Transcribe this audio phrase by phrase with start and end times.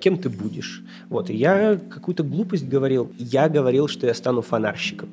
[0.00, 0.82] кем ты будешь.
[1.08, 3.10] Вот, и я какую-то глупость говорил.
[3.18, 5.08] Я говорил, что я стану фонарщиком.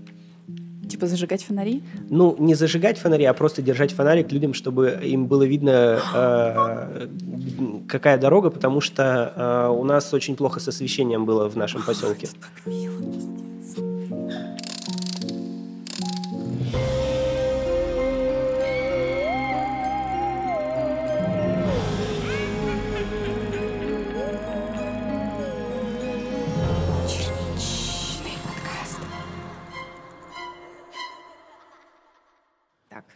[0.87, 1.81] Типа зажигать фонари?
[2.11, 7.07] Ну, не зажигать фонари, а просто держать фонарик людям, чтобы им было видно, э,
[7.87, 12.27] какая дорога, потому что э, у нас очень плохо с освещением было в нашем поселке.
[12.27, 13.01] Это так мило,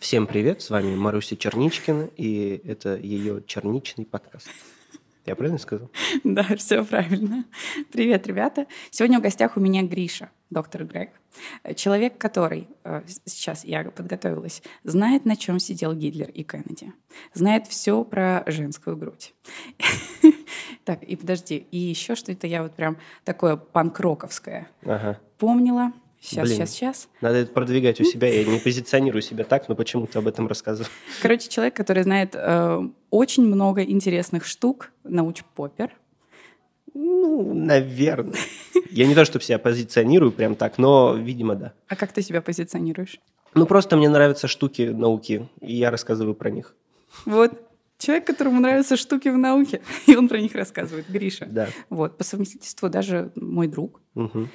[0.09, 4.49] Всем привет, с вами Маруся Черничкина, и это ее черничный подкаст.
[5.27, 5.91] Я правильно сказал?
[6.23, 7.45] да, все правильно.
[7.91, 8.65] Привет, ребята.
[8.89, 11.11] Сегодня в гостях у меня Гриша, доктор Грег.
[11.75, 16.91] Человек, который, э, сейчас я подготовилась, знает, на чем сидел Гитлер и Кеннеди.
[17.35, 19.35] Знает все про женскую грудь.
[20.85, 24.69] Так, и подожди, и еще что-то я вот прям такое панк-роковское
[25.37, 25.93] помнила.
[26.21, 26.57] Сейчас, Блин.
[26.57, 27.09] сейчас, сейчас.
[27.21, 28.27] Надо это продвигать у себя.
[28.27, 30.89] Я не позиционирую себя так, но почему-то об этом рассказываю.
[31.21, 35.91] Короче, человек, который знает э, очень много интересных штук, науч-поппер.
[36.93, 38.35] Ну, наверное.
[38.91, 41.73] Я не то, чтобы себя позиционирую прям так, но, видимо, да.
[41.87, 43.19] А как ты себя позиционируешь?
[43.53, 46.75] Ну, просто мне нравятся штуки науки, и я рассказываю про них.
[47.25, 47.51] Вот
[47.97, 51.45] человек, которому нравятся штуки в науке, и он про них рассказывает, Гриша.
[51.45, 51.69] Да.
[51.89, 54.01] Вот, по совместительству даже мой друг.
[54.15, 54.49] Мгм.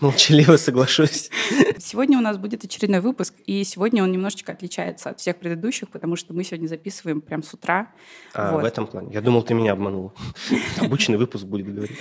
[0.00, 1.30] Молчаливо соглашусь.
[1.78, 6.16] Сегодня у нас будет очередной выпуск, и сегодня он немножечко отличается от всех предыдущих, потому
[6.16, 7.92] что мы сегодня записываем прям с утра.
[8.32, 8.62] А, Вот.
[8.62, 9.12] в этом плане.
[9.12, 10.12] Я думал, ты меня обманула.
[10.80, 11.98] Обычный выпуск будет говорить.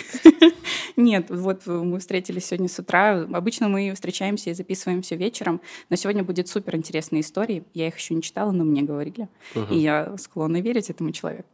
[0.95, 3.27] Нет, вот мы встретились сегодня с утра.
[3.33, 7.63] Обычно мы встречаемся и записываем все вечером, но сегодня будет супер интересные истории.
[7.73, 9.27] Я их еще не читала, но мне говорили,
[9.71, 11.47] и я склонна верить этому человеку.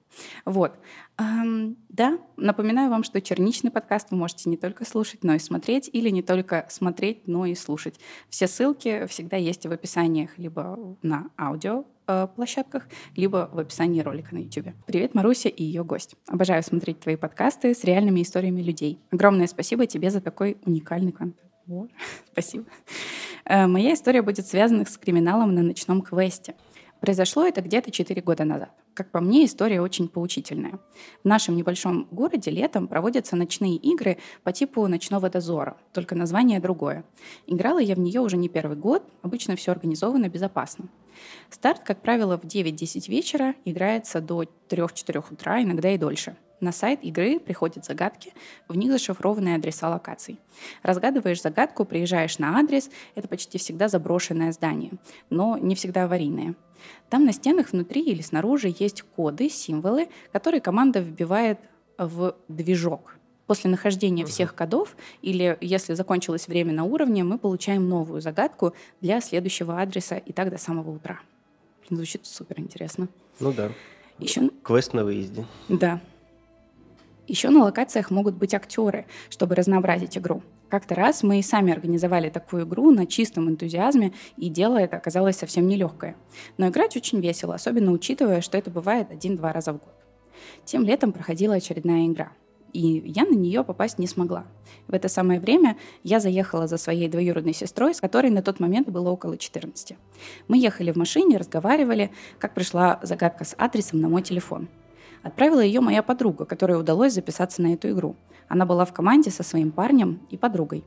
[0.45, 0.77] Вот.
[1.17, 5.89] Ам, да, напоминаю вам, что черничный подкаст вы можете не только слушать, но и смотреть,
[5.91, 7.99] или не только смотреть, но и слушать.
[8.29, 14.33] Все ссылки всегда есть в описаниях либо на аудио э, площадках, либо в описании ролика
[14.33, 14.69] на YouTube.
[14.85, 16.15] Привет, Маруся и ее гость.
[16.27, 18.99] Обожаю смотреть твои подкасты с реальными историями людей.
[19.11, 21.49] Огромное спасибо тебе за такой уникальный контент.
[21.65, 21.91] Вот.
[22.31, 22.65] Спасибо.
[23.45, 26.55] Э, Моя история будет связана с криминалом на ночном квесте.
[26.99, 28.71] Произошло это где-то 4 года назад.
[28.99, 30.77] Как по мне, история очень поучительная.
[31.23, 37.05] В нашем небольшом городе летом проводятся ночные игры по типу «Ночного дозора», только название другое.
[37.47, 40.89] Играла я в нее уже не первый год, обычно все организовано безопасно.
[41.49, 46.35] Старт, как правило, в 9-10 вечера, играется до 3-4 утра, иногда и дольше.
[46.59, 48.33] На сайт игры приходят загадки,
[48.67, 50.41] в них зашифрованные адреса локаций.
[50.83, 54.91] Разгадываешь загадку, приезжаешь на адрес, это почти всегда заброшенное здание,
[55.29, 56.55] но не всегда аварийное.
[57.09, 61.59] Там на стенах внутри или снаружи есть коды, символы, которые команда вбивает
[61.97, 63.15] в движок.
[63.47, 69.21] После нахождения всех кодов или если закончилось время на уровне, мы получаем новую загадку для
[69.21, 71.19] следующего адреса и так до самого утра.
[71.89, 73.07] Звучит супер интересно.
[73.39, 73.71] Ну да.
[74.19, 75.45] Еще Квест на выезде.
[75.67, 75.99] да.
[77.27, 80.41] Еще на локациях могут быть актеры, чтобы разнообразить игру.
[80.69, 85.37] Как-то раз мы и сами организовали такую игру на чистом энтузиазме, и дело это оказалось
[85.37, 86.15] совсем нелегкое.
[86.57, 89.93] Но играть очень весело, особенно учитывая, что это бывает один-два раза в год.
[90.65, 92.31] Тем летом проходила очередная игра.
[92.71, 94.45] И я на нее попасть не смогла.
[94.87, 98.89] В это самое время я заехала за своей двоюродной сестрой, с которой на тот момент
[98.89, 99.97] было около 14.
[100.47, 104.69] Мы ехали в машине, разговаривали, как пришла загадка с адресом на мой телефон.
[105.23, 108.15] Отправила ее моя подруга, которой удалось записаться на эту игру.
[108.47, 110.83] Она была в команде со своим парнем и подругой.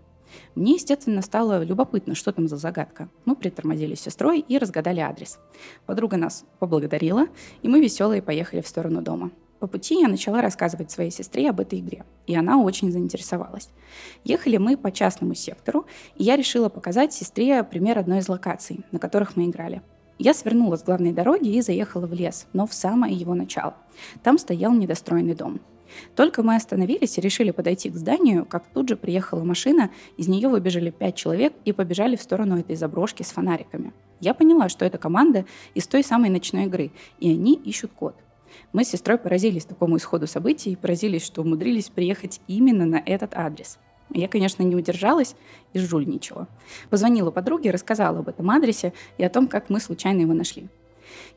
[0.55, 3.09] Мне, естественно, стало любопытно, что там за загадка.
[3.25, 5.39] Мы притормозили с сестрой и разгадали адрес.
[5.87, 7.27] Подруга нас поблагодарила,
[7.63, 9.31] и мы веселые поехали в сторону дома.
[9.61, 13.71] По пути я начала рассказывать своей сестре об этой игре, и она очень заинтересовалась.
[14.25, 18.99] Ехали мы по частному сектору, и я решила показать сестре пример одной из локаций, на
[18.99, 19.81] которых мы играли.
[20.19, 23.75] Я свернула с главной дороги и заехала в лес, но в самое его начало.
[24.23, 25.61] Там стоял недостроенный дом.
[26.17, 30.49] Только мы остановились и решили подойти к зданию, как тут же приехала машина, из нее
[30.49, 33.93] выбежали пять человек и побежали в сторону этой заброшки с фонариками.
[34.21, 35.45] Я поняла, что это команда
[35.75, 38.15] из той самой ночной игры, и они ищут код.
[38.73, 43.35] Мы с сестрой поразились такому исходу событий и поразились, что умудрились приехать именно на этот
[43.35, 43.79] адрес.
[44.11, 45.37] Я, конечно, не удержалась
[45.73, 46.49] и жульничала.
[46.91, 50.69] Позвонила подруге, рассказала об этом адресе и о том, как мы случайно его нашли.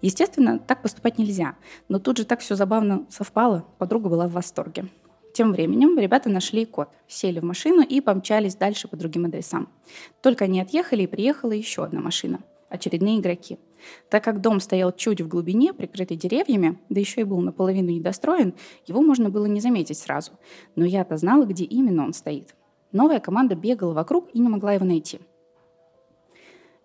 [0.01, 1.55] Естественно, так поступать нельзя,
[1.89, 4.85] но тут же так все забавно совпало, подруга была в восторге.
[5.33, 9.67] Тем временем ребята нашли код, сели в машину и помчались дальше по другим адресам.
[10.21, 12.39] Только они отъехали, и приехала еще одна машина.
[12.69, 13.59] Очередные игроки.
[14.09, 18.53] Так как дом стоял чуть в глубине, прикрытый деревьями, да еще и был наполовину недостроен,
[18.85, 20.31] его можно было не заметить сразу.
[20.75, 22.55] Но я-то знала, где именно он стоит.
[22.91, 25.19] Новая команда бегала вокруг и не могла его найти.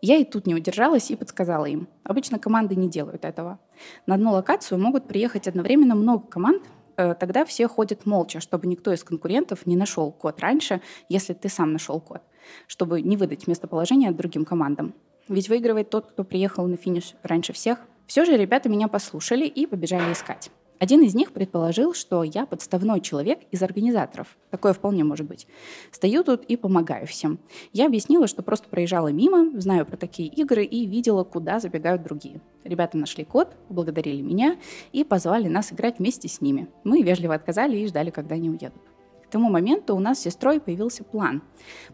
[0.02, 1.88] Я и тут не удержалась и подсказала им.
[2.04, 3.58] Обычно команды не делают этого.
[4.06, 6.62] На одну локацию могут приехать одновременно много команд,
[6.96, 11.50] э, тогда все ходят молча, чтобы никто из конкурентов не нашел код раньше, если ты
[11.50, 12.22] сам нашел код,
[12.66, 14.94] чтобы не выдать местоположение другим командам.
[15.30, 17.78] Ведь выигрывает тот, кто приехал на финиш раньше всех.
[18.08, 20.50] Все же ребята меня послушали и побежали искать.
[20.80, 24.36] Один из них предположил, что я подставной человек из организаторов.
[24.50, 25.46] Такое вполне может быть.
[25.92, 27.38] Стою тут и помогаю всем.
[27.72, 32.40] Я объяснила, что просто проезжала мимо, знаю про такие игры и видела, куда забегают другие.
[32.64, 34.56] Ребята нашли код, поблагодарили меня
[34.90, 36.66] и позвали нас играть вместе с ними.
[36.82, 38.82] Мы вежливо отказали и ждали, когда они уедут.
[39.30, 41.42] К тому моменту у нас с сестрой появился план.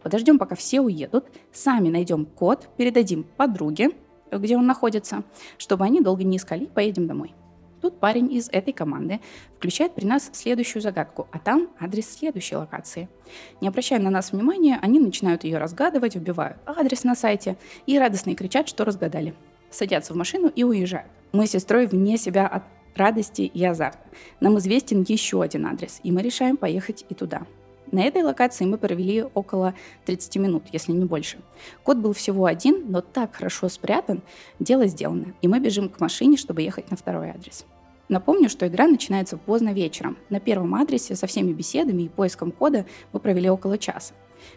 [0.01, 3.91] Подождем, пока все уедут, сами найдем код, передадим подруге,
[4.31, 5.21] где он находится,
[5.59, 7.35] чтобы они долго не искали, поедем домой.
[7.79, 9.19] Тут парень из этой команды
[9.55, 13.07] включает при нас следующую загадку, а там адрес следующей локации.
[13.61, 17.55] Не обращая на нас внимания, они начинают ее разгадывать, вбивают адрес на сайте
[17.85, 19.35] и радостно кричат, что разгадали.
[19.69, 21.11] Садятся в машину и уезжают.
[21.33, 22.63] Мы с сестрой вне себя от
[22.97, 23.99] радости и азарта.
[24.39, 27.43] Нам известен еще один адрес, и мы решаем поехать и туда.
[27.91, 29.73] На этой локации мы провели около
[30.05, 31.37] 30 минут, если не больше.
[31.83, 34.21] Код был всего один, но так хорошо спрятан,
[34.59, 37.65] дело сделано, и мы бежим к машине, чтобы ехать на второй адрес.
[38.09, 40.17] Напомню, что игра начинается поздно вечером.
[40.29, 44.13] На первом адресе со всеми беседами и поиском кода мы провели около часа.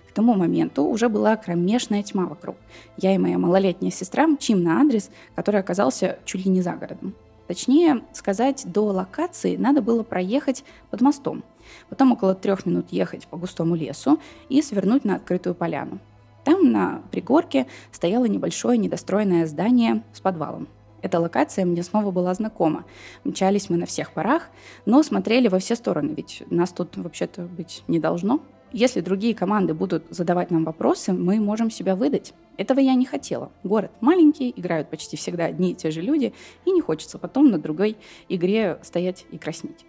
[0.08, 2.56] К тому моменту уже была кромешная тьма вокруг.
[2.96, 7.14] Я и моя малолетняя сестра мчим на адрес, который оказался чуть ли не за городом.
[7.50, 10.62] Точнее сказать, до локации надо было проехать
[10.92, 11.42] под мостом,
[11.88, 15.98] потом около трех минут ехать по густому лесу и свернуть на открытую поляну.
[16.44, 20.68] Там на пригорке стояло небольшое недостроенное здание с подвалом.
[21.02, 22.84] Эта локация мне снова была знакома.
[23.24, 24.48] Мчались мы на всех парах,
[24.86, 28.38] но смотрели во все стороны, ведь нас тут вообще-то быть не должно.
[28.72, 32.34] Если другие команды будут задавать нам вопросы, мы можем себя выдать.
[32.56, 33.50] Этого я не хотела.
[33.64, 36.32] Город маленький, играют почти всегда одни и те же люди,
[36.64, 37.96] и не хочется потом на другой
[38.28, 39.84] игре стоять и краснеть.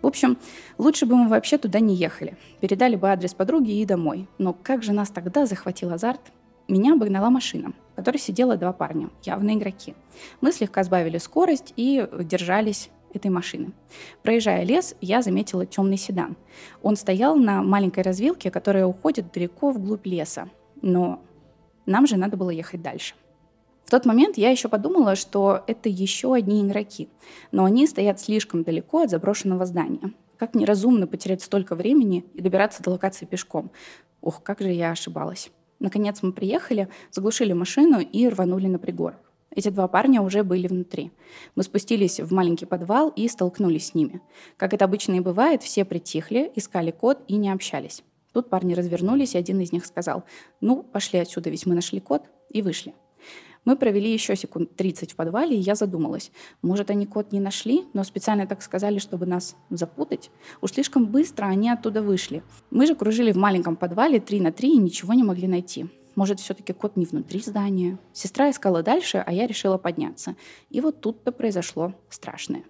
[0.00, 0.38] В общем,
[0.78, 2.36] лучше бы мы вообще туда не ехали.
[2.60, 4.28] Передали бы адрес подруги и домой.
[4.38, 6.20] Но как же нас тогда захватил азарт?
[6.68, 9.94] Меня обогнала машина, в которой сидело два парня, явно игроки.
[10.40, 13.72] Мы слегка сбавили скорость и держались этой машины.
[14.22, 16.36] Проезжая лес, я заметила темный седан.
[16.82, 20.48] Он стоял на маленькой развилке, которая уходит далеко вглубь леса.
[20.82, 21.22] Но
[21.86, 23.14] нам же надо было ехать дальше.
[23.84, 27.08] В тот момент я еще подумала, что это еще одни игроки,
[27.50, 30.12] но они стоят слишком далеко от заброшенного здания.
[30.38, 33.70] Как неразумно потерять столько времени и добираться до локации пешком.
[34.22, 35.50] Ух, как же я ошибалась.
[35.80, 39.29] Наконец мы приехали, заглушили машину и рванули на пригорок.
[39.54, 41.10] Эти два парня уже были внутри.
[41.56, 44.20] Мы спустились в маленький подвал и столкнулись с ними.
[44.56, 48.04] Как это обычно и бывает, все притихли, искали код и не общались.
[48.32, 50.24] Тут парни развернулись, и один из них сказал,
[50.60, 52.94] «Ну, пошли отсюда, ведь мы нашли код», и вышли.
[53.64, 56.32] Мы провели еще секунд 30 в подвале, и я задумалась.
[56.62, 60.30] Может, они код не нашли, но специально так сказали, чтобы нас запутать?
[60.62, 62.42] Уж слишком быстро они оттуда вышли.
[62.70, 65.88] Мы же кружили в маленьком подвале 3 на 3 и ничего не могли найти.
[66.20, 67.98] Может, все-таки кот не внутри здания?
[68.12, 70.36] Сестра искала дальше, а я решила подняться.
[70.68, 72.64] И вот тут-то произошло страшное.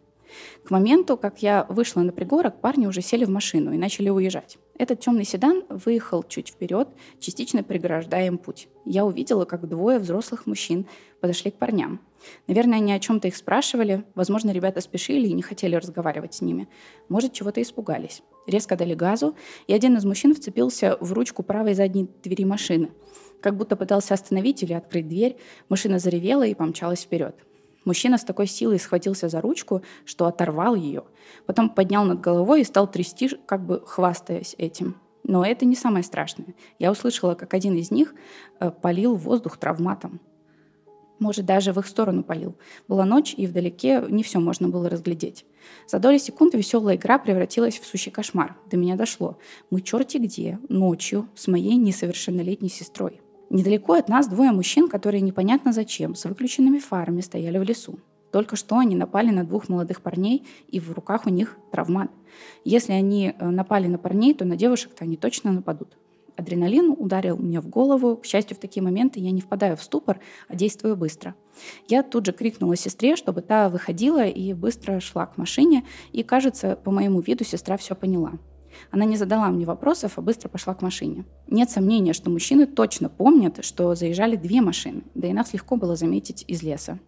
[0.64, 4.56] К моменту, как я вышла на пригорок, парни уже сели в машину и начали уезжать.
[4.78, 8.68] Этот темный седан выехал чуть вперед, частично преграждая им путь.
[8.84, 10.86] Я увидела, как двое взрослых мужчин
[11.20, 12.00] подошли к парням.
[12.46, 14.04] Наверное, они о чем-то их спрашивали.
[14.14, 16.68] Возможно, ребята спешили и не хотели разговаривать с ними.
[17.08, 18.22] Может, чего-то испугались.
[18.46, 19.34] Резко дали газу,
[19.66, 22.90] и один из мужчин вцепился в ручку правой задней двери машины.
[23.42, 25.36] Как будто пытался остановить или открыть дверь,
[25.68, 27.34] машина заревела и помчалась вперед.
[27.84, 31.04] Мужчина с такой силой схватился за ручку, что оторвал ее.
[31.46, 34.96] Потом поднял над головой и стал трясти, как бы хвастаясь этим.
[35.24, 36.54] Но это не самое страшное.
[36.78, 38.14] Я услышала, как один из них
[38.58, 40.20] э, полил воздух травматом.
[41.18, 42.56] Может, даже в их сторону полил.
[42.88, 45.44] Была ночь, и вдалеке не все можно было разглядеть.
[45.86, 48.56] За доли секунды веселая игра превратилась в сущий кошмар.
[48.70, 49.38] До меня дошло.
[49.68, 53.20] Мы черти где, ночью, с моей несовершеннолетней сестрой.
[53.50, 57.98] Недалеко от нас двое мужчин, которые непонятно зачем, с выключенными фарами стояли в лесу.
[58.30, 62.12] Только что они напали на двух молодых парней, и в руках у них травмат.
[62.64, 65.98] Если они э, напали на парней, то на девушек-то они точно нападут.
[66.36, 68.16] Адреналин ударил мне в голову.
[68.16, 71.34] К счастью, в такие моменты я не впадаю в ступор, а действую быстро.
[71.88, 75.84] Я тут же крикнула сестре, чтобы та выходила и быстро шла к машине.
[76.12, 78.34] И, кажется, по моему виду сестра все поняла.
[78.90, 81.24] Она не задала мне вопросов, а быстро пошла к машине.
[81.48, 85.96] Нет сомнения, что мужчины точно помнят, что заезжали две машины, да и нас легко было
[85.96, 86.98] заметить из леса.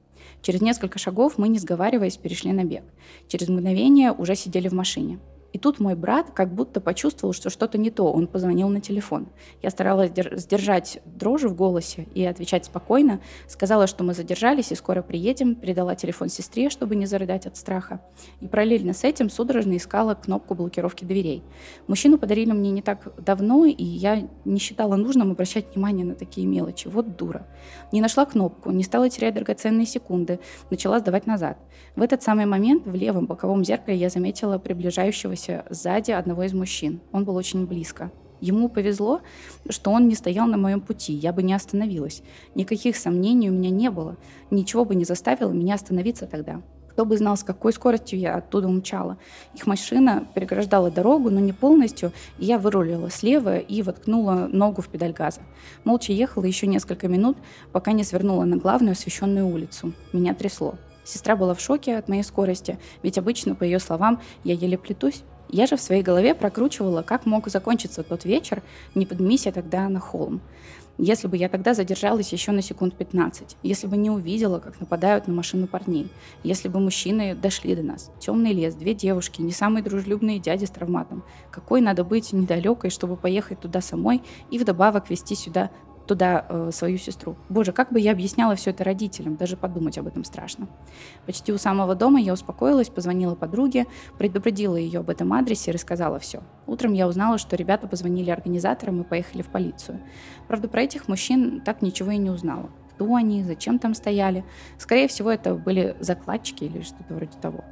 [0.41, 2.85] Через несколько шагов мы, не сговариваясь, перешли на бег.
[3.29, 5.19] Через мгновение уже сидели в машине.
[5.53, 8.11] И тут мой брат как будто почувствовал, что что-то не то.
[8.11, 9.29] Он позвонил на телефон.
[9.63, 13.21] Я старалась сдержать дрожи в голосе и отвечать спокойно.
[13.47, 15.55] Сказала, что мы задержались и скоро приедем.
[15.55, 18.01] Передала телефон сестре, чтобы не зарыдать от страха.
[18.41, 21.43] И параллельно с этим судорожно искала кнопку блокировки дверей.
[21.87, 26.47] Мужчину подарили мне не так давно, и я не считала нужным обращать внимание на такие
[26.47, 26.89] мелочи.
[26.89, 27.47] Вот дура.
[27.93, 30.41] Не нашла кнопку, не стала терять драгоценные секунды.
[30.71, 31.59] Начала сдавать назад.
[31.95, 36.53] В этот самый момент в левом боковом зеркале я заметила приближающегося находившегося сзади одного из
[36.53, 37.01] мужчин.
[37.13, 38.11] Он был очень близко.
[38.41, 39.21] Ему повезло,
[39.69, 42.23] что он не стоял на моем пути, я бы не остановилась.
[42.57, 44.17] Никаких сомнений у меня не было.
[44.51, 46.61] Ничего бы не заставило меня остановиться тогда.
[46.89, 49.17] Кто бы знал, с какой скоростью я оттуда умчала.
[49.55, 54.89] Их машина переграждала дорогу, но не полностью, и я вырулила слева и воткнула ногу в
[54.89, 55.41] педаль газа.
[55.85, 57.39] Молча ехала еще несколько минут,
[57.73, 59.95] пока не свернула на главную освещенную улицу.
[60.13, 60.75] Меня трясло.
[61.05, 65.25] Сестра была в шоке от моей скорости, ведь обычно, по ее словам, я еле плетусь.
[65.53, 68.63] Я же в своей голове прокручивала, как мог закончиться тот вечер,
[68.95, 70.41] не поднимись я тогда на холм.
[70.97, 75.27] Если бы я тогда задержалась еще на секунд 15, если бы не увидела, как нападают
[75.27, 76.09] на машину парней,
[76.43, 80.71] если бы мужчины дошли до нас, темный лес, две девушки, не самые дружелюбные дяди с
[80.71, 85.71] травматом, какой надо быть недалекой, чтобы поехать туда самой и вдобавок вести сюда
[86.07, 87.37] туда э, свою сестру.
[87.49, 90.69] Боже, как бы я объясняла все это родителям, даже подумать об этом страшно.
[91.27, 93.87] Почти у самого дома я успокоилась, позвонила подруге,
[94.19, 96.43] предупредила ее об этом адресе и рассказала все.
[96.67, 100.01] Утром я узнала, что ребята позвонили организаторам и поехали в полицию.
[100.49, 102.71] Правда, про этих мужчин так ничего и не узнала.
[102.91, 104.45] Кто они, зачем там стояли.
[104.79, 107.65] Скорее всего, это были закладчики или что-то вроде того.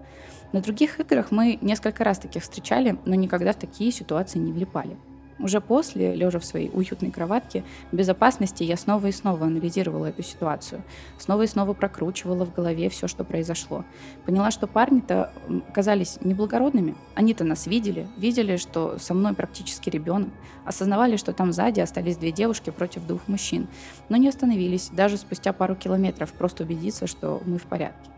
[0.52, 4.96] На других играх мы несколько раз таких встречали, но никогда в такие ситуации не влипали.
[5.42, 10.82] Уже после, лежа в своей уютной кроватке, безопасности я снова и снова анализировала эту ситуацию.
[11.18, 13.85] Снова и снова прокручивала в голове все, что произошло.
[14.26, 15.32] Поняла, что парни-то
[15.73, 16.94] казались неблагородными.
[17.14, 20.28] Они-то нас видели, видели, что со мной практически ребенок,
[20.64, 23.66] осознавали, что там сзади остались две девушки против двух мужчин,
[24.09, 28.11] но не остановились даже спустя пару километров просто убедиться, что мы в порядке.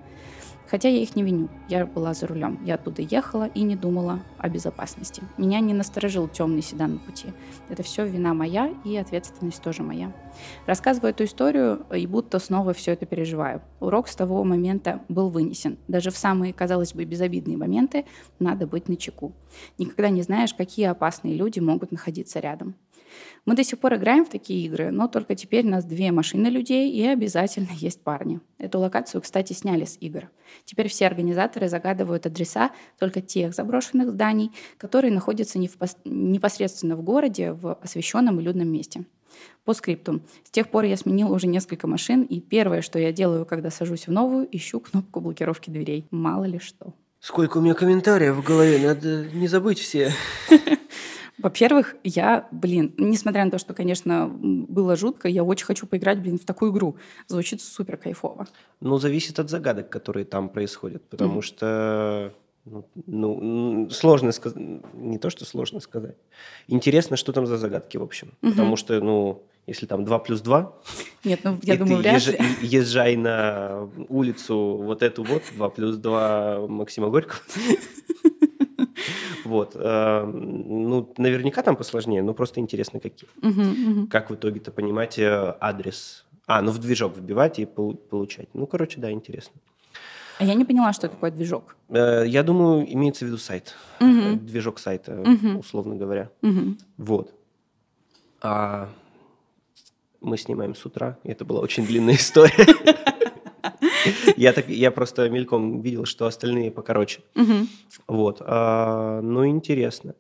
[0.72, 2.58] Хотя я их не виню, я была за рулем.
[2.64, 5.22] Я оттуда ехала и не думала о безопасности.
[5.36, 7.26] Меня не насторожил темный седан на пути.
[7.68, 10.10] Это все вина моя и ответственность тоже моя.
[10.64, 13.60] Рассказываю эту историю и будто снова все это переживаю.
[13.80, 15.76] Урок с того момента был вынесен.
[15.88, 18.06] Даже в самые, казалось бы, безобидные моменты
[18.38, 19.34] надо быть начеку.
[19.76, 22.76] Никогда не знаешь, какие опасные люди могут находиться рядом.
[23.44, 26.46] Мы до сих пор играем в такие игры, но только теперь у нас две машины
[26.46, 28.40] людей и обязательно есть парни.
[28.58, 30.30] Эту локацию, кстати, сняли с игр.
[30.64, 37.74] Теперь все организаторы загадывают адреса только тех заброшенных зданий, которые находятся непосредственно в городе, в
[37.74, 39.04] освещенном и людном месте.
[39.64, 40.20] По скрипту.
[40.44, 44.06] С тех пор я сменила уже несколько машин, и первое, что я делаю, когда сажусь
[44.06, 46.06] в новую, ищу кнопку блокировки дверей.
[46.10, 46.94] Мало ли что.
[47.20, 50.12] Сколько у меня комментариев в голове, надо не забыть все.
[51.38, 56.38] Во-первых, я, блин, несмотря на то, что, конечно, было жутко, я очень хочу поиграть, блин,
[56.38, 56.96] в такую игру.
[57.26, 58.46] Звучит супер кайфово.
[58.80, 61.42] Ну, зависит от загадок, которые там происходят, потому mm.
[61.42, 62.32] что
[62.64, 64.58] ну, ну, сложно сказать,
[64.94, 66.16] не то, что сложно сказать.
[66.68, 68.32] Интересно, что там за загадки, в общем.
[68.42, 68.50] Угу.
[68.50, 70.72] Потому что, ну, если там 2 плюс 2,
[71.24, 72.38] Нет, ну, я думаю, ты вряд ли.
[72.62, 77.40] езжай на улицу вот эту вот, 2 плюс 2 Максима Горького,
[79.44, 79.72] Вот.
[79.74, 83.28] Э, ну, наверняка там посложнее, но просто интересно, какие.
[84.08, 86.24] Как в итоге-то понимать э, адрес?
[86.46, 88.48] А, ну в движок вбивать и получать.
[88.54, 89.54] Ну, короче, да, интересно.
[90.38, 91.76] А я не поняла, что такое движок.
[91.88, 93.76] Э, я думаю, имеется в виду сайт.
[94.00, 94.40] Угу.
[94.40, 95.58] Движок сайта, угу.
[95.60, 96.30] условно говоря.
[96.42, 96.76] Угу.
[96.98, 97.32] Вот.
[98.40, 98.88] А
[100.20, 102.66] мы снимаем с утра, и это была очень длинная история.
[104.36, 107.20] Я, так, я просто мельком видел, что остальные покороче.
[107.34, 107.66] Угу.
[108.08, 108.38] Вот.
[108.40, 110.14] А, ну, интересно.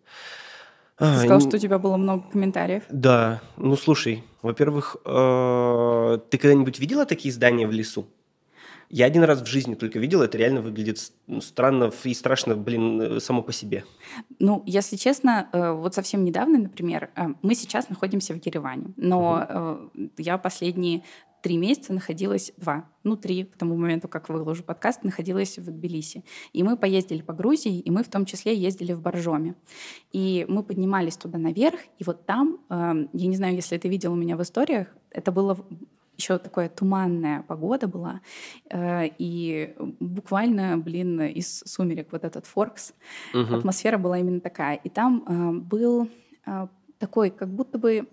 [0.98, 2.84] Ты а, сказал, что у тебя было много комментариев.
[2.88, 3.40] Да.
[3.56, 8.06] Ну, слушай, во-первых, э, ты когда-нибудь видела такие здания в лесу?
[8.88, 10.98] Я один раз в жизни только видел, это реально выглядит
[11.40, 13.84] странно и страшно, блин, э, само по себе.
[14.38, 17.10] Ну, если честно, э, вот совсем недавно, например,
[17.42, 20.10] мы сейчас находимся в Ереване, но угу.
[20.18, 21.02] я последние
[21.42, 26.24] три месяца находилась, два, ну три, к тому моменту, как выложу подкаст, находилась в Тбилиси.
[26.52, 29.56] И мы поездили по Грузии, и мы в том числе ездили в Боржоме.
[30.12, 34.12] И мы поднимались туда наверх, и вот там, э, я не знаю, если ты видел
[34.12, 35.58] у меня в историях, это было
[36.16, 38.20] еще такая туманная погода была,
[38.70, 42.94] э, и буквально, блин, из сумерек вот этот Форкс,
[43.34, 43.54] угу.
[43.56, 44.76] атмосфера была именно такая.
[44.76, 46.08] И там э, был
[46.46, 46.66] э,
[46.98, 48.06] такой, как будто бы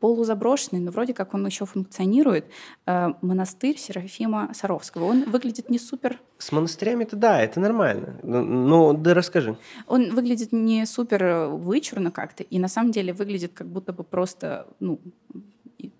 [0.00, 2.46] полузаброшенный, но вроде как он еще функционирует.
[2.86, 5.04] Э, монастырь Серафима Саровского.
[5.04, 6.18] Он выглядит не супер...
[6.38, 8.18] С монастырями-то да, это нормально.
[8.22, 9.56] Ну, ну, да расскажи.
[9.86, 14.66] Он выглядит не супер вычурно как-то, и на самом деле выглядит как будто бы просто,
[14.80, 15.00] ну,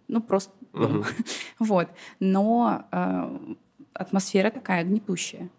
[0.09, 1.05] ну просто угу.
[1.59, 1.89] вот.
[2.19, 3.55] Но э,
[3.93, 5.51] атмосфера такая гнетущая.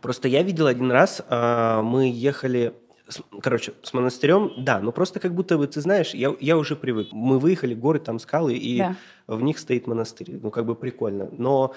[0.00, 2.74] Просто я видел один раз, э, мы ехали
[3.42, 7.08] короче, с монастырем, да, но просто как будто бы, ты знаешь, я, я уже привык.
[7.12, 8.96] Мы выехали, горы, там скалы, и да.
[9.26, 10.38] в них стоит монастырь.
[10.42, 11.28] Ну, как бы прикольно.
[11.36, 11.74] Но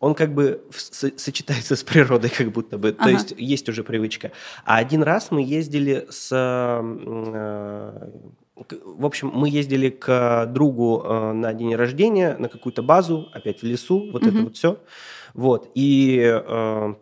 [0.00, 2.88] он как бы сочетается с природой, как будто бы.
[2.98, 3.04] Ага.
[3.04, 4.32] То есть есть уже привычка.
[4.64, 6.28] А один раз мы ездили с...
[6.32, 8.10] Э,
[8.84, 13.66] в общем, мы ездили к другу э, на день рождения, на какую-то базу, опять в
[13.66, 14.30] лесу, вот угу.
[14.30, 14.78] это вот все.
[15.32, 15.70] Вот.
[15.74, 16.94] И э,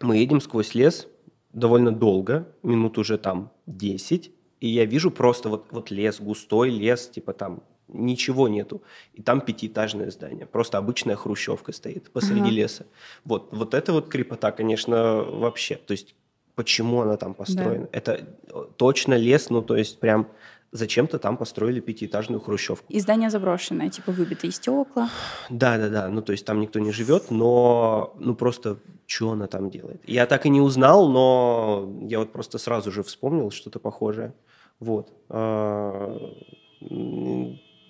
[0.00, 1.06] мы едем сквозь лес,
[1.52, 7.08] довольно долго, минут уже там 10, и я вижу просто вот, вот лес, густой лес,
[7.08, 8.82] типа там ничего нету.
[9.14, 10.46] И там пятиэтажное здание.
[10.46, 12.50] Просто обычная хрущевка стоит посреди ага.
[12.50, 12.86] леса.
[13.24, 15.76] Вот, вот это вот крепота, конечно, вообще.
[15.76, 16.14] То есть
[16.54, 17.84] почему она там построена?
[17.84, 17.88] Да.
[17.92, 18.28] Это
[18.76, 20.28] точно лес, ну то есть прям
[20.72, 22.86] зачем-то там построили пятиэтажную хрущевку.
[22.88, 25.10] И здание заброшенное, типа выбитые стекла.
[25.48, 26.08] Да, да, да.
[26.08, 30.02] Ну, то есть там никто не живет, но ну просто что она там делает?
[30.06, 34.34] Я так и не узнал, но я вот просто сразу же вспомнил что-то похожее.
[34.78, 35.12] Вот.
[35.28, 36.16] А,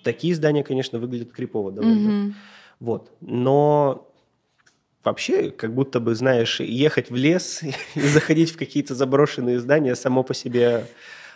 [0.03, 2.09] такие здания, конечно, выглядят крипово довольно.
[2.09, 2.33] Mm-hmm.
[2.79, 3.11] Вот.
[3.21, 4.11] Но
[5.03, 7.61] вообще, как будто бы, знаешь, ехать в лес
[7.95, 10.87] и заходить в какие-то заброшенные здания само по себе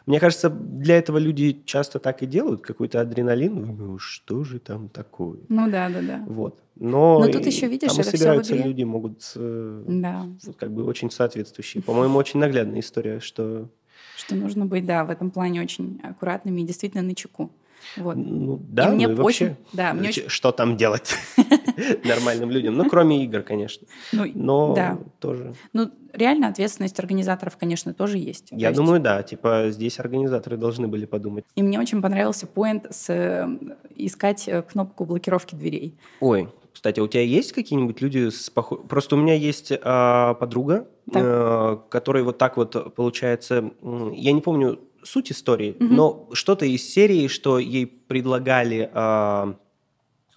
[0.05, 3.75] мне кажется, для этого люди часто так и делают, какой-то адреналин.
[3.75, 5.39] Ну, что же там такое?
[5.49, 6.23] Ну да, да, да.
[6.27, 6.61] Вот.
[6.75, 10.27] Но, Но тут еще, видишь, там это собираются все люди, могут э, да.
[10.57, 11.81] как бы очень соответствующие.
[11.81, 13.69] По-моему, очень наглядная история, что...
[14.17, 17.51] Что нужно быть, да, в этом плане очень аккуратными и действительно на чеку.
[17.97, 18.15] Вот.
[18.15, 20.29] Ну, да, и мне ну и вообще, очень, да, мне очень...
[20.29, 21.15] что там делать
[22.03, 22.75] нормальным людям?
[22.75, 23.87] Ну, кроме игр, конечно.
[24.11, 24.97] Ну, Но да.
[25.19, 25.53] тоже.
[25.73, 28.47] Ну, реально ответственность организаторов, конечно, тоже есть.
[28.51, 29.03] Я То думаю, есть...
[29.03, 29.23] да.
[29.23, 31.45] Типа здесь организаторы должны были подумать.
[31.55, 33.47] И мне очень понравился поинт с э,
[33.95, 35.95] искать э, кнопку блокировки дверей.
[36.19, 38.79] Ой, кстати, у тебя есть какие-нибудь люди с похож...
[38.87, 43.71] Просто у меня есть а, подруга, э, которая вот так вот, получается,
[44.13, 45.93] я не помню, суть истории, угу.
[45.93, 49.55] но что-то из серии, что ей предлагали а,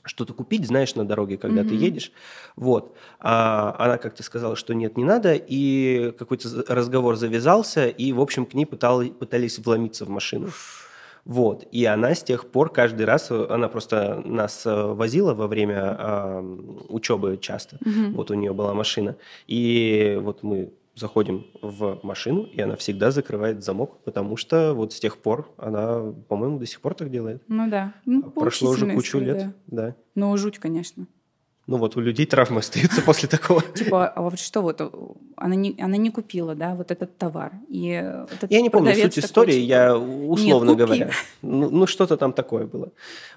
[0.09, 1.71] что-то купить, знаешь, на дороге, когда угу.
[1.71, 2.13] ты едешь.
[2.57, 2.97] Вот.
[3.21, 8.47] А она как-то сказала, что нет, не надо, и какой-то разговор завязался, и, в общем,
[8.47, 10.51] к ней пытались, пытались вломиться в машину.
[11.25, 11.67] Вот.
[11.73, 16.41] И она с тех пор каждый раз, она просто нас э, возила во время э,
[16.89, 17.77] учебы часто.
[17.85, 18.17] Угу.
[18.17, 19.17] Вот у нее была машина.
[19.47, 25.01] И вот мы заходим в машину, и она всегда закрывает замок, потому что вот с
[25.01, 27.43] тех пор она, по-моему, до сих пор так делает.
[27.49, 27.95] Ну да.
[28.05, 29.55] Ну, Прошло уже кучу лет.
[29.67, 29.87] Да.
[29.89, 29.95] да.
[30.15, 31.07] Ну, жуть, конечно.
[31.69, 33.61] Ну вот у людей травмы остаются после такого.
[33.61, 34.81] Типа, а вот что вот,
[35.37, 37.53] она не, она не купила, да, вот этот товар.
[37.69, 41.11] И этот я не помню суть истории, типа, я условно Нет, говоря.
[41.43, 42.91] Ну, ну что-то там такое было.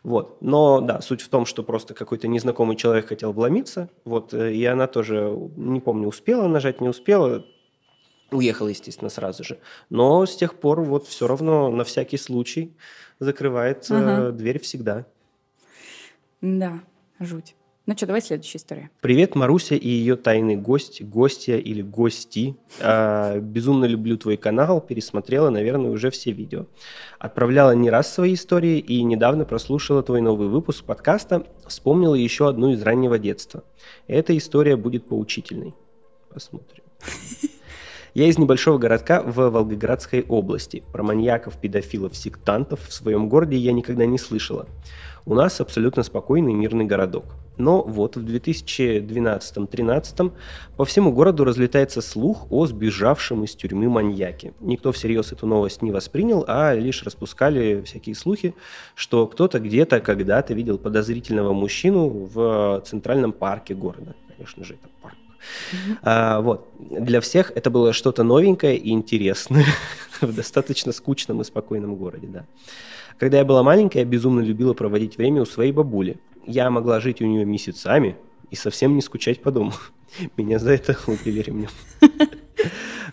[0.03, 0.37] Вот.
[0.41, 4.63] Но да, суть в том, что просто какой-то незнакомый человек хотел вломиться, вот, э, и
[4.63, 7.45] она тоже, не помню, успела нажать, не успела,
[8.31, 9.59] уехала, естественно, сразу же.
[9.89, 12.73] Но с тех пор вот все равно на всякий случай
[13.19, 14.31] закрывается ага.
[14.31, 15.05] дверь всегда.
[16.41, 16.79] Да,
[17.19, 17.55] жуть.
[17.87, 18.89] Ну что, давай следующая история.
[19.01, 22.55] Привет, Маруся и ее тайный гость, гостья или гости.
[22.79, 26.67] А, безумно люблю твой канал, пересмотрела, наверное, уже все видео.
[27.19, 32.71] Отправляла не раз свои истории и недавно прослушала твой новый выпуск подкаста, вспомнила еще одну
[32.71, 33.63] из раннего детства.
[34.07, 35.75] Эта история будет поучительной.
[36.29, 36.83] Посмотрим.
[38.13, 40.83] Я из небольшого городка в Волгоградской области.
[40.91, 44.67] Про маньяков, педофилов, сектантов в своем городе я никогда не слышала.
[45.25, 47.23] У нас абсолютно спокойный мирный городок.
[47.55, 50.33] Но вот в 2012-2013
[50.75, 54.53] по всему городу разлетается слух о сбежавшем из тюрьмы маньяке.
[54.59, 58.55] Никто всерьез эту новость не воспринял, а лишь распускали всякие слухи,
[58.93, 64.15] что кто-то где-то когда-то видел подозрительного мужчину в центральном парке города.
[64.35, 65.15] Конечно же, это парк.
[65.71, 65.97] Mm-hmm.
[66.03, 66.67] А, вот.
[66.79, 69.65] Для всех это было что-то новенькое и интересное
[70.21, 72.45] в достаточно скучном и спокойном городе, да.
[73.17, 76.17] Когда я была маленькая, я безумно любила проводить время у своей бабули.
[76.47, 78.17] Я могла жить у нее месяцами
[78.49, 79.73] и совсем не скучать по дому.
[80.37, 81.69] Меня за это убили ремнем.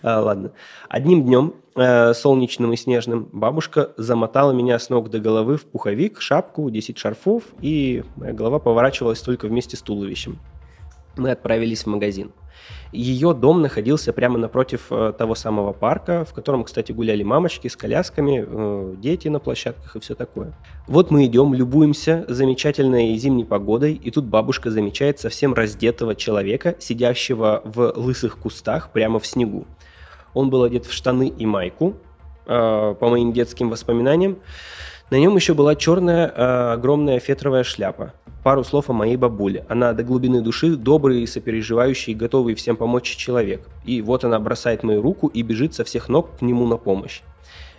[0.01, 0.53] А, ладно.
[0.87, 6.21] Одним днем, э, солнечным и снежным, бабушка замотала меня с ног до головы в пуховик,
[6.21, 10.39] шапку, 10 шарфов, и моя голова поворачивалась только вместе с туловищем.
[11.19, 12.31] Мы отправились в магазин.
[12.93, 17.75] Ее дом находился прямо напротив э, того самого парка, в котором, кстати, гуляли мамочки с
[17.75, 20.53] колясками, э, дети на площадках и все такое.
[20.87, 27.61] Вот мы идем, любуемся замечательной зимней погодой, и тут бабушка замечает совсем раздетого человека, сидящего
[27.65, 29.67] в лысых кустах прямо в снегу.
[30.33, 31.95] Он был одет в штаны и майку,
[32.45, 34.39] э, по моим детским воспоминаниям.
[35.11, 38.13] На нем еще была черная э, огромная фетровая шляпа.
[38.43, 39.65] Пару слов о моей бабуле.
[39.67, 43.67] Она до глубины души добрый, сопереживающий, готовый всем помочь человек.
[43.85, 47.21] И вот она бросает мою руку и бежит со всех ног к нему на помощь.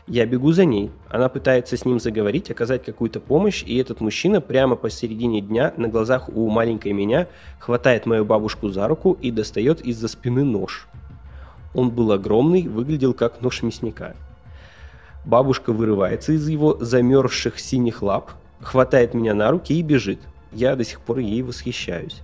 [0.09, 0.91] Я бегу за ней.
[1.09, 5.87] Она пытается с ним заговорить, оказать какую-то помощь, и этот мужчина прямо посередине дня на
[5.87, 7.29] глазах у маленькой меня
[7.61, 10.89] хватает мою бабушку за руку и достает из-за спины нож.
[11.75, 14.15] Он был огромный, выглядел как нож мясника.
[15.25, 20.21] Бабушка вырывается из его замерзших синих лап, хватает меня на руки и бежит.
[20.53, 22.23] Я до сих пор ей восхищаюсь.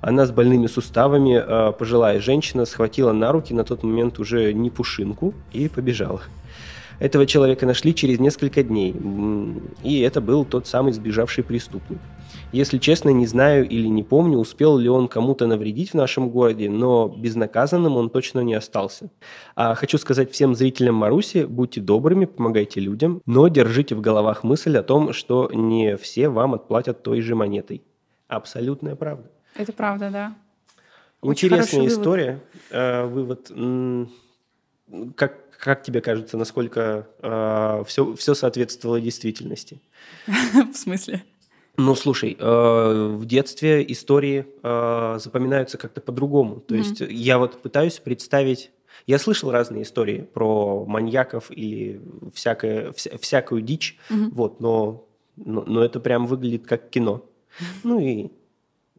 [0.00, 4.70] Она с больными суставами, а, пожилая женщина, схватила на руки на тот момент уже не
[4.70, 6.22] пушинку и побежала.
[7.02, 8.94] Этого человека нашли через несколько дней,
[9.82, 11.98] и это был тот самый сбежавший преступник.
[12.52, 16.70] Если честно, не знаю или не помню, успел ли он кому-то навредить в нашем городе,
[16.70, 19.10] но безнаказанным он точно не остался.
[19.56, 24.78] А хочу сказать всем зрителям Маруси, будьте добрыми, помогайте людям, но держите в головах мысль
[24.78, 27.82] о том, что не все вам отплатят той же монетой.
[28.28, 29.28] Абсолютная правда.
[29.56, 30.34] Это правда, да.
[31.20, 32.40] Интересная история.
[32.70, 33.50] Вывод.
[33.50, 34.08] вывод.
[35.16, 39.80] Как, как тебе кажется, насколько э, все, все соответствовало действительности?
[40.26, 41.22] В смысле?
[41.76, 46.56] Ну, слушай, э, в детстве истории э, запоминаются как-то по-другому.
[46.56, 46.78] То mm-hmm.
[46.78, 48.72] есть я вот пытаюсь представить...
[49.06, 52.00] Я слышал разные истории про маньяков или
[52.34, 54.30] всякое, вся, всякую дичь, mm-hmm.
[54.32, 57.24] вот, но, но, но это прям выглядит как кино.
[57.24, 57.64] Mm-hmm.
[57.84, 58.30] Ну и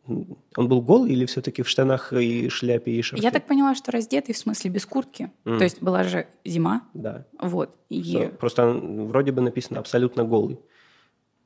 [0.06, 3.24] он был голый или все-таки в штанах и шляпе и шарфе?
[3.24, 5.32] Я так поняла, что раздетый в смысле без куртки.
[5.46, 5.58] Mm.
[5.58, 6.84] То есть была же зима.
[6.94, 7.26] Да.
[7.40, 7.76] Вот.
[7.90, 8.32] И...
[8.40, 10.60] Просто вроде бы написано абсолютно голый.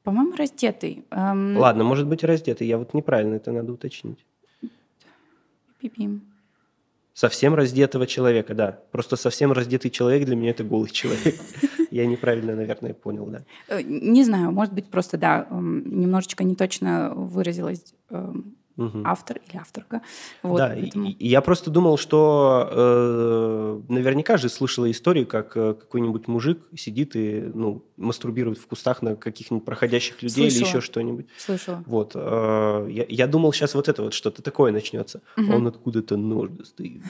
[0.03, 1.05] По-моему, раздетый.
[1.11, 1.57] Эм...
[1.57, 2.67] Ладно, может быть, раздетый.
[2.67, 4.25] Я вот неправильно это надо уточнить.
[5.79, 6.21] Пипим.
[7.17, 8.79] Совсем раздетого человека, да.
[8.91, 11.35] Просто совсем раздетый человек для меня это голый человек.
[11.89, 13.41] Я неправильно, наверное, понял, да.
[13.69, 19.01] Э, не знаю, может быть, просто, да, немножечко неточно выразилась эм, угу.
[19.03, 20.01] автор или авторка.
[20.43, 21.13] Вот, да, поэтому...
[21.19, 27.51] я просто думал, что э, наверняка же слышала историю, как э, какой-нибудь мужик сидит и
[27.53, 30.59] ну, мастурбирует в кустах на каких-нибудь проходящих людей слышала.
[30.59, 31.25] или еще что-нибудь.
[31.37, 31.83] Слышала.
[31.85, 32.11] Вот.
[32.15, 35.21] Э, я, я думал, сейчас вот это вот что-то такое начнется.
[35.37, 35.53] Угу.
[35.53, 37.01] Он откуда-то нож достает.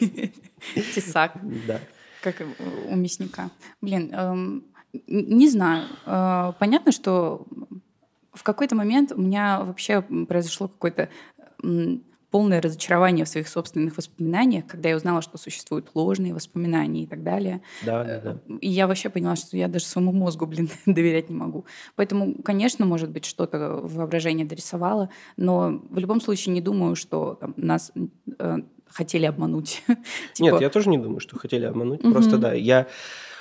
[0.94, 1.34] Тесак.
[1.66, 1.80] Да.
[2.22, 2.42] Как
[2.88, 3.50] у мясника.
[3.80, 4.64] Блин, эм,
[5.06, 5.84] не знаю.
[6.06, 7.46] Э, понятно, что
[8.32, 11.08] в какой-то момент у меня вообще произошло какое-то
[12.30, 17.22] полное разочарование в своих собственных воспоминаниях, когда я узнала, что существуют ложные воспоминания и так
[17.22, 17.60] далее.
[17.84, 18.56] Да, да, да.
[18.60, 21.66] И я вообще поняла, что я даже своему мозгу, блин, доверять не могу.
[21.96, 27.54] Поэтому, конечно, может быть, что-то воображение дорисовало, но в любом случае не думаю, что там,
[27.56, 27.92] нас
[28.38, 29.82] э, хотели обмануть.
[30.34, 30.52] типа...
[30.52, 32.02] Нет, я тоже не думаю, что хотели обмануть.
[32.02, 32.86] Просто да, я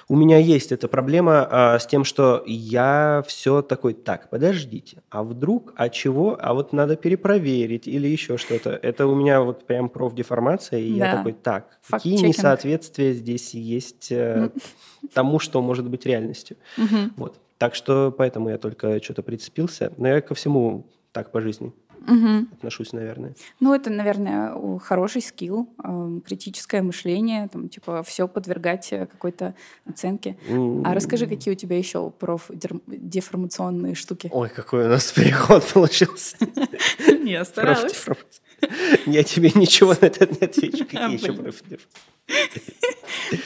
[0.10, 5.24] у меня есть эта проблема а, с тем, что я все такой, так, подождите, а
[5.24, 8.72] вдруг, а чего, а вот надо перепроверить или еще что-то.
[8.72, 11.06] Это у меня вот прям профдеформация, и да.
[11.06, 14.50] я такой, так, какие несоответствия здесь есть э,
[15.14, 16.58] тому, что может быть реальностью.
[17.16, 17.40] Вот.
[17.60, 21.72] Так что поэтому я только что-то прицепился, но я ко всему так по жизни
[22.08, 22.48] угу.
[22.54, 23.34] отношусь, наверное.
[23.60, 30.38] Ну, это, наверное, хороший скилл, э, критическое мышление, там, типа, все подвергать э, какой-то оценке.
[30.50, 30.84] Mm.
[30.86, 34.30] А расскажи, какие у тебя еще профдеформационные штуки?
[34.32, 36.38] Ой, какой у нас переход получился.
[37.24, 38.06] Не, старалась.
[39.06, 40.86] Я тебе ничего на это не отвечу.
[40.90, 41.80] Какие еще профдеформационные?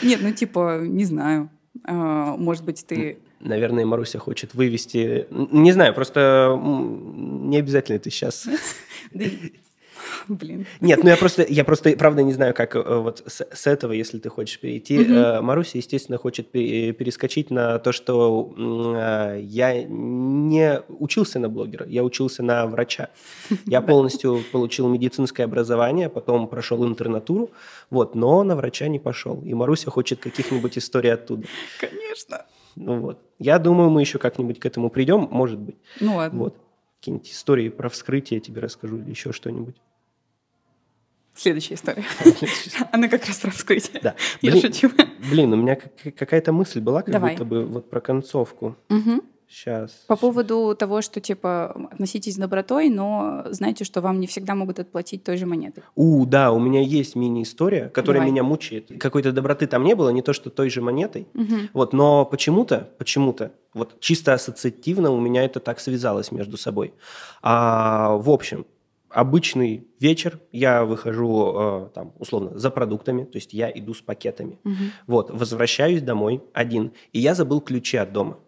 [0.02, 1.50] Нет, ну, типа, не знаю.
[1.84, 5.28] А, может быть, ты наверное, Маруся хочет вывести...
[5.30, 8.48] Не знаю, просто не обязательно это сейчас.
[10.28, 10.66] Блин.
[10.82, 13.92] Нет, ну я просто, я просто, правда, не знаю, как э, вот с, с этого,
[13.92, 15.00] если ты хочешь перейти.
[15.00, 15.44] Угу.
[15.44, 22.44] Маруся, естественно, хочет перескочить на то, что э, я не учился на блогера, я учился
[22.44, 23.10] на врача.
[23.66, 27.50] Я полностью получил медицинское образование, потом прошел интернатуру,
[27.90, 29.42] вот, но на врача не пошел.
[29.44, 31.48] И Маруся хочет каких-нибудь историй оттуда.
[31.80, 32.46] Конечно.
[32.76, 33.20] Ну вот.
[33.44, 35.76] Я думаю, мы еще как-нибудь к этому придем, может быть.
[36.00, 36.40] Ну ладно.
[36.40, 36.58] Вот.
[37.00, 39.76] Какие-нибудь истории про вскрытие я тебе расскажу или еще что-нибудь.
[41.36, 42.06] Следующая история.
[42.94, 44.00] Она как раз про вскрытие.
[44.02, 44.16] Да.
[44.42, 44.90] Я шучу.
[45.30, 48.78] Блин, у меня какая-то мысль была, как будто бы вот про концовку.
[49.54, 49.92] Сейчас.
[50.08, 54.80] По поводу того, что, типа, относитесь с добротой, но знаете, что вам не всегда могут
[54.80, 55.84] отплатить той же монетой.
[55.96, 58.32] У, да, у меня есть мини-история, которая Давай.
[58.32, 58.92] меня мучает.
[59.00, 61.28] Какой-то доброты там не было, не то, что той же монетой.
[61.34, 61.70] Мгм.
[61.74, 66.96] Вот, но почему-то, почему-то, вот чисто ассоциативно у меня это так связалось между собой.
[67.44, 68.66] А, в общем,
[69.10, 74.58] обычный вечер, я выхожу, э, там, условно, за продуктами, то есть я иду с пакетами.
[74.64, 74.92] Мгм.
[75.06, 78.40] Вот, возвращаюсь домой один, и я забыл ключи от дома.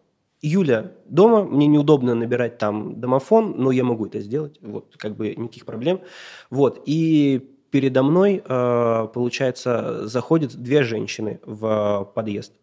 [0.47, 5.35] Юля дома, мне неудобно набирать там домофон, но я могу это сделать, вот, как бы
[5.35, 6.01] никаких проблем.
[6.49, 12.53] Вот, и передо мной, э, получается, заходят две женщины в подъезд.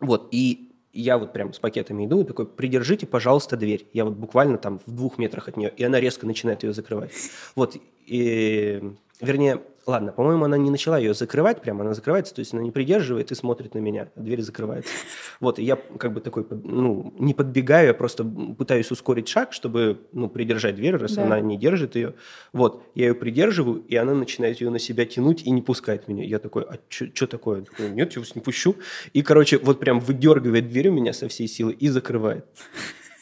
[0.00, 3.88] Вот, и я вот прям с пакетами иду и такой, придержите, пожалуйста, дверь.
[3.92, 7.10] Я вот буквально там в двух метрах от нее, и она резко начинает ее закрывать.
[7.56, 8.82] Вот, и,
[9.20, 12.70] вернее, ладно, по-моему, она не начала ее закрывать прямо, она закрывается, то есть она не
[12.70, 14.92] придерживает и смотрит на меня, а дверь закрывается.
[15.40, 20.06] Вот, и я как бы такой, ну, не подбегаю, я просто пытаюсь ускорить шаг, чтобы,
[20.12, 21.24] ну, придержать дверь, раз Да.
[21.24, 22.14] она не держит ее.
[22.52, 26.24] Вот, я ее придерживаю, и она начинает ее на себя тянуть и не пускает меня.
[26.24, 27.60] Я такой, а что такое?
[27.60, 28.76] Я такой, Нет, я вас не пущу.
[29.12, 32.46] И, короче, вот прям выдергивает дверь у меня со всей силы и закрывает.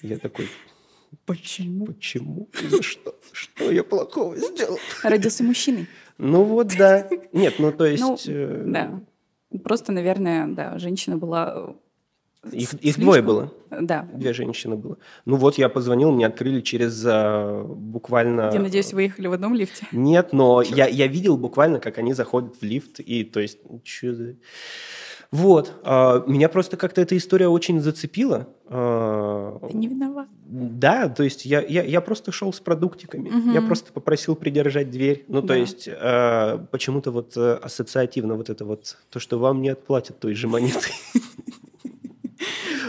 [0.03, 0.49] Я такой,
[1.31, 1.87] Почему?
[1.87, 2.49] почему?
[2.71, 3.15] За что?
[3.33, 4.79] Что я плохого сделал?
[5.05, 5.87] Родился мужчиной.
[6.19, 7.09] Ну вот да.
[7.33, 8.03] Нет, ну то есть...
[8.03, 9.01] Ну, э, Да.
[9.63, 11.75] Просто, наверное, да, женщина была...
[12.45, 13.53] э, Их, их слишком- двое было.
[13.71, 14.09] Да.
[14.13, 14.99] Две женщины было.
[15.25, 18.51] Ну вот я позвонил, мне открыли через а, буквально...
[18.53, 19.87] Я надеюсь, вы ехали в одном лифте.
[19.93, 24.13] Нет, но я, я видел буквально, как они заходят в лифт, и то есть, чё
[24.15, 24.35] за...
[25.33, 28.49] Вот, а, меня просто как-то эта история очень зацепила.
[28.67, 30.27] А, Ты не виноват.
[30.45, 33.53] Да, то есть я, я, я просто шел с продуктиками, Мгм.
[33.53, 35.25] я просто попросил придержать дверь.
[35.29, 35.55] Ну, то Да.
[35.55, 40.35] есть э, почему-то вот э, ассоциативно вот это вот, то, что вам не отплатят той
[40.35, 40.93] же монетой.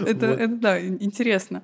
[0.05, 0.39] Это, Вот.
[0.39, 1.61] это да, ин- интересно.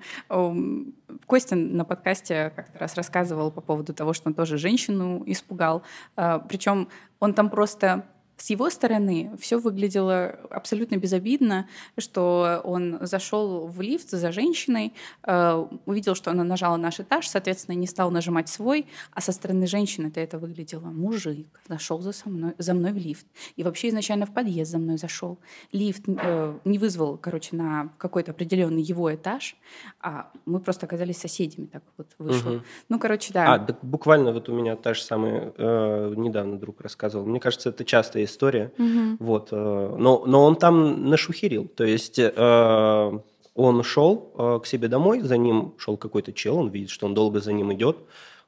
[1.25, 5.81] Костя на подкасте как-то раз рассказывал по поводу того, что он тоже женщину испугал.
[6.15, 6.87] Причем
[7.19, 8.05] он там просто
[8.37, 15.67] с его стороны все выглядело абсолютно безобидно, что он зашел в лифт за женщиной, э,
[15.85, 20.07] увидел, что она нажала наш этаж, соответственно, не стал нажимать свой, а со стороны женщины
[20.07, 20.85] это это выглядело.
[20.85, 23.25] Мужик зашел за, со мной, за мной в лифт.
[23.55, 25.39] И вообще изначально в подъезд за мной зашел.
[25.71, 29.57] Лифт э, не вызвал, короче, на какой-то определенный его этаж,
[29.99, 32.49] а мы просто оказались соседями, так вот вышло.
[32.51, 32.63] Мгм.
[32.89, 33.55] Ну, короче, да.
[33.55, 37.25] А, так буквально вот у меня та же самая, э, недавно друг рассказывал.
[37.25, 38.71] Мне кажется, это частая история.
[38.77, 39.17] Мгм.
[39.19, 41.67] Вот, э, но, но он там нашухерил.
[41.67, 43.19] То есть э,
[43.55, 47.13] он шел э, к себе домой, за ним шел какой-то чел, он видит, что он
[47.13, 47.97] долго за ним идет.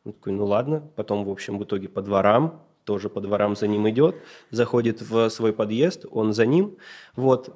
[0.06, 0.84] Он такой, ну ладно.
[0.96, 4.16] Потом, в общем, в итоге по дворам, тоже по дворам за ним идет,
[4.52, 6.78] заходит в свой подъезд, он за ним.
[7.16, 7.54] Вот,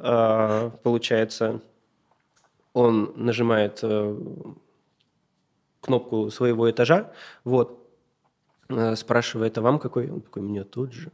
[0.84, 1.62] получается,
[2.74, 3.84] он нажимает
[5.82, 7.12] кнопку своего этажа,
[7.44, 7.80] вот,
[8.96, 10.10] спрашивает, а вам какой?
[10.12, 11.12] Он такой, мне тот же.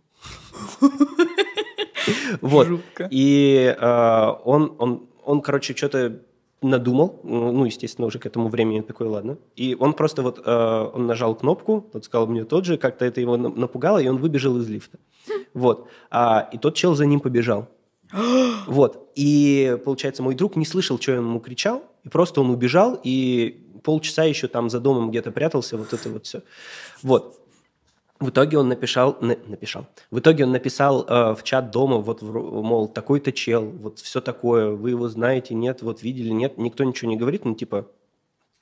[2.41, 2.67] Вот.
[3.11, 6.21] И э, он, он, он, короче, что-то
[6.61, 9.37] надумал, ну, естественно, уже к этому времени такой, ладно.
[9.55, 13.21] И он просто вот, э, он нажал кнопку, тот сказал мне тот же, как-то это
[13.21, 14.97] его на- напугало, и он выбежал из лифта.
[15.53, 15.87] Вот.
[16.11, 17.67] А, и тот чел за ним побежал.
[18.67, 19.11] Вот.
[19.15, 23.65] И, получается, мой друг не слышал, что я ему кричал, и просто он убежал, и
[23.83, 26.43] полчаса еще там за домом где-то прятался, вот это вот все.
[27.01, 27.38] Вот.
[28.19, 29.85] В итоге он написал, на- написал.
[30.11, 34.19] В итоге он написал э, в чат дома, вот, вро- мол, такой-то чел, вот все
[34.19, 37.87] такое, вы его знаете, нет, вот видели, нет, никто ничего не говорит, ну, типа,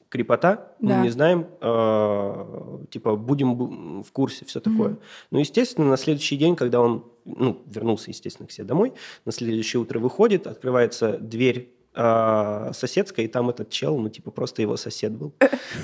[0.09, 0.97] крепота, Да.
[0.97, 4.97] мы не знаем, э, типа, будем бу- в курсе, все такое.
[5.31, 8.93] Ну, естественно, на следующий день, когда он, ну, вернулся, естественно, к себе домой,
[9.25, 14.61] на следующее утро выходит, открывается дверь э, соседская, и там этот чел, ну, типа, просто
[14.61, 15.33] его сосед был.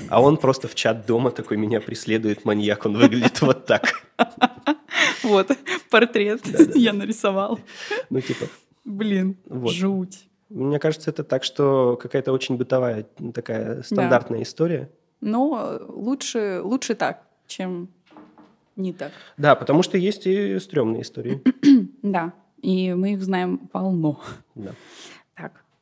[0.08, 4.04] А он просто в чат дома такой, меня преследует маньяк, он выглядит вот так.
[5.22, 5.50] Вот,
[5.90, 6.42] портрет
[6.74, 7.58] я нарисовал.
[8.10, 8.46] Ну, типа,
[8.84, 10.28] Блин, жуть.
[10.50, 14.90] мне кажется, это так, что какая-то очень бытовая такая стандартная история.
[15.20, 17.88] Но лучше, лучше так, чем
[18.76, 19.12] не так.
[19.36, 21.42] Да, потому что есть и стрёмные истории.
[22.02, 24.20] Да, и мы их знаем полно.
[24.54, 24.72] Да.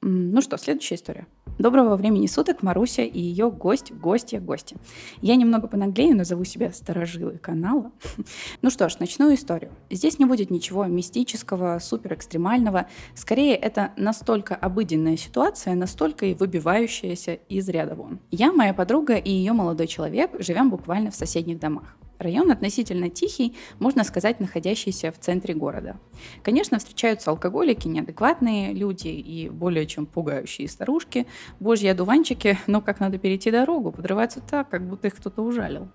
[0.04, 1.28] Ну что, следующая история.
[1.60, 4.76] Доброго времени суток, Маруся и ее гость, гостья, гости.
[5.20, 7.92] Я немного понаглею, назову себя сторожилой канала.
[8.62, 9.70] Ну что ж, начну историю.
[9.90, 12.88] Здесь не будет ничего мистического, суперэкстремального.
[13.14, 18.18] Скорее, это настолько обыденная ситуация, настолько и выбивающаяся из ряда вон.
[18.32, 21.96] Я, моя подруга и ее молодой человек живем буквально в соседних домах.
[22.22, 25.98] Район относительно тихий, можно сказать, находящийся в центре города.
[26.42, 31.26] Конечно, встречаются алкоголики, неадекватные люди и более чем пугающие старушки,
[31.60, 35.88] божьи одуванчики, но как надо перейти дорогу, подрываются так, как будто их кто-то ужалил.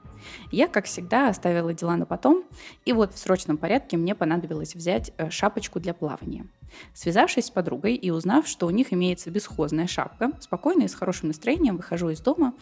[0.51, 2.43] Я, как всегда, оставила дела на потом,
[2.85, 6.47] и вот в срочном порядке мне понадобилось взять э, шапочку для плавания.
[6.93, 11.30] Связавшись с подругой и узнав, что у них имеется бесхозная шапка, спокойно и с хорошим
[11.30, 12.53] настроением выхожу из дома,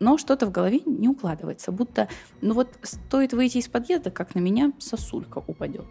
[0.00, 2.08] но что-то в голове не укладывается, будто,
[2.40, 5.86] ну вот стоит выйти из подъезда, как на меня сосулька упадет.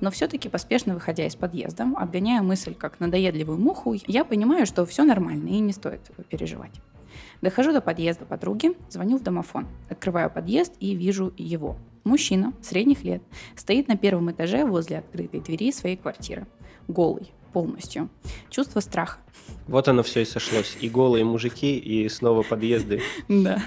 [0.00, 5.04] Но все-таки поспешно выходя из подъезда, отгоняя мысль как надоедливую муху, я понимаю, что все
[5.04, 6.80] нормально и не стоит переживать.
[7.42, 9.66] Дохожу до подъезда подруги, звоню в домофон.
[9.88, 11.76] Открываю подъезд и вижу его.
[12.06, 13.20] Мужчина, средних лет,
[13.56, 16.46] стоит на первом этаже возле открытой двери своей квартиры.
[16.86, 18.08] Голый, полностью.
[18.48, 19.18] Чувство страха.
[19.66, 20.76] Вот оно все и сошлось.
[20.80, 23.02] И голые мужики, и снова подъезды.
[23.28, 23.60] Да.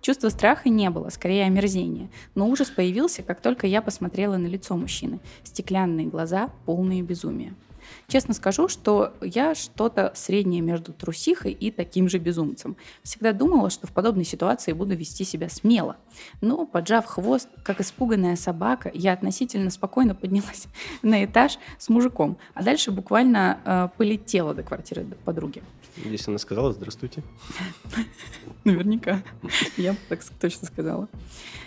[0.00, 2.10] Чувства страха не было, скорее омерзение.
[2.34, 5.20] Но ужас появился, как только я посмотрела на лицо мужчины.
[5.44, 7.54] Стеклянные глаза, полные безумия.
[8.08, 12.76] Честно скажу, что я что-то среднее между трусихой и таким же безумцем.
[13.02, 15.96] Всегда думала, что в подобной ситуации буду вести себя смело.
[16.40, 20.66] Но, поджав хвост, как испуганная собака, я относительно спокойно поднялась
[21.02, 25.62] на этаж с мужиком, а дальше буквально э, полетела до квартиры подруги.
[25.96, 27.22] Здесь она сказала «Здравствуйте».
[28.64, 29.22] Наверняка.
[29.76, 31.08] Я так точно сказала.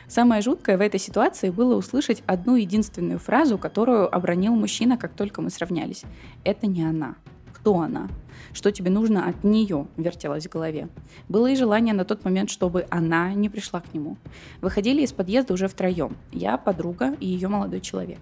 [0.08, 5.42] Самое жуткое в этой ситуации было услышать одну единственную фразу, которую обронил мужчина, как только
[5.42, 6.04] мы сравнялись.
[6.44, 7.16] «Это не она».
[7.54, 8.08] Кто она?
[8.54, 10.88] Что тебе нужно от нее, вертелось в голове.
[11.28, 14.16] Было и желание на тот момент, чтобы она не пришла к нему.
[14.62, 16.16] Выходили из подъезда уже втроем.
[16.32, 18.20] Я, подруга и ее молодой человек.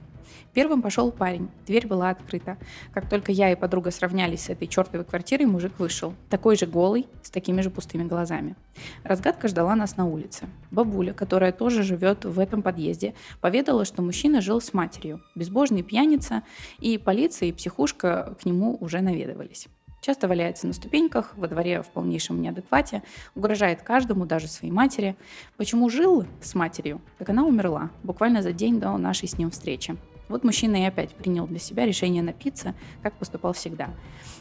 [0.56, 1.50] Первым пошел парень.
[1.68, 2.58] Дверь была открыта.
[2.94, 6.14] Как только я и подруга сравнялись с этой чертовой квартирой, мужик вышел.
[6.30, 8.56] Такой же голый, с такими же пустыми глазами.
[9.04, 10.48] Разгадка ждала нас на улице.
[10.72, 15.22] Бабуля, которая тоже живет в этом подъезде, поведала, что мужчина жил с матерью.
[15.36, 16.42] Безбожный пьяница,
[16.80, 19.68] и полиция и психушка к нему уже наведывались.
[20.00, 23.04] Часто валяется на ступеньках, во дворе в полнейшем неадеквате,
[23.36, 25.18] угрожает каждому, даже своей матери.
[25.58, 27.02] Почему жил с матерью?
[27.18, 29.98] Так она умерла, буквально за день до нашей с ним встречи.
[30.28, 33.90] Вот мужчина и опять принял для себя решение напиться, как поступал всегда.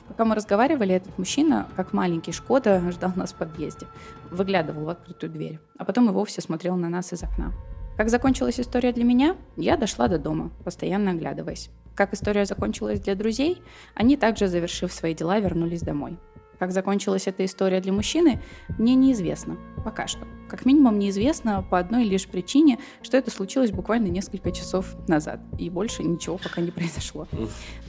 [0.09, 3.87] Пока мы разговаривали, этот мужчина, как маленький Шкода, ждал нас в подъезде.
[4.31, 7.53] Выглядывал в открытую дверь, а потом и вовсе смотрел на нас из окна.
[7.97, 9.37] Как закончилась история для меня?
[9.57, 11.71] Я дошла до дома, постоянно оглядываясь.
[11.95, 13.63] Как история закончилась для друзей?
[13.95, 16.19] Они также, завершив свои дела, вернулись домой.
[16.59, 18.41] Как закончилась эта история для мужчины,
[18.79, 19.57] мне неизвестно.
[19.85, 20.27] Пока что.
[20.49, 25.41] Как минимум неизвестно по одной лишь причине, что это случилось буквально несколько часов назад.
[25.59, 27.27] И больше ничего пока не произошло.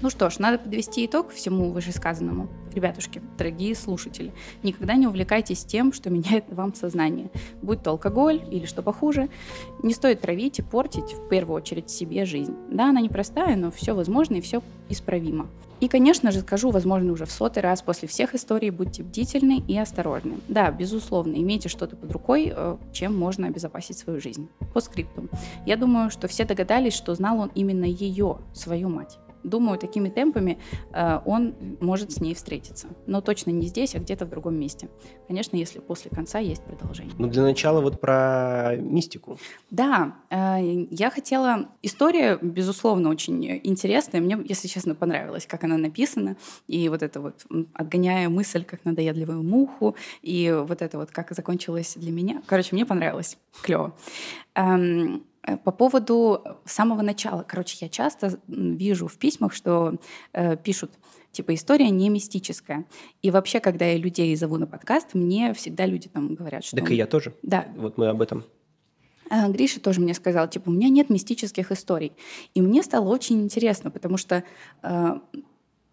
[0.01, 2.49] Ну что ж, надо подвести итог всему вышесказанному.
[2.73, 7.29] Ребятушки, дорогие слушатели, никогда не увлекайтесь тем, что меняет вам сознание.
[7.61, 9.29] Будь то алкоголь или что похуже.
[9.83, 12.55] Не стоит травить и портить, в первую очередь, себе жизнь.
[12.69, 15.47] Да, она непростая, но все возможно и все исправимо.
[15.81, 19.77] И, конечно же, скажу, возможно, уже в сотый раз после всех историй, будьте бдительны и
[19.77, 20.35] осторожны.
[20.47, 24.47] Да, безусловно, имейте что-то под рукой, э, чем можно обезопасить свою жизнь.
[24.73, 25.27] По скрипту.
[25.65, 29.19] Я думаю, что все догадались, что знал он именно ее, свою мать.
[29.45, 30.57] Думаю, такими темпами
[30.91, 32.87] э, он может с ней встретиться.
[33.05, 34.89] Но точно не здесь, а где-то в другом месте.
[35.27, 37.13] Конечно, если после конца есть продолжение.
[37.17, 39.37] Ну, для начала вот про мистику.
[39.69, 41.69] Да, э, я хотела...
[41.81, 44.21] История, безусловно, очень интересная.
[44.21, 46.35] Мне, если честно, понравилось, как она написана.
[46.67, 51.93] И вот это вот, отгоняя мысль, как надоедливую муху, и вот это вот, как закончилось
[51.95, 52.41] для меня.
[52.47, 53.37] Короче, мне понравилось.
[53.61, 53.95] Клево.
[54.55, 55.23] Эм,
[55.63, 57.43] по поводу самого начала.
[57.47, 59.95] Короче, я часто вижу в письмах, что
[60.33, 60.91] э, пишут,
[61.31, 62.85] типа, история не мистическая.
[63.21, 66.75] И вообще, когда я людей зову на подкаст, мне всегда люди там говорят, что...
[66.77, 67.33] Так и я тоже.
[67.43, 67.67] Да.
[67.75, 68.43] Вот мы об этом.
[69.29, 72.13] А, Гриша тоже мне сказал, типа, у меня нет мистических историй.
[72.53, 74.43] И мне стало очень интересно, потому что
[74.83, 75.19] э,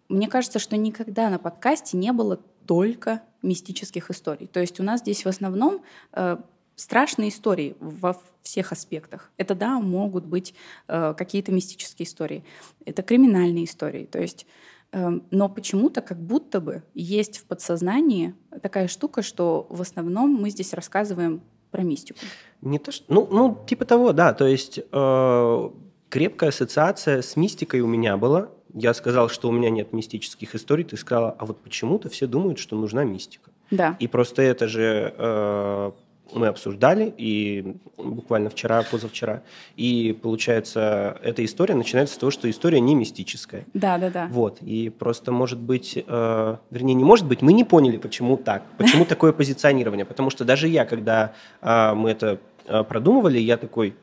[0.09, 4.47] мне кажется, что никогда на подкасте не было только мистических историй.
[4.47, 5.81] То есть у нас здесь в основном
[6.13, 6.37] э,
[6.75, 9.31] страшные истории во всех аспектах.
[9.37, 10.53] Это, да, могут быть
[10.87, 12.43] э, какие-то мистические истории,
[12.85, 14.05] это криминальные истории.
[14.05, 14.45] То есть,
[14.91, 20.49] э, но почему-то как будто бы есть в подсознании такая штука, что в основном мы
[20.49, 22.19] здесь рассказываем про мистику.
[22.61, 24.33] Не то, что, ну, ну типа того, да.
[24.33, 25.69] То есть э,
[26.09, 28.49] крепкая ассоциация с мистикой у меня была.
[28.73, 30.83] Я сказал, что у меня нет мистических историй.
[30.83, 33.51] Ты сказала, а вот почему-то все думают, что нужна мистика.
[33.71, 33.97] Да.
[33.99, 35.91] И просто это же э,
[36.31, 39.43] мы обсуждали, и буквально вчера, позавчера.
[39.75, 43.65] И получается, эта история начинается с того, что история не мистическая.
[43.73, 44.27] Да, да, да.
[44.31, 44.61] Вот.
[44.61, 49.05] И просто может быть, э, вернее, не может быть, мы не поняли, почему так, почему
[49.05, 50.05] такое позиционирование.
[50.05, 53.95] Потому что даже я, когда э, мы это э, продумывали, я такой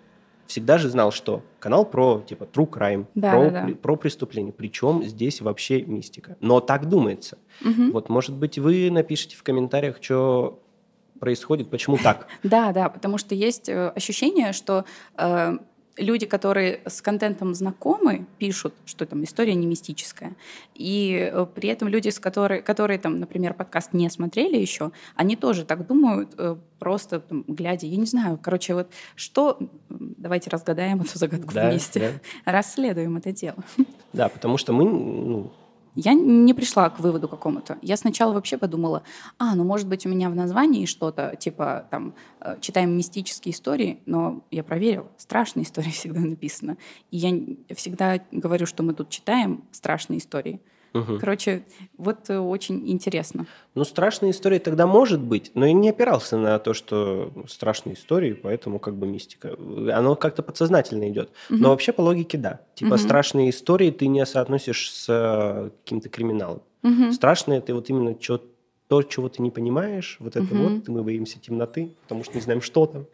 [0.46, 3.74] всегда же знал, что канал про типа true crime, Да, про, да, да.
[3.80, 4.52] про преступление.
[4.52, 6.36] Причем здесь вообще мистика.
[6.40, 7.38] Но так думается.
[7.60, 7.92] Мгм.
[7.92, 10.60] Вот, может быть, вы напишите в комментариях, что
[11.20, 12.26] происходит, почему так.
[12.42, 14.84] Да, да, потому что есть э, ощущение, что
[15.16, 15.58] э,
[15.96, 20.34] люди, которые с контентом знакомы, пишут, что там история не мистическая.
[20.74, 25.36] И э, при этом люди, с которые, которые там, например, подкаст не смотрели еще, они
[25.36, 26.34] тоже так думают,
[26.78, 29.58] просто там, глядя, я не знаю, короче, вот что...
[29.90, 32.20] Давайте разгадаем эту загадку Да, вместе.
[32.44, 33.62] Расследуем это дело.
[34.12, 35.52] Да, потому что мы, ну,
[35.94, 37.78] Я не пришла к выводу какому-то.
[37.82, 39.02] Я сначала вообще подумала,
[39.38, 44.00] а, ну, может быть, у меня в названии что-то, типа, там, э, читаем мистические истории,
[44.06, 46.76] но я проверила, страшные истории всегда написано.
[47.10, 50.60] И я всегда говорю, что мы тут читаем страшные истории.
[50.92, 51.18] Мгм.
[51.18, 51.62] Короче,
[51.98, 53.46] вот э, очень интересно.
[53.74, 58.32] Ну, страшные истории тогда может быть, но я не опирался на то, что страшные истории,
[58.32, 59.56] поэтому как бы мистика.
[59.92, 61.30] Оно как-то подсознательно идет.
[61.48, 62.60] Но вообще по логике да.
[62.74, 62.98] Типа Мгм.
[62.98, 66.62] страшные истории ты не соотносишь с э, каким-то криминалом.
[66.82, 67.12] Мгм.
[67.12, 68.40] Страшное ты вот именно чё-
[68.88, 70.62] то, чего ты не понимаешь, вот это Мгм.
[70.78, 73.06] вот, мы боимся темноты, потому что не знаем, что там.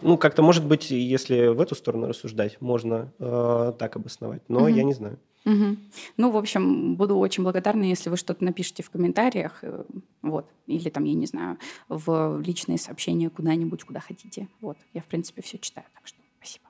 [0.00, 4.68] Ну, как-то, может быть, если в эту сторону рассуждать, можно э, так обосновать, но Мгм.
[4.74, 5.18] я не знаю.
[5.48, 5.78] Мгм.
[6.18, 9.82] Ну, в общем, буду очень благодарна, если вы что-то напишите в комментариях, э,
[10.22, 11.56] вот, или там, я не знаю,
[11.88, 14.46] в личные сообщения куда-нибудь, куда хотите.
[14.60, 16.66] Вот, я, в принципе, все читаю, так что спасибо.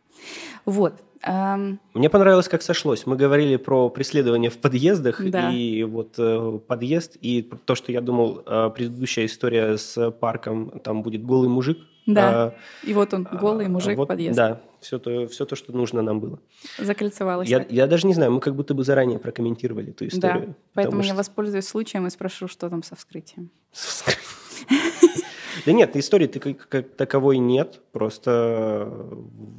[0.65, 0.95] Вот.
[1.25, 3.05] эм, Мне понравилось, как сошлось.
[3.07, 5.51] Мы говорили про преследование в подъездах, Да.
[5.53, 11.03] и вот э, подъезд, и то, что я думал, э, предыдущая история с парком, там
[11.03, 11.79] будет голый мужик.
[12.09, 12.31] Да.
[12.31, 12.55] А,
[12.85, 14.35] И вот он, голый а, мужик, вот, подъезд.
[14.37, 16.41] Да, все то, все то, что нужно нам было.
[16.79, 17.49] Закольцевалась.
[17.49, 17.71] Я, так.
[17.71, 20.55] я даже не знаю, мы как будто бы заранее прокомментировали эту Да, историю.
[20.73, 23.51] поэтому потому я что- воспользуюсь случаем и спрошу, что там со вскрытием.
[25.67, 27.81] Да нет, истории как, таковой нет.
[27.93, 28.89] Просто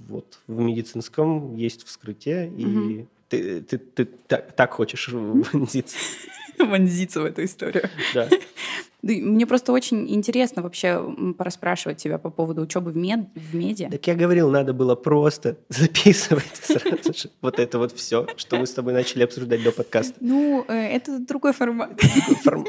[0.08, 3.62] вот в медицинском есть вскрытие, и ты,
[4.56, 5.98] так хочешь вонзиться.
[6.68, 7.90] Вонзиться в эту историю.
[8.14, 8.28] Да.
[9.02, 13.88] Мне просто очень интересно вообще м, порасспрашивать тебя по поводу учебы в, мед, в меди.
[13.90, 18.66] Так я говорил, надо было просто записывать сразу же вот это вот все, что мы
[18.68, 20.16] с тобой начали обсуждать до подкаста.
[20.20, 21.92] Ну, э, это другой формат.
[22.44, 22.68] Форм-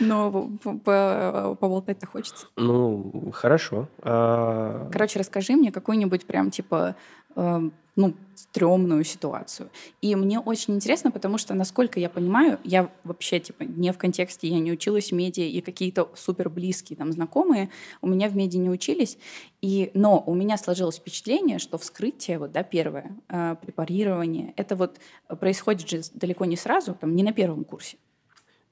[0.00, 2.46] Но по- поболтать-то хочется.
[2.56, 3.88] Ну, хорошо.
[4.02, 6.94] А, Короче, расскажи мне какую-нибудь прям типа
[7.36, 9.70] э, ну, стрёмную ситуацию.
[10.00, 14.46] И мне очень интересно, потому что, насколько я понимаю, я вообще, типа, не в контексте,
[14.46, 18.56] я не училась в меди, и какие-то супер близкие там знакомые у меня в меди
[18.56, 19.18] не учились.
[19.62, 25.00] И, но у меня сложилось впечатление, что вскрытие, вот, да, первое, э, препарирование, это вот
[25.40, 27.96] происходит же далеко не сразу, там, не на первом курсе.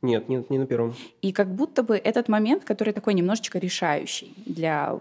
[0.03, 0.95] Нет, нет, не на первом.
[1.23, 4.99] И как будто бы этот момент, который такой немножечко решающий для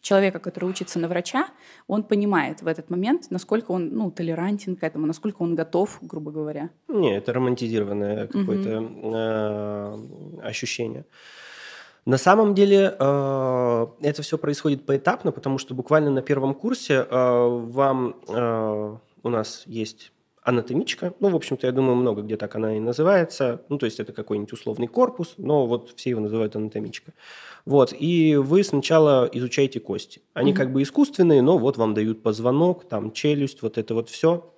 [0.00, 1.48] человека, который учится на врача,
[1.86, 6.30] он понимает в этот момент, насколько он ну, толерантен к этому, насколько он готов, грубо
[6.30, 6.70] говоря.
[6.88, 11.04] Не, это романтизированное какое-то э, ощущение.
[12.04, 17.06] На самом деле э, это все происходит поэтапно, потому что буквально на первом курсе э,
[17.10, 20.12] вам э, у нас есть
[20.46, 21.12] анатомичка.
[21.20, 23.62] Ну, в общем-то, я думаю, много где так она и называется.
[23.68, 27.12] Ну, то есть это какой-нибудь условный корпус, но вот все его называют анатомичка.
[27.64, 30.22] Вот, и вы сначала изучаете кости.
[30.34, 30.56] Они Мгм.
[30.56, 34.52] как бы искусственные, но вот вам дают позвонок, там челюсть, вот это вот все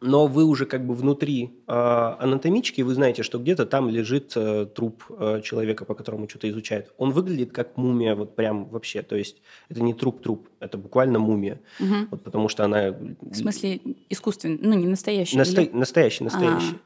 [0.00, 4.66] но вы уже как бы внутри э, анатомички, вы знаете, что где-то там лежит э,
[4.66, 6.92] труп э, человека, по которому что-то изучают.
[6.96, 9.02] Он выглядит как мумия, вот прям вообще.
[9.02, 11.60] То есть это не труп-труп, это буквально мумия.
[11.78, 12.08] Мгм.
[12.10, 12.92] Вот потому что она...
[13.20, 15.36] В смысле искусственный, ну не настоящий.
[15.36, 16.78] Насто- или- Настоящий, настоящий.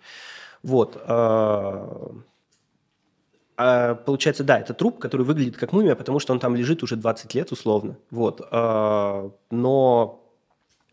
[0.65, 1.01] Вот.
[1.07, 2.11] а,
[3.57, 6.97] а, получается, да, это труп, который выглядит как мумия, потому что он там лежит уже
[6.97, 7.97] 20 лет условно.
[8.11, 8.41] Вот.
[8.51, 10.24] а, но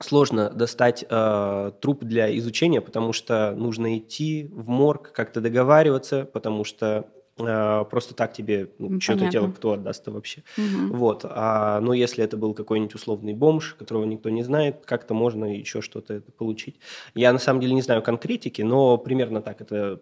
[0.03, 6.63] сложно достать э, труп для изучения, потому что нужно идти в морг, как-то договариваться, потому
[6.63, 7.07] что
[7.89, 10.43] просто так тебе ну, что-то тело кто отдаст-то вообще.
[10.57, 10.91] Мгм.
[10.91, 11.25] Вот.
[11.25, 15.81] А, но если это был какой-нибудь условный бомж, которого никто не знает, как-то можно еще
[15.81, 16.75] что-то это получить.
[17.15, 19.99] Я на самом деле не знаю конкретики, но примерно так это,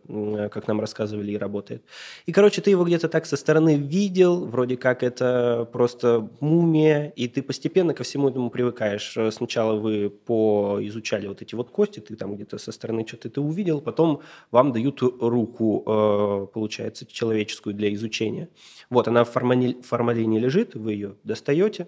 [0.52, 1.84] как нам рассказывали, и работает.
[2.26, 7.28] И, короче, ты его где-то так со стороны видел, вроде как это просто мумия, и
[7.28, 9.18] ты постепенно ко всему этому привыкаешь.
[9.18, 13.42] Э, Сначала вы поизучали вот эти вот кости, ты там где-то со стороны что-то ты
[13.42, 14.22] увидел, потом
[14.52, 18.50] вам дают руку, э, получается, человеческую для изучения.
[18.90, 21.88] Вот, она в формали- формалине лежит, вы ее достаете,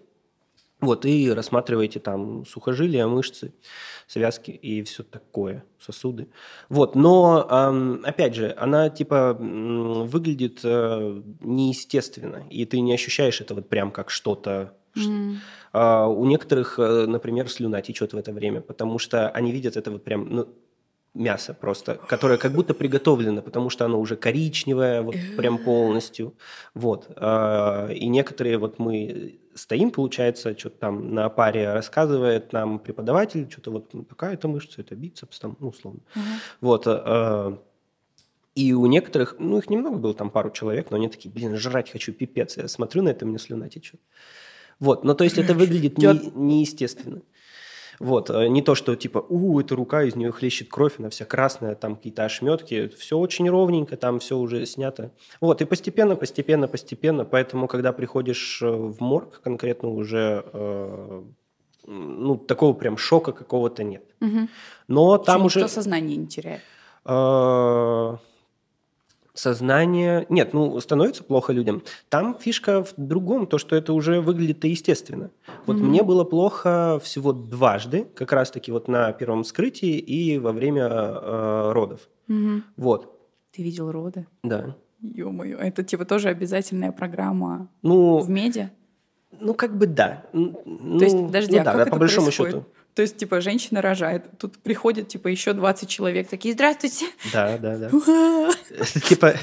[0.82, 3.54] Вот, и рассматриваете там сухожилия, мышцы,
[4.08, 6.28] связки и все такое, сосуды.
[6.70, 13.70] Вот, но, опять же, она типа выглядит э, неестественно, и ты не ощущаешь это вот
[13.70, 15.38] прям как что-то Mm.
[15.74, 20.04] У некоторых, э, например, слюна течет в это время, потому что они видят это вот
[20.04, 20.48] прям, ну,
[21.14, 26.34] мясо просто, которое как будто приготовлено, потому что оно уже коричневое, вот прям полностью.
[26.74, 27.08] Вот.
[27.16, 33.72] А, и некоторые, вот мы стоим, получается, что-то там на паре рассказывает нам преподаватель, что-то
[33.72, 36.00] вот ну, такая-то мышца, это бицепс, там, ну, условно.
[36.16, 36.22] Uh-huh.
[36.62, 36.84] Вот.
[36.88, 37.60] А,
[38.56, 41.90] и у некоторых, ну, их немного было, там пару человек, но они такие, блин, жрать
[41.90, 42.58] хочу, пипец.
[42.58, 44.00] Я смотрю на это, мне слюна течет.
[44.80, 45.04] Вот.
[45.04, 47.22] Ну, то есть это выглядит не, неестественно.
[48.00, 51.26] Вот, э, не то, что типа, у, эта рука, из нее хлещет кровь, она вся
[51.26, 55.12] красная, там какие-то ошметки, все очень ровненько, там все уже снято.
[55.40, 61.24] Вот, и постепенно, постепенно, постепенно, поэтому, когда приходишь э, в морг, конкретно уже, э,
[61.88, 64.04] ну, такого прям шока какого-то нет.
[64.22, 64.48] Угу.
[64.88, 65.60] Но там Почему уже...
[65.60, 66.62] Никто сознание не теряет?
[67.06, 68.18] Э,
[69.42, 70.26] сознание...
[70.30, 71.82] Нет, ну, становится плохо людям.
[72.10, 75.32] Там фишка в другом, то, что это уже выглядит естественно.
[75.66, 75.84] Вот mm-hmm.
[75.84, 81.72] мне было плохо всего дважды, как раз-таки вот на первом вскрытии и во время э,
[81.72, 82.02] родов.
[82.30, 82.62] Mm-hmm.
[82.78, 83.20] Вот.
[83.52, 84.28] Ты видел роды?
[84.44, 84.76] Да.
[85.02, 88.70] Ё-моё, это типа тоже обязательная программа ну, в меди?
[89.40, 90.24] Ну, как бы да.
[90.32, 92.54] То есть, подожди, ну, а да, как да, это по большому происходит?
[92.54, 92.66] счету.
[92.94, 97.06] То есть, типа, женщина рожает, тут приходит, типа, еще 20 человек, такие, здравствуйте.
[97.32, 97.90] Да, да, да.
[99.08, 99.34] Типа,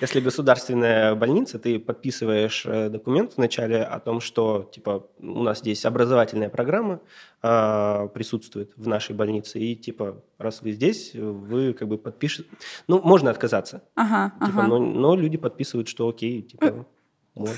[0.00, 5.84] если государственная больница, ты подписываешь э, документ вначале о том, что, типа, у нас здесь
[5.84, 7.00] образовательная программа
[7.42, 12.48] а, присутствует в нашей больнице, и, типа, раз вы здесь, вы как бы подпишете...
[12.88, 13.82] Ну, можно отказаться.
[13.94, 14.68] Ага, типа, ага.
[14.68, 16.86] Но, но люди подписывают, что окей, типа,
[17.34, 17.56] можно.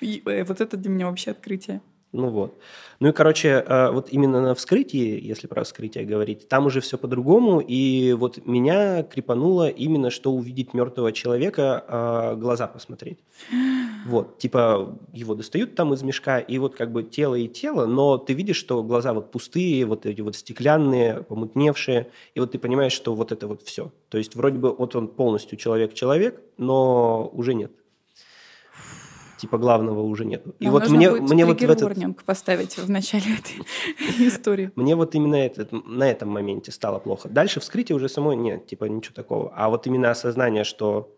[0.00, 1.80] И, э, вот это для меня вообще открытие.
[2.12, 2.58] Ну вот.
[3.00, 6.96] Ну и, короче, э, вот именно на вскрытии, если про вскрытие говорить, там уже все
[6.96, 7.60] по-другому.
[7.60, 13.18] И вот меня крепануло именно, что увидеть мертвого человека, а, глаза посмотреть.
[14.06, 18.18] Вот, типа его достают там из мешка, и вот как бы тело и тело, но
[18.18, 22.92] ты видишь, что глаза вот пустые, вот эти вот стеклянные, помутневшие, и вот ты понимаешь,
[22.92, 23.92] что вот это вот все.
[24.08, 27.72] То есть вроде бы вот он полностью человек-человек, но уже нет
[29.36, 30.44] типа главного уже нет.
[30.58, 32.24] И Нам вот мне, мне вот в этот...
[32.24, 34.70] поставить в начале этой истории.
[34.76, 37.28] Мне вот именно этот, на этом моменте стало плохо.
[37.28, 39.52] Дальше вскрытие уже само нет, типа ничего такого.
[39.54, 41.12] А вот именно осознание, что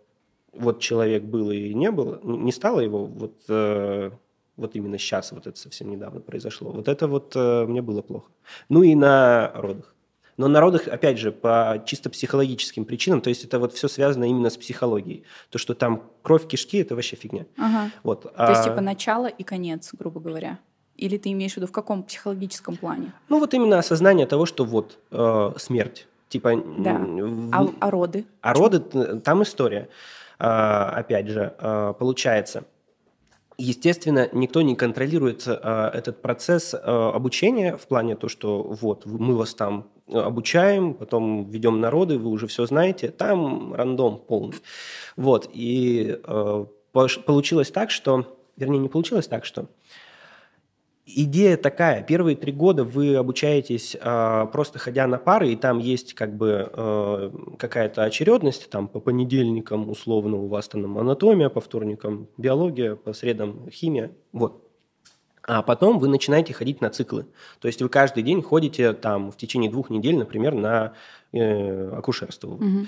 [0.52, 4.10] вот человек был и не был, не стало его вот, э,
[4.56, 6.70] вот именно сейчас, вот это совсем недавно произошло.
[6.70, 8.30] Вот это вот э, мне было плохо.
[8.68, 9.94] Ну и на родах.
[10.38, 14.24] Но на родах, опять же, по чисто психологическим причинам, то есть это вот все связано
[14.24, 15.24] именно с психологией.
[15.50, 17.44] То, что там кровь кишки, это вообще фигня.
[17.58, 17.90] Ага.
[18.04, 18.22] Вот.
[18.22, 18.50] То а...
[18.50, 20.58] есть типа начало и конец, грубо говоря.
[20.96, 23.12] Или ты имеешь в виду в каком психологическом плане?
[23.28, 26.06] Ну вот именно осознание того, что вот э, смерть.
[26.28, 26.98] Типа, да.
[26.98, 27.50] В...
[27.52, 28.24] А, а роды?
[28.40, 28.78] А роды,
[29.20, 29.88] там история.
[30.38, 32.64] А, опять же, а, получается,
[33.60, 39.34] Естественно, никто не контролирует э, этот процесс э, обучения в плане то, что вот мы
[39.34, 44.56] вас там обучаем, потом ведем народы, вы уже все знаете, там рандом полный.
[45.16, 49.66] Вот, и э, получилось так, что, вернее, не получилось так, что
[51.08, 56.14] идея такая, первые три года вы обучаетесь э, просто ходя на пары, и там есть
[56.14, 62.28] как бы э, какая-то очередность, там по понедельникам условно у вас там анатомия, по вторникам
[62.36, 64.67] биология, по средам химия, вот.
[65.48, 67.24] А потом вы начинаете ходить на циклы.
[67.58, 70.92] То есть вы каждый день ходите там в течение двух недель, например, на
[71.32, 72.48] э, акушерство.
[72.48, 72.86] Угу.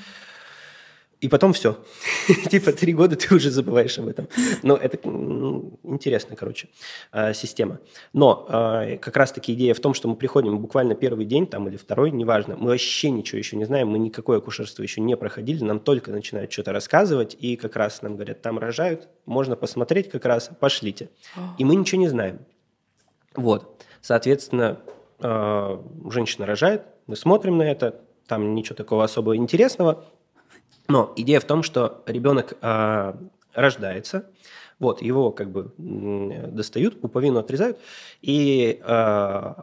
[1.23, 1.79] И потом все.
[2.51, 4.29] типа три года ты уже забываешь об этом.
[4.63, 6.69] Но это ну, интересная, короче,
[7.13, 7.79] э, система.
[8.13, 11.79] Но э, как раз-таки идея в том, что мы приходим буквально первый день там или
[11.79, 15.81] второй, неважно, мы вообще ничего еще не знаем, мы никакое акушерство еще не проходили, нам
[15.81, 20.51] только начинают что-то рассказывать, и как раз нам говорят, там рожают, можно посмотреть как раз,
[20.61, 21.09] пошлите.
[21.57, 22.41] И мы ничего не знаем.
[23.35, 23.85] Вот.
[24.01, 24.81] Соответственно,
[25.21, 25.79] э,
[26.11, 30.05] женщина рожает, мы смотрим на это, там ничего такого особо интересного,
[30.89, 33.15] но идея в том, что ребенок э,
[33.55, 34.27] рождается,
[34.79, 37.79] вот, его как бы достают, пуповину отрезают,
[38.23, 39.55] и э,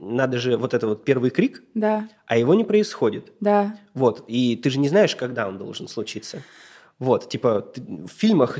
[0.00, 2.08] надо же вот это вот первый крик, да.
[2.26, 3.32] а его не происходит.
[3.40, 3.78] Да.
[3.94, 6.42] Вот, и ты же не знаешь, когда он должен случиться.
[6.98, 8.58] Вот, типа, ты, в фильмах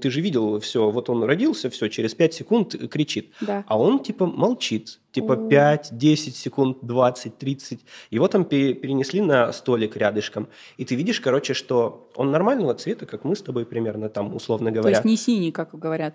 [0.00, 3.32] ты же видел все, вот он родился, все, через 5 секунд кричит.
[3.40, 3.64] Да.
[3.66, 5.00] А он, типа, молчит.
[5.10, 5.48] Типа, О.
[5.48, 7.80] 5, 10 секунд, 20, 30.
[8.10, 10.48] Его там перенесли на столик рядышком.
[10.76, 14.70] И ты видишь, короче, что он нормального цвета, как мы с тобой примерно там, условно
[14.70, 14.82] говоря.
[14.82, 16.14] То есть не синий, как говорят.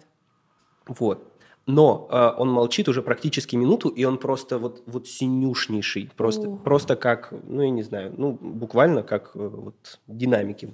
[0.88, 1.34] Вот.
[1.66, 6.10] Но э, он молчит уже практически минуту, и он просто вот, вот синюшнейший.
[6.16, 10.70] Просто, просто как, ну, я не знаю, ну, буквально как э, вот динамики.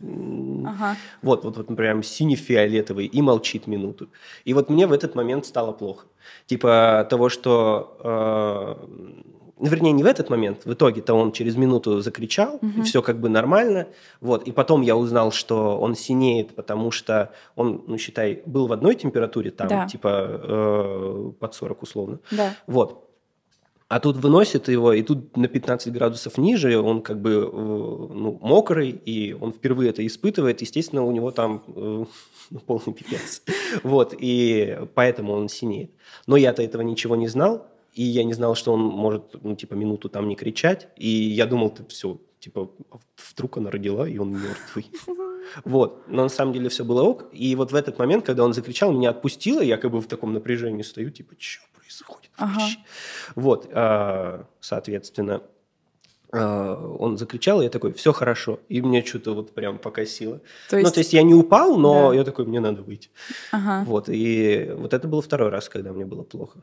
[0.00, 0.96] Ага.
[1.22, 4.08] Вот, вот, вот, прям сине-фиолетовый, и молчит минуту.
[4.44, 6.06] И вот мне в этот момент стало плохо.
[6.46, 9.20] Типа того, что э,
[9.60, 12.80] вернее, не в этот момент, в итоге-то он через минуту закричал, угу.
[12.80, 13.88] и все как бы нормально,
[14.20, 18.72] вот, и потом я узнал, что он синеет, потому что он, ну, считай, был в
[18.72, 19.86] одной температуре, там, да.
[19.86, 20.08] типа,
[20.42, 22.54] э, под 40 условно, да.
[22.66, 23.09] вот,
[23.90, 28.38] а тут выносит его, и тут на 15 градусов ниже, он как бы э, ну,
[28.40, 32.04] мокрый, и он впервые это испытывает, естественно, у него там э,
[32.50, 33.42] ну, полный пипец.
[33.82, 35.90] Вот, и поэтому он синеет.
[36.28, 39.74] Но я-то этого ничего не знал, и я не знал, что он может, ну, типа,
[39.74, 42.70] минуту там не кричать, и я думал, ты все, типа,
[43.32, 44.86] вдруг она родила, и он мертвый.
[45.64, 48.54] Вот, но на самом деле все было ок, и вот в этот момент, когда он
[48.54, 52.62] закричал, меня отпустило, я как бы в таком напряжении стою, типа, что происходит Ага.
[53.34, 55.42] Вот, а, соответственно,
[56.32, 58.60] а, он закричал, и я такой, все хорошо.
[58.68, 60.40] И мне что-то вот прям покосило.
[60.68, 60.88] То есть...
[60.88, 62.16] Ну, то есть я не упал, но да.
[62.16, 63.10] я такой, мне надо выйти.
[63.52, 63.84] Ага.
[63.84, 66.60] Вот, и вот это был второй раз, когда мне было плохо.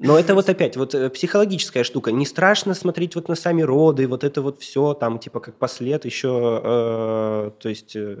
[0.00, 2.12] Но это вот опять вот э, психологическая штука.
[2.12, 6.04] Не страшно смотреть вот на сами роды, вот это вот все, там типа как послед
[6.04, 8.16] еще, э, то есть э,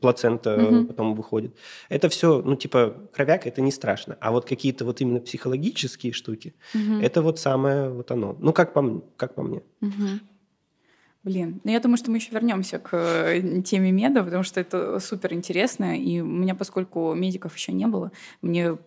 [0.00, 0.86] плацента угу.
[0.86, 1.54] потом выходит.
[1.88, 4.16] Это все, ну типа кровяк, это не страшно.
[4.20, 7.00] А вот какие-то вот именно психологические штуки, угу.
[7.00, 8.36] это вот самое вот оно.
[8.40, 9.62] Ну как по, как по мне.
[9.80, 10.20] Угу.
[11.22, 14.98] Блин, ну я думаю, что мы еще вернемся к э, теме меда, потому что это
[15.00, 15.96] супер интересно.
[15.98, 18.10] И у меня, поскольку медиков еще не было,
[18.40, 18.78] мне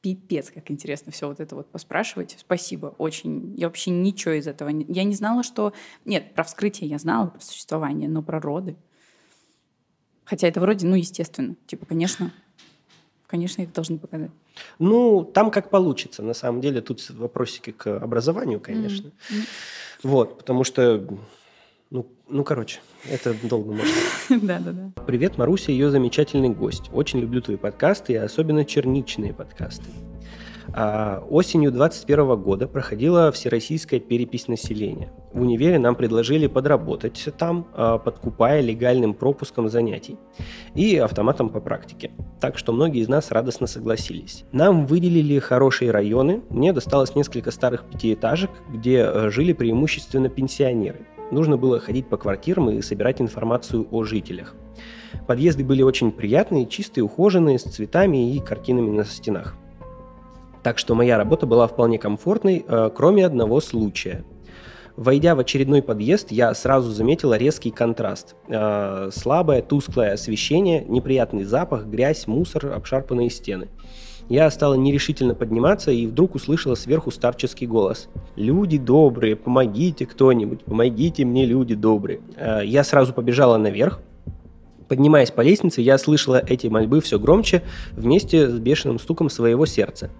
[0.00, 2.36] пипец, как интересно все вот это вот поспрашивать.
[2.38, 3.54] Спасибо, очень.
[3.56, 4.86] Я вообще ничего из этого не...
[4.88, 5.72] Я не знала, что...
[6.04, 8.76] Нет, про вскрытие я знала, про существование, но про роды...
[10.24, 11.56] Хотя это вроде, ну, естественно.
[11.66, 12.32] Типа, конечно,
[13.26, 14.30] конечно, их должны показать.
[14.78, 16.22] Ну, там как получится.
[16.22, 19.08] На самом деле, тут вопросики к образованию, конечно.
[19.08, 19.48] Mm-hmm.
[20.04, 21.04] Вот, потому что
[21.90, 22.78] ну, ну, короче,
[23.10, 23.94] это долго можно.
[24.42, 25.02] Да, да, да.
[25.06, 26.88] Привет, Маруся, ее замечательный гость.
[26.92, 29.86] Очень люблю твои подкасты, и особенно черничные подкасты.
[30.72, 35.12] А осенью 2021 года проходила всероссийская перепись населения.
[35.32, 40.16] В универе нам предложили подработать там, а, подкупая легальным пропуском занятий
[40.76, 42.12] и автоматом по практике.
[42.40, 44.44] Так что многие из нас радостно согласились.
[44.52, 46.42] Нам выделили хорошие районы.
[46.50, 52.70] Мне досталось несколько старых пятиэтажек, где э, жили преимущественно пенсионеры– нужно было ходить по квартирам
[52.70, 54.54] и собирать информацию о жителях.
[55.26, 59.54] Подъезды были очень приятные, чистые, ухоженные, с цветами и картинами на стенах.
[60.62, 64.24] Так что моя работа была вполне комфортной, э, кроме одного случая.
[64.96, 68.34] Войдя в очередной подъезд, я сразу заметила резкий контраст.
[68.48, 73.68] Э, слабое, тусклое освещение, неприятный запах, грязь, мусор, обшарпанные стены–
[74.30, 78.08] я стала нерешительно подниматься и вдруг услышала сверху старческий голос.
[78.36, 82.20] «Люди добрые, помогите кто-нибудь, помогите мне, люди добрые».
[82.36, 84.00] Э, я сразу побежала наверх,
[84.88, 87.62] Поднимаясь по лестнице, я слышала эти мольбы все громче
[87.92, 90.10] вместе с бешеным стуком своего сердца.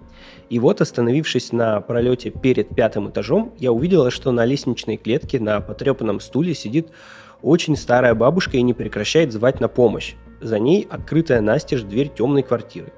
[0.49, 5.59] И вот, остановившись на пролете перед пятым этажом, я увидела, что на лестничной клетке на
[5.59, 6.87] потрепанном стуле сидит
[7.41, 10.13] очень старая бабушка и не прекращает звать на помощь.
[10.39, 12.93] За ней открытая настежь дверь темной квартиры.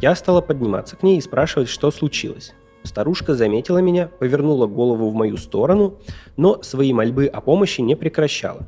[0.00, 2.54] Я стала подниматься к ней и спрашивать, что случилось.
[2.82, 5.98] Старушка заметила меня, повернула голову в мою сторону,
[6.36, 8.66] но свои мольбы о помощи не прекращала.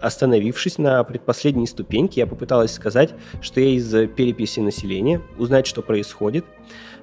[0.00, 6.44] Остановившись на предпоследней ступеньке, я попыталась сказать, что я из переписи населения, узнать, что происходит,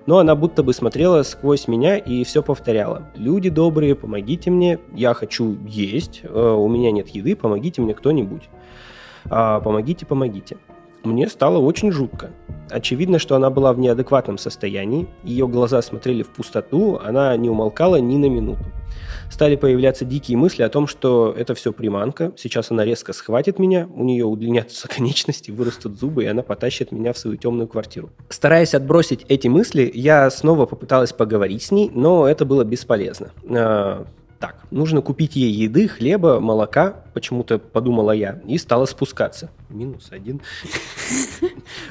[0.06, 3.10] но она будто бы смотрела сквозь меня и все повторяла.
[3.16, 8.50] «Люди добрые, помогите мне, я хочу есть, э, у меня нет еды, помогите мне кто-нибудь.
[9.26, 10.58] А, помогите, помогите».
[11.04, 12.30] Мне стало очень жутко.
[12.70, 17.98] Очевидно, что она была в неадекватном состоянии, ее глаза смотрели в пустоту, она не умолкала
[17.98, 18.64] ни на минуту.
[19.30, 23.88] Стали появляться дикие мысли о том, что это все приманка, сейчас она резко схватит меня,
[23.94, 28.10] у нее удлинятся конечности, вырастут зубы, и она потащит меня в свою темную квартиру.
[28.30, 33.32] Стараясь отбросить эти мысли, я снова попыталась поговорить с ней, но это было бесполезно.
[34.42, 39.52] Так, нужно купить ей еды, хлеба, молока, почему-то подумала я, и стала спускаться.
[39.70, 40.42] Минус один.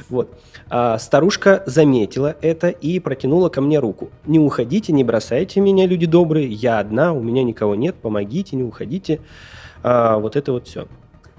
[0.09, 0.37] Вот.
[0.69, 4.11] А старушка заметила это и протянула ко мне руку.
[4.27, 8.65] Не уходите, не бросайте меня, люди добрые, я одна, у меня никого нет, помогите, не
[8.65, 9.21] уходите.
[9.85, 10.89] А, вот это вот все.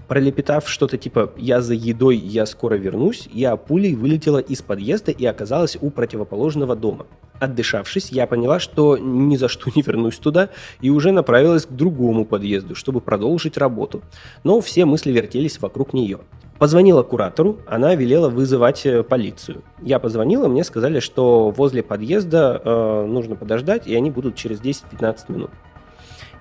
[0.07, 5.26] Пролепетав что-то типа «я за едой, я скоро вернусь», я пулей вылетела из подъезда и
[5.26, 7.05] оказалась у противоположного дома.
[7.42, 12.24] Отдышавшись, я поняла, что ни за что не вернусь туда и уже направилась к другому
[12.24, 14.04] подъезду, чтобы продолжить работу.
[14.44, 16.20] Но все мысли вертелись вокруг нее.
[16.60, 19.64] Позвонила куратору, она велела вызывать э, полицию.
[19.82, 25.18] Я позвонила, мне сказали, что возле подъезда э, нужно подождать, и они будут через 10-15
[25.30, 25.50] минут.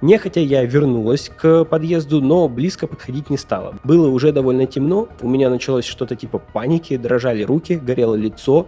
[0.03, 3.77] Нехотя я вернулась к подъезду, но близко подходить не стала.
[3.85, 8.67] Было уже довольно темно, у меня началось что-то типа паники, дрожали руки, горело лицо.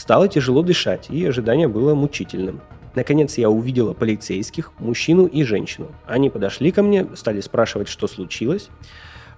[0.00, 2.62] Стало тяжело дышать, и ожидание было мучительным.
[2.94, 5.88] Наконец я увидела полицейских, мужчину и женщину.
[6.06, 8.70] Они подошли ко мне, стали спрашивать, что случилось.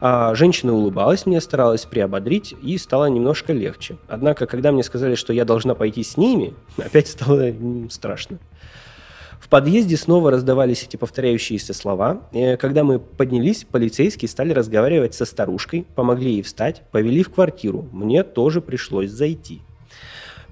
[0.01, 3.97] А женщина улыбалась мне, старалась приободрить, и стало немножко легче.
[4.07, 7.53] Однако, когда мне сказали, что я должна пойти с ними, опять стало
[7.91, 8.39] страшно.
[9.41, 12.29] В подъезде снова раздавались эти повторяющиеся слова.
[12.31, 17.89] И когда мы поднялись, полицейские стали разговаривать со старушкой, помогли ей встать, повели в квартиру.
[17.91, 19.61] Мне тоже пришлось зайти.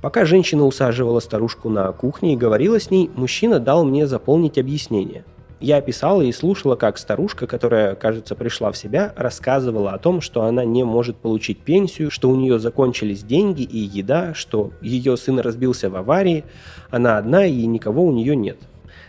[0.00, 5.24] Пока женщина усаживала старушку на кухне и говорила с ней, мужчина дал мне заполнить объяснение.
[5.60, 10.44] Я описала и слушала, как старушка, которая, кажется, пришла в себя, рассказывала о том, что
[10.44, 15.38] она не может получить пенсию, что у нее закончились деньги и еда, что ее сын
[15.38, 16.44] разбился в аварии,
[16.90, 18.56] она одна и никого у нее нет.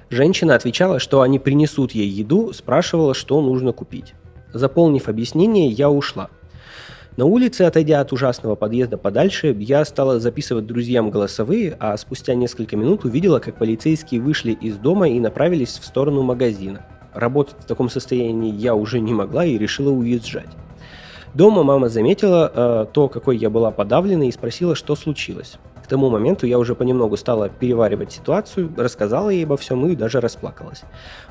[0.10, 4.14] Женщина отвечала, что они принесут ей еду, спрашивала, что нужно купить.
[4.52, 6.30] Заполнив объяснение, я ушла–
[7.18, 12.78] на улице, отойдя от ужасного подъезда подальше, я стала записывать друзьям голосовые, а спустя несколько
[12.78, 16.86] минут увидела, как полицейские вышли из дома и направились в сторону магазина.
[17.14, 20.48] Работать в таком состоянии я уже не могла и решила уезжать.
[21.34, 25.58] Дома мама заметила э, то, какой я была подавлена, и спросила, что случилось.
[25.84, 30.22] К тому моменту я уже понемногу стала переваривать ситуацию, рассказала ей обо всем и даже
[30.22, 30.84] расплакалась.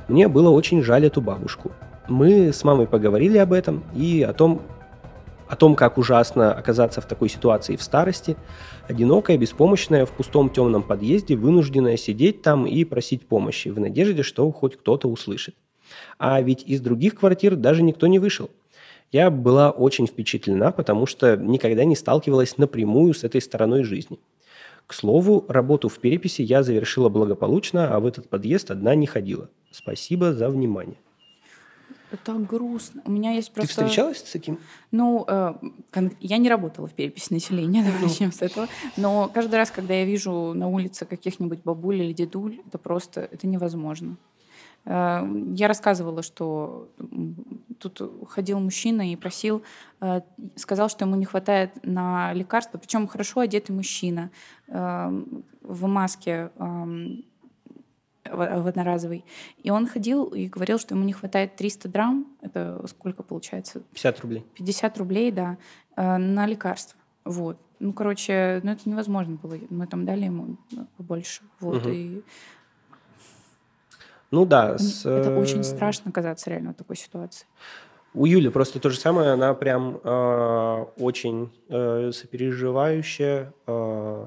[0.09, 1.73] Мне было очень жаль эту бабушку.
[2.09, 4.61] Мы с мамой поговорили об этом и о том,
[5.51, 8.37] о том, как ужасно оказаться в такой ситуации в старости,
[8.89, 14.49] одинокая, беспомощная, в пустом темном подъезде, вынужденная сидеть там и просить помощи, в надежде, что
[14.53, 15.57] хоть кто-то услышит.
[16.21, 18.49] А ведь из других квартир даже никто не вышел.
[19.11, 24.21] Я была очень впечатлена, потому что никогда не сталкивалась напрямую с этой стороной жизни.
[24.87, 29.51] К слову, работу в переписи я завершила благополучно, а в этот подъезд одна не ходила.
[29.73, 30.97] Спасибо за внимание.
[32.13, 33.03] Это грустно.
[33.05, 33.77] У меня есть просто...
[33.77, 34.59] Ты встречалась с таким?
[34.91, 35.55] Ну, э,
[36.21, 38.69] я не работала в переписи населения, давай начнем с этого.
[38.97, 43.47] Но каждый раз, когда я вижу на улице каких-нибудь бабуль или дедуль, это просто, это
[43.47, 44.17] невозможно.
[44.85, 46.89] Э, я рассказывала, что
[47.79, 49.63] тут ходил мужчина и просил,
[50.01, 50.21] э,
[50.57, 54.31] сказал, что ему не хватает на лекарства, причем хорошо одетый мужчина
[54.69, 55.23] э,
[55.63, 57.25] в маске эм,
[58.25, 59.25] в одноразовый.
[59.63, 63.83] И он ходил и говорил, что ему не хватает 300 драм, это сколько получается?
[63.93, 64.47] 50 рублей.
[64.55, 65.57] 50 рублей, да,
[65.97, 66.99] э, на лекарства.
[67.25, 67.59] Вот.
[67.79, 69.57] Ну, короче, ну это невозможно было.
[69.71, 70.59] Мы там дали ему
[70.97, 71.43] побольше.
[71.61, 71.87] Вот.
[71.87, 71.89] Угу.
[71.89, 72.23] И...
[74.31, 74.77] Ну да.
[74.79, 75.07] С...
[75.07, 77.47] Это очень страшно оказаться реально в такой ситуации.
[78.13, 84.27] У Юли просто то же самое, она прям э, очень э, сопереживающая э,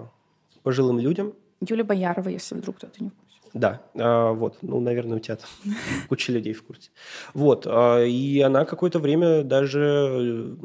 [0.63, 1.33] пожилым людям.
[1.59, 3.11] Юля Боярова, если вдруг кто-то не
[3.53, 5.49] да, а, вот, ну, наверное, у тебя там
[6.09, 6.89] куча людей в курсе.
[7.33, 10.55] Вот, а, и она какое-то время даже э,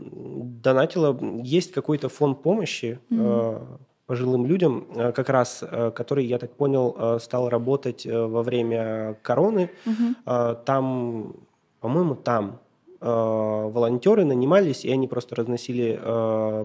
[0.63, 1.19] донатила.
[1.43, 3.67] Есть какой-то фонд помощи mm-hmm.
[4.07, 5.63] пожилым людям, как раз,
[5.95, 9.71] который, я так понял, стал работать во время короны.
[9.85, 10.65] Mm-hmm.
[10.65, 11.37] Там,
[11.81, 12.61] по-моему, там
[13.01, 16.01] волонтеры нанимались, и они просто разносили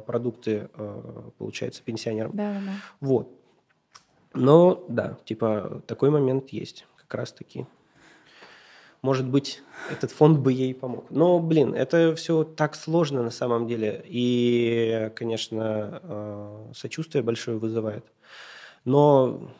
[0.05, 0.69] продукты,
[1.38, 2.32] получается, пенсионерам.
[2.34, 2.71] Да, да.
[3.01, 3.30] Вот.
[4.34, 7.65] Но да, типа такой момент есть как раз-таки.
[9.01, 9.61] Может быть,
[9.91, 11.05] этот фонд бы ей помог.
[11.09, 14.01] Но, блин, это все так сложно на самом деле.
[14.05, 18.05] И, конечно, э, сочувствие большое вызывает.
[18.86, 19.51] Но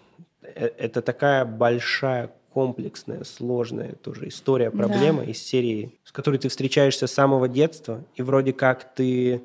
[0.41, 5.32] э, это такая большая комплексная, сложная тоже история, проблема да.
[5.32, 9.41] из серии, с которой ты встречаешься с самого детства, и вроде как ты...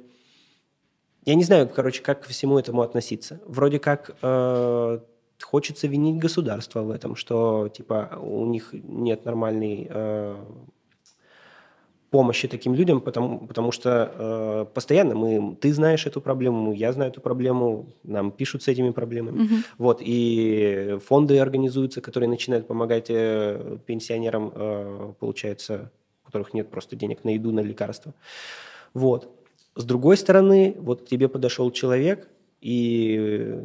[1.24, 3.41] Я не знаю, короче, как ко всему этому относиться.
[3.47, 4.99] Вроде как э,
[5.43, 10.36] хочется винить государство в этом, что типа у них нет нормальной э,
[12.11, 17.11] помощи таким людям, потому, потому что э, постоянно мы, ты знаешь эту проблему, я знаю
[17.11, 19.43] эту проблему, нам пишут с этими проблемами.
[19.43, 19.55] Угу.
[19.78, 25.91] Вот, и фонды организуются, которые начинают помогать э, пенсионерам, э, получается,
[26.22, 28.14] у которых нет просто денег на еду, на лекарства.
[28.95, 29.30] Вот.
[29.74, 32.28] С другой стороны, вот к тебе подошел человек,
[32.61, 33.61] и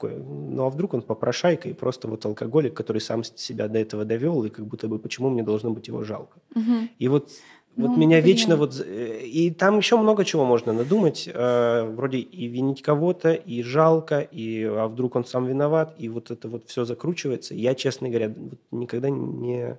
[0.00, 4.04] такое, ну а вдруг он попрошайка и просто вот алкоголик, который сам себя до этого
[4.04, 6.38] довел, и как будто бы почему мне должно быть его жалко.
[6.54, 6.88] Угу.
[6.98, 7.30] И вот
[7.76, 8.36] Вот ну, меня блин.
[8.36, 8.84] вечно вот...
[8.84, 11.30] И там еще много чего можно надумать.
[11.32, 16.30] Э, вроде и винить кого-то, и жалко, и а вдруг он сам виноват, и вот
[16.30, 17.54] это вот все закручивается.
[17.54, 18.34] Я, честно говоря,
[18.72, 19.78] никогда не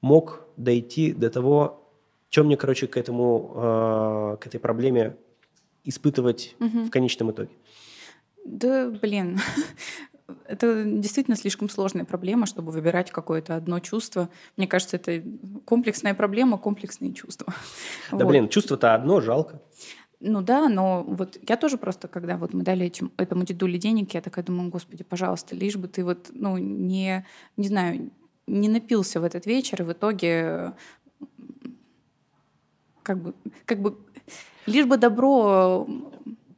[0.00, 1.82] мог дойти до того,
[2.30, 5.16] чем мне, короче, к этому, э, к этой проблеме
[5.84, 6.84] испытывать угу.
[6.84, 7.50] в конечном итоге.
[8.44, 9.38] Да, блин,
[10.46, 14.28] это действительно слишком сложная проблема, чтобы выбирать какое-то одно чувство.
[14.56, 15.22] Мне кажется, это
[15.64, 17.52] комплексная проблема, комплексные чувства.
[18.10, 18.28] Да, вот.
[18.28, 19.60] блин, чувство-то одно, жалко.
[20.20, 24.14] Ну да, но вот я тоже просто, когда вот мы дали этим, этому дедуле денег,
[24.14, 27.26] я такая думаю, господи, пожалуйста, лишь бы ты вот, ну, не,
[27.56, 28.10] не знаю,
[28.46, 30.74] не напился в этот вечер, и в итоге
[33.02, 33.34] как бы,
[33.64, 33.98] как бы,
[34.66, 35.86] лишь бы добро...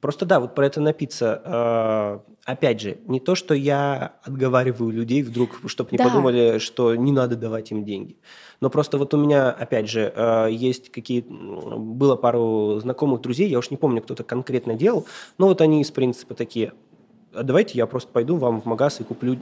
[0.04, 5.22] Просто да, вот про это напиться а, опять же, не то, что я отговариваю людей
[5.22, 6.04] вдруг, чтобы не да.
[6.04, 8.18] подумали, что не надо давать им деньги.
[8.60, 11.24] Но просто вот у меня, опять же, э, есть какие...
[11.26, 15.06] Было пару знакомых друзей, я уж не помню, кто-то конкретно делал,
[15.38, 16.74] но вот они из принципа такие,
[17.32, 19.38] а давайте я просто пойду вам в магаз и куплю э,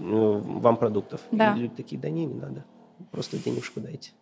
[0.60, 1.22] вам продуктов.
[1.32, 1.56] Да.
[1.56, 2.64] И люди такие, да не, не надо,
[3.10, 4.12] просто денежку дайте.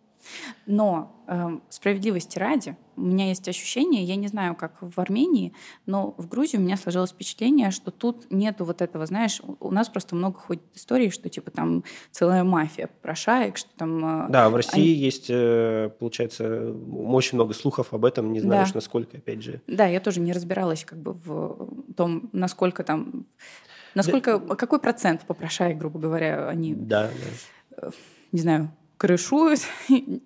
[0.65, 5.53] Но э, справедливости ради, у меня есть ощущение, я не знаю, как в Армении,
[5.85, 9.89] но в Грузии у меня сложилось впечатление, что тут нету вот этого, знаешь, у нас
[9.89, 14.25] просто много ходит историй, что типа там целая мафия попрошаек, что там...
[14.27, 14.93] Э, да, в России они...
[14.93, 16.73] есть, э, получается,
[17.05, 18.75] очень много слухов об этом, не знаешь, да.
[18.75, 19.61] насколько, опять же.
[19.67, 23.25] Да, я тоже не разбиралась как бы в том, насколько там...
[23.93, 24.55] Насколько, да.
[24.55, 26.73] какой процент попрошаек, грубо говоря, они...
[26.75, 27.87] Да, да.
[27.87, 27.91] Э,
[28.31, 29.61] не знаю, крышуют.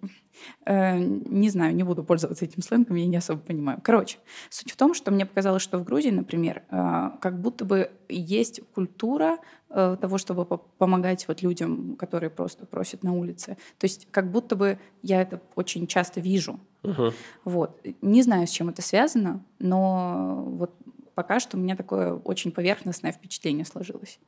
[0.65, 3.79] Э, не знаю, не буду пользоваться этим сленгом, я не особо понимаю.
[3.81, 4.17] Короче,
[4.49, 8.59] суть в том, что мне показалось, что в Грузии, например, э, как будто бы есть
[8.73, 9.37] культура
[9.69, 13.57] э, того, чтобы помогать вот людям, которые просто просят на улице.
[13.79, 16.59] То есть как будто бы я это очень часто вижу.
[16.83, 17.13] Угу.
[17.45, 17.81] Вот.
[18.01, 20.75] Не знаю, с чем это связано, но вот
[21.15, 24.19] пока что у меня такое очень поверхностное впечатление сложилось.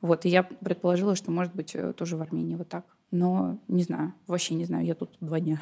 [0.00, 2.84] Вот, и я предположила, что, может быть, тоже в Армении вот так.
[3.12, 5.60] Но не знаю, вообще не знаю, я тут два дня.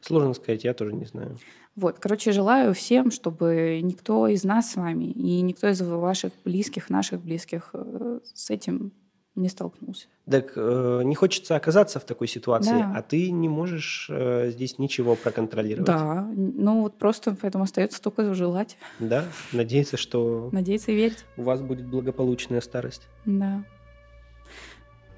[0.00, 1.38] Сложно сказать, я тоже не знаю.
[1.76, 6.90] Вот, короче, желаю всем, чтобы никто из нас с вами и никто из ваших близких,
[6.90, 8.92] наших близких э, с этим
[9.34, 10.08] не столкнулся.
[10.30, 12.92] Так э, не хочется оказаться в такой ситуации, да.
[12.94, 15.86] а ты не можешь э, здесь ничего проконтролировать.
[15.86, 18.76] Да, ну вот просто поэтому остается только желать.
[18.98, 20.50] Да, надеяться, что...
[20.52, 21.24] Надеяться и верить.
[21.38, 23.08] У вас будет благополучная старость.
[23.24, 23.64] Да.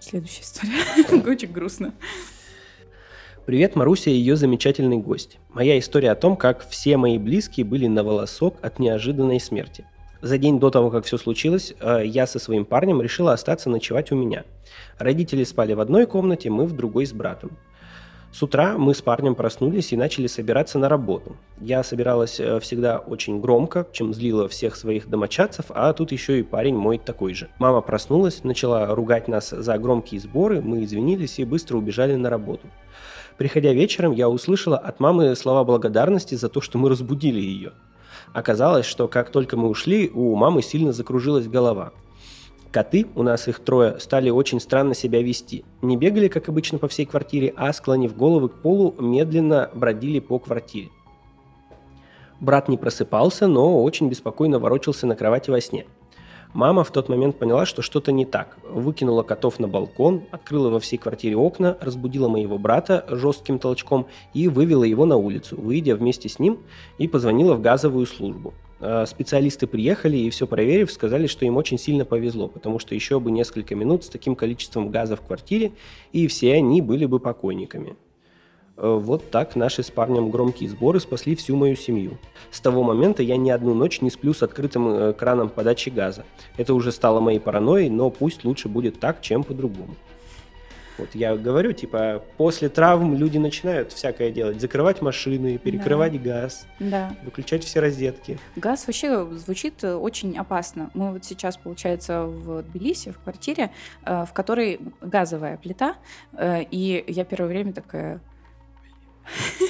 [0.05, 1.23] Следующая история.
[1.31, 1.95] Очень грустно.
[3.47, 5.39] Привет, Маруся и ее замечательный гость.
[5.49, 9.87] Моя история о том, как все мои близкие были на волосок от неожиданной смерти.
[10.21, 14.13] За день до того, как все случилось, э, я со своим парнем решила остаться ночевать
[14.13, 14.45] у меня.
[14.99, 17.57] Родители спали в одной комнате, мы в другой с братом.
[18.35, 21.37] С утра мы с парнем проснулись и начали собираться на работу.
[21.61, 26.43] Я собиралась э, всегда очень громко, чем злила всех своих домочадцев, а тут еще и
[26.43, 27.49] парень мой такой же.
[27.61, 32.67] Мама проснулась, начала ругать нас за громкие сборы, мы извинились и быстро убежали на работу.
[33.39, 37.71] Приходя вечером, я услышала от мамы слова благодарности за то, что мы разбудили ее.
[38.33, 41.93] Оказалось, что как только мы ушли, у мамы сильно закружилась голова–
[42.75, 45.65] Коты, у нас их трое, стали очень странно себя вести.
[45.81, 50.41] Не бегали, как обычно, по всей квартире, а, склонив головы к полу, медленно бродили по
[50.41, 50.89] квартире.
[52.41, 55.87] Брат не просыпался, но очень беспокойно ворочался на кровати во сне.
[56.53, 58.59] Мама в тот момент поняла, что что-то не так.
[58.69, 64.49] Выкинула котов на балкон, открыла во всей квартире окна, разбудила моего брата жестким толчком и
[64.49, 66.59] вывела его на улицу, выйдя вместе с ним
[66.99, 68.53] и позвонила в газовую службу.
[68.81, 73.21] Э, специалисты приехали и все проверив, сказали, что им очень сильно повезло, потому что еще
[73.21, 75.73] бы несколько минут с таким количеством газа в квартире,
[76.13, 77.97] и все они были бы покойниками.
[78.77, 82.19] Э, вот так наши с парнем громкие сборы спасли всю мою семью.
[82.51, 86.25] С того момента я ни одну ночь не сплю с открытым э, краном подачи газа.
[86.57, 89.95] Это уже стало моей паранойей, но пусть лучше будет так, чем по-другому.
[90.97, 94.61] Вот я говорю, типа, после травм люди начинают всякое делать.
[94.61, 96.19] Закрывать машины, перекрывать да.
[96.19, 97.17] газ, да.
[97.25, 98.39] выключать все розетки.
[98.55, 100.91] Газ вообще звучит э, очень опасно.
[100.95, 103.71] Мы вот сейчас, получается, в Тбилиси, в квартире,
[104.05, 105.97] э, в которой газовая плита,
[106.33, 108.21] э, и я первое время такая...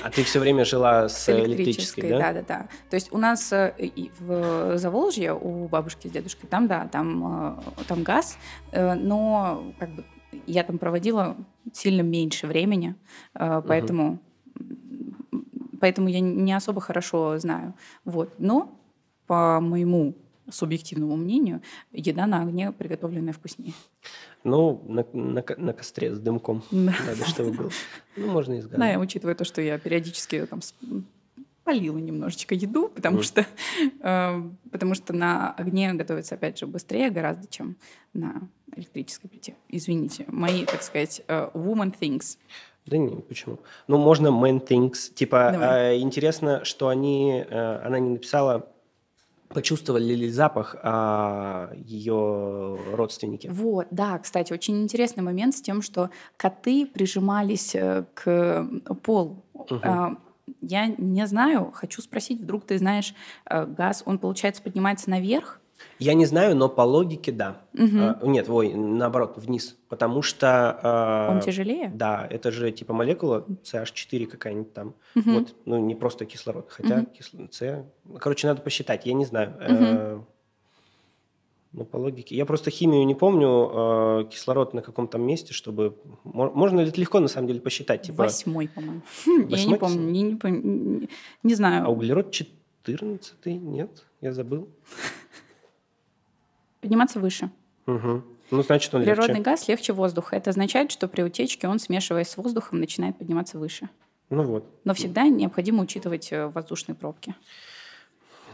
[0.03, 2.19] А ты все время жила с электрической, да?
[2.19, 2.69] Да, да, да.
[2.91, 8.37] То есть у нас в Заволжье, у бабушки с дедушкой, там, да, там, там газ,
[8.73, 10.05] но как бы
[10.47, 11.37] я там проводила
[11.73, 12.95] сильно меньше времени,
[13.35, 14.21] э, поэтому,
[14.59, 15.41] угу.
[15.81, 17.75] поэтому я не особо хорошо знаю.
[18.05, 18.35] Вот.
[18.39, 18.79] Но
[19.27, 20.15] по моему
[20.51, 21.63] субъективному мнению,
[21.93, 23.73] еда на огне приготовленная вкуснее.
[24.43, 26.63] Ну, на, на, на костре с дымком.
[26.71, 27.71] Надо, чтобы был.
[28.17, 28.67] Ну, можно и с.
[28.67, 30.61] Да, учитывая то, что я периодически там
[31.65, 33.23] полила немножечко еду, потому, mm.
[33.23, 33.47] что,
[34.01, 37.77] э, потому что на огне готовится, опять же, быстрее гораздо, чем
[38.13, 39.55] на электрической плите.
[39.69, 42.39] Извините, мои, так сказать, uh, woman things.
[42.87, 43.61] Да не, почему?
[43.89, 45.13] Ну, можно man things.
[45.15, 48.69] Типа, э, интересно, что они, э, она не написала
[49.49, 53.47] почувствовали ли запах а, ее родственники.
[53.47, 58.69] Вот, да, кстати, очень интересный момент с тем, что коты прижимались э, к
[59.03, 59.45] полу.
[59.55, 59.81] Угу.
[59.83, 60.17] А,
[60.61, 63.15] я не знаю, хочу спросить, вдруг ты знаешь,
[63.49, 65.61] э, газ, он, получается, поднимается наверх?
[65.99, 67.63] Я не знаю, но по логике да.
[67.75, 67.99] Угу.
[67.99, 69.77] А, нет, ой, наоборот, вниз.
[69.89, 70.79] Потому что...
[70.83, 71.91] А, Он тяжелее?
[71.95, 74.95] Да, это же типа молекула CH4 какая-нибудь там.
[75.15, 75.31] Угу.
[75.31, 77.07] Вот, ну не просто кислород, хотя угу.
[77.07, 77.85] кислород, С...
[78.19, 79.51] Короче, надо посчитать, я не знаю.
[79.51, 79.65] Угу.
[79.69, 80.21] Э,
[81.75, 82.37] ну, по логике.
[82.37, 85.97] Я просто химию не помню, э, кислород на каком-то месте, чтобы...
[86.23, 88.03] Можно ли это легко, на самом деле, посчитать?
[88.03, 88.25] Типа...
[88.25, 89.03] Восьмой, по-моему.
[89.49, 91.09] Я не помню, не, не, не,
[91.43, 91.87] не знаю.
[91.87, 94.69] А углерод 14 Нет, я забыл
[96.85, 97.51] подниматься выше.
[97.87, 98.23] Угу.
[98.51, 99.43] Ну, значит, он Природный легче.
[99.43, 100.37] газ легче воздуха.
[100.37, 103.89] Это означает, что при утечке он, смешиваясь с воздухом, начинает подниматься выше.
[104.29, 104.67] Ну вот.
[104.85, 107.35] Но всегда необходимо учитывать э, воздушные пробки.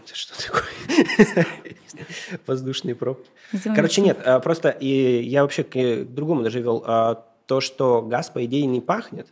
[0.05, 1.47] Это что такое?
[2.47, 3.28] Воздушные пробки.
[3.64, 6.83] Короче, нет, а, просто и я вообще к другому даже вел.
[6.87, 9.26] А, то, что газ, по идее, не пахнет,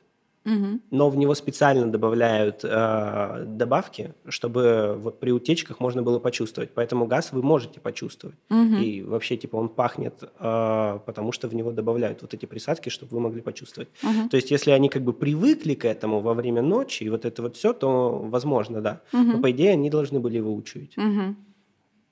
[0.44, 0.80] угу.
[0.90, 6.70] но в него специально добавляют э, добавки, чтобы вот при утечках можно было почувствовать.
[6.74, 8.36] Поэтому газ вы можете почувствовать.
[8.50, 8.76] Угу.
[8.76, 13.14] И вообще, типа, он пахнет, э, потому что в него добавляют вот эти присадки, чтобы
[13.14, 13.88] вы могли почувствовать.
[14.02, 14.28] Угу.
[14.30, 17.42] То есть, если они как бы привыкли к этому во время ночи, и вот это
[17.42, 19.02] вот все, то возможно, да.
[19.12, 19.22] Угу.
[19.22, 20.96] Но, по идее, они должны были его учуять.
[20.96, 21.36] Угу.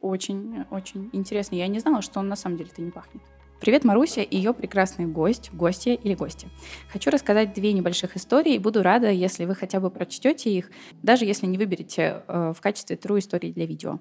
[0.00, 1.56] Очень, очень интересно.
[1.56, 3.22] Я не знала, что он на самом деле-то не пахнет.
[3.58, 6.48] Привет, Маруся и ее прекрасный гость, гостья или гости.
[6.92, 10.70] Хочу рассказать две небольших истории и буду рада, если вы хотя бы прочтете их,
[11.02, 14.00] даже если не выберете э, в качестве true истории для видео.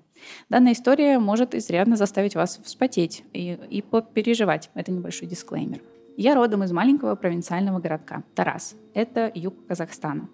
[0.49, 4.69] Данная история может изрядно заставить вас вспотеть и, и попереживать.
[4.75, 5.81] Это небольшой дисклеймер.
[6.17, 8.75] Я родом из маленького провинциального городка Тарас.
[8.93, 10.29] Это юг Казахстана.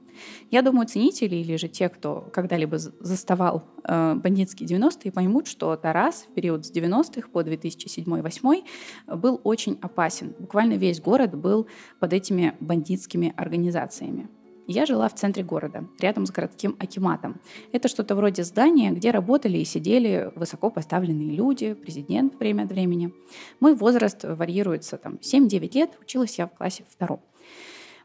[0.52, 6.28] Я думаю, ценители или же те, кто когда-либо заставал э, бандитские 90-е, поймут, что Тарас
[6.30, 8.64] в период с 90-х по 2007-2008
[9.16, 10.36] был очень опасен.
[10.38, 11.68] Буквально весь город был
[12.00, 14.30] под этими бандитскими организациями.
[14.72, 17.42] Я жила в центре города, рядом с городским акиматом.
[17.74, 23.14] Это что-то вроде здания, где работали и сидели высоко поставленные люди, президент время от времени.
[23.60, 27.20] Мой возраст варьируется, там, 7-9 лет, училась я в классе втором.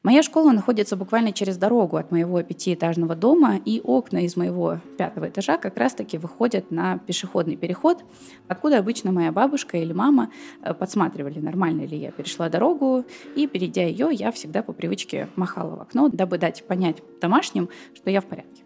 [0.07, 5.29] Моя школа находится буквально через дорогу от моего пятиэтажного дома, и окна из моего пятого
[5.29, 8.05] этажа как раз-таки выходят на пешеходный переход,
[8.47, 10.31] откуда обычно моя бабушка или мама
[10.63, 13.05] э, подсматривали, нормально ли я перешла дорогу,
[13.35, 18.09] и, перейдя ее, я всегда по привычке махала в окно, дабы дать понять домашним, что
[18.09, 18.63] я в порядке.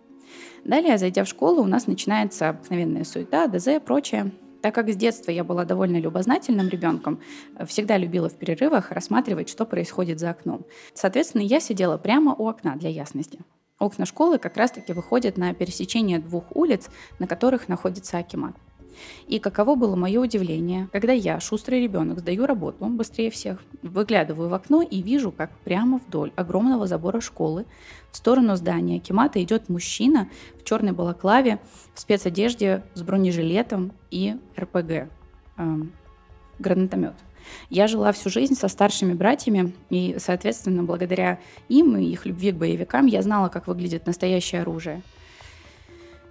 [0.67, 4.31] Далее, зайдя в школу, у нас начинается обыкновенная суета, ДЗ, прочее.
[4.63, 7.21] Так как с детства я была довольно любознательным ребенком,
[7.67, 10.67] всегда любила в перерывах рассматривать, что происходит за окном.
[10.95, 13.41] Соответственно, я сидела прямо у окна для ясности.
[13.79, 18.55] Окна школы как раз-таки выходят на пересечение двух улиц, на которых находится Акимат.
[19.29, 24.55] И каково было мое удивление, когда я, шустрый ребенок, сдаю работу быстрее всех, выглядываю в
[24.55, 27.67] окно и вижу, как прямо вдоль огромного забора школы
[28.11, 30.29] в сторону здания Кемата идет мужчина
[30.59, 31.61] в черной балаклаве,
[31.95, 35.09] в спецодежде с бронежилетом и РПГ,
[35.57, 35.93] эм,
[36.59, 37.15] гранатомет.
[37.69, 41.39] Я жила всю жизнь со старшими братьями, и, соответственно, благодаря
[41.69, 45.03] им и их любви к боевикам я знала, как выглядит настоящее оружие–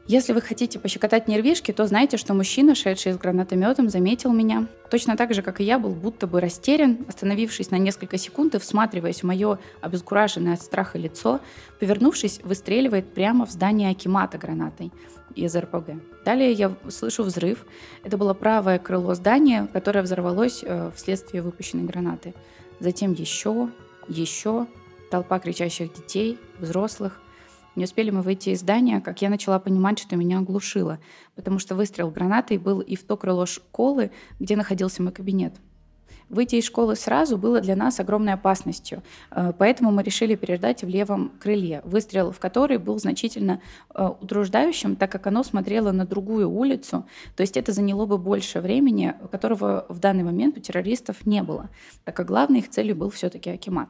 [0.09, 4.67] если вы хотите пощекотать нервишки, то знайте, что мужчина, шедший с гранатометом, заметил меня.
[4.89, 8.57] Точно так же, как и я, был будто бы растерян, остановившись на несколько секунд и
[8.57, 11.41] всматриваясь в мое обезкураженное от страха лицо,
[11.79, 14.91] повернувшись, выстреливает прямо в здание Акимата гранатой
[15.35, 16.01] из РПГ.
[16.25, 17.63] Далее я слышу взрыв.
[18.03, 22.33] Это было правое крыло здания, которое взорвалось э, вследствие выпущенной гранаты.
[22.79, 23.69] Затем еще,
[24.07, 24.65] еще,
[25.11, 27.21] толпа кричащих детей, взрослых–
[27.79, 30.99] не успели мы выйти из здания, как я начала понимать, что меня оглушило,
[31.35, 35.53] потому что выстрел гранатой был и в то крыло школы, где находился мой кабинет.
[36.27, 39.01] Выйти из школы сразу было для нас огромной опасностью,
[39.31, 43.61] э, поэтому мы решили переждать в левом крыле, выстрел в который был значительно
[43.95, 48.59] э, утруждающим, так как оно смотрело на другую улицу, то есть это заняло бы больше
[48.59, 51.69] времени, которого в данный момент у террористов не было,
[52.03, 53.89] так как главной их целью был все-таки Акимат.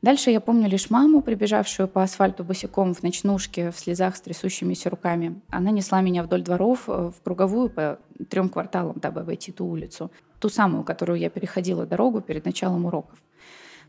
[0.00, 4.90] Дальше я помню лишь маму, прибежавшую по асфальту босиком в ночнушке, в слезах с трясущимися
[4.90, 5.40] руками.
[5.50, 7.98] Она несла меня вдоль дворов э, в круговую по
[8.30, 10.12] трем кварталам, дабы обойти ту улицу.
[10.38, 13.18] Ту самую, которую я переходила дорогу перед началом уроков.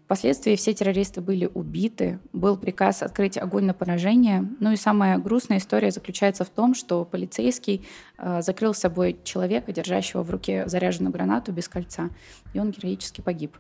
[0.06, 4.50] Впоследствии все террористы были убиты, был приказ открыть огонь на поражение.
[4.60, 7.86] Ну и самая грустная история заключается в том, что полицейский
[8.18, 12.10] э, закрыл с собой человека, держащего в руке заряженную гранату без кольца,
[12.56, 13.56] и он героически погиб.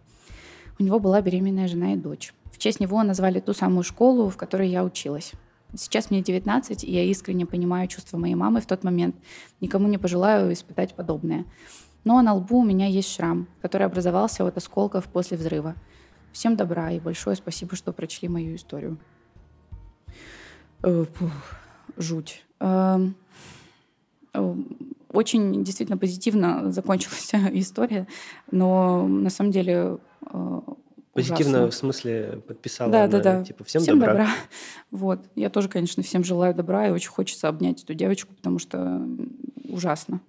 [0.79, 2.33] У него была беременная жена и дочь.
[2.51, 5.33] В честь него назвали ту самую школу, в которой я училась.
[5.75, 9.15] Сейчас мне 19, и я искренне понимаю чувства моей мамы в тот момент.
[9.61, 11.45] Никому не пожелаю испытать подобное.
[12.03, 15.75] Но на лбу у меня есть шрам, который образовался от осколков после взрыва.
[16.31, 18.97] Всем добра и большое спасибо, что прочли мою историю.
[20.81, 21.05] Э,
[21.97, 22.45] жуть.
[22.59, 23.15] Эм,
[24.33, 24.55] э,
[25.11, 28.07] очень действительно позитивно закончилась история,
[28.51, 29.97] но на самом деле
[30.31, 30.61] э,
[31.19, 31.71] Позитивно ужасно.
[31.71, 33.43] в смысле подписала да, она, да, да.
[33.43, 34.13] типа всем, всем добра.
[34.13, 34.29] добра.
[34.91, 35.25] Вот.
[35.35, 39.01] Я тоже, конечно, всем желаю добра и очень хочется обнять эту девочку, потому что
[39.63, 40.21] ужасно.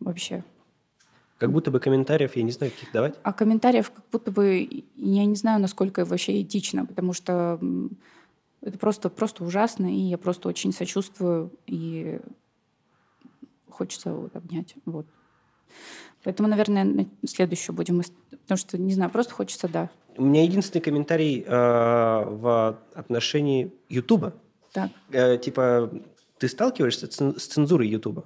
[0.00, 0.44] Вообще.
[1.38, 3.14] Как будто бы комментариев я не знаю, каких давать.
[3.22, 7.58] А комментариев как будто бы, я не знаю, насколько вообще этично, потому что
[8.60, 12.20] это просто, просто ужасно, и я просто очень сочувствую, и
[13.68, 14.76] хочется вот обнять.
[14.84, 15.06] Вот.
[16.24, 19.90] Поэтому, наверное, на следующую будем, потому что, не знаю, просто хочется, да.
[20.16, 24.34] У меня единственный комментарий э, в отношении Ютуба.
[24.72, 24.90] Так.
[25.10, 25.90] Э, типа,
[26.38, 28.24] ты сталкиваешься с цензурой Ютуба?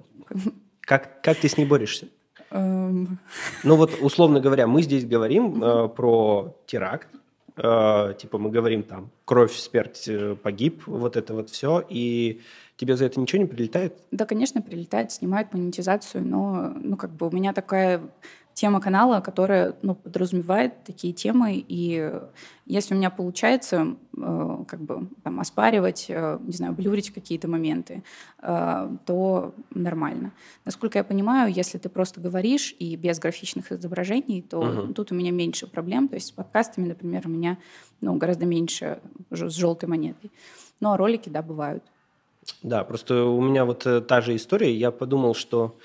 [0.81, 2.07] Как, как ты с ней борешься?
[2.51, 3.19] Эм,
[3.63, 7.09] Ну вот, условно говоря, мы здесь говорим э, про теракт,
[7.57, 12.41] э, типа мы говорим там кровь, смерть, э, погиб, вот это вот все, и
[12.77, 13.93] тебе за это ничего не прилетает?
[14.11, 18.01] Да, конечно, прилетает, снимают монетизацию, но ну, как бы у меня такая
[18.57, 22.11] тема канала, которая ну, подразумевает такие темы, и
[22.65, 28.03] если у меня получается э, как бы там оспаривать, э, не знаю, блюрить какие-то моменты,
[28.41, 30.31] э, то нормально.
[30.65, 34.93] Насколько я понимаю, если ты просто говоришь и без графичных изображений, то Мгм.
[34.95, 36.07] тут у меня меньше проблем.
[36.07, 37.59] То есть с подкастами, например, у меня
[38.01, 38.99] ну, гораздо меньше
[39.29, 40.31] с желтой монетой.
[40.79, 41.83] Но ролики, да, бывают.
[42.63, 45.77] Да, просто у меня вот э, та же история, я подумал, что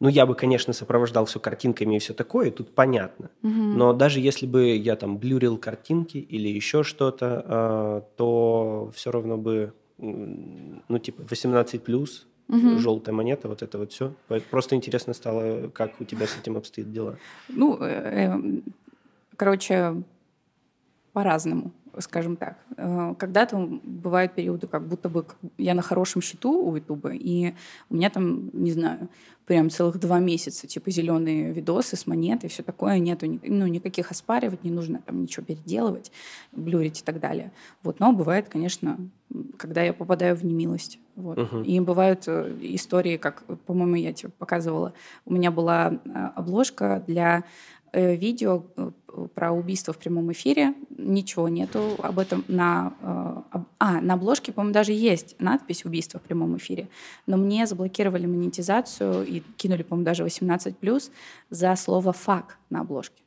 [0.00, 3.30] ну, я бы, конечно, сопровождал все картинками и все такое, тут понятно.
[3.42, 9.36] Но даже если бы я там блюрил картинки или еще что-то, э, то все равно
[9.38, 14.12] бы, ну, типа, 18 плюс, желтая монета, вот это вот все.
[14.50, 17.16] Просто интересно стало, как у тебя с этим обстоят дела.
[17.48, 18.60] Ну, э, э,
[19.36, 20.02] короче,
[21.12, 22.56] по-разному, скажем так.
[22.76, 25.24] Э, Когда-то бывают периоды, как будто бы
[25.58, 27.54] я на хорошем счету у Ютуба, и
[27.90, 29.08] у меня там, не знаю,
[29.46, 34.64] прям целых два месяца, типа зеленые видосы с монетой, все такое, нету ну, никаких оспаривать,
[34.64, 36.12] не нужно там ничего переделывать,
[36.52, 37.52] блюрить и так далее.
[37.82, 38.98] Вот, но бывает, конечно,
[39.56, 40.98] когда я попадаю в немилость.
[41.16, 41.38] Вот.
[41.38, 41.62] Мгм.
[41.62, 47.44] И бывают э, истории, как, по-моему, я тебе показывала, у меня была э, обложка для
[47.92, 48.90] видео э,
[49.34, 50.74] про убийство в прямом эфире.
[50.96, 52.94] Ничего нету об этом на...
[53.52, 56.88] э, А, на обложке, по-моему, даже есть надпись «Убийство в прямом эфире».
[57.26, 61.10] Но мне заблокировали монетизацию и кинули, по-моему, даже 18+,
[61.50, 63.22] за слово «фак» на обложке.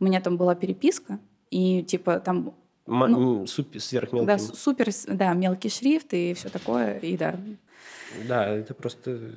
[0.00, 1.18] У меня там была переписка,
[1.50, 2.52] и типа там
[2.86, 4.26] М- Ну, м, супер, сверхмелким.
[4.26, 7.36] да, супер, да, мелкий шрифт и все такое, и да.
[8.28, 9.32] Да, это просто...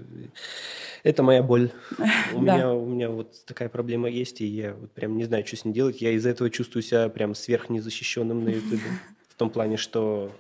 [1.04, 1.70] Это моя боль.
[2.34, 2.56] У, Да.
[2.56, 5.66] меня, у меня вот такая проблема есть, и я вот прям не знаю, что с
[5.66, 6.02] ней делать.
[6.02, 8.82] Я из-за этого чувствую себя прям сверхнезащищенным на Ютубе.
[9.30, 10.32] В том плане, что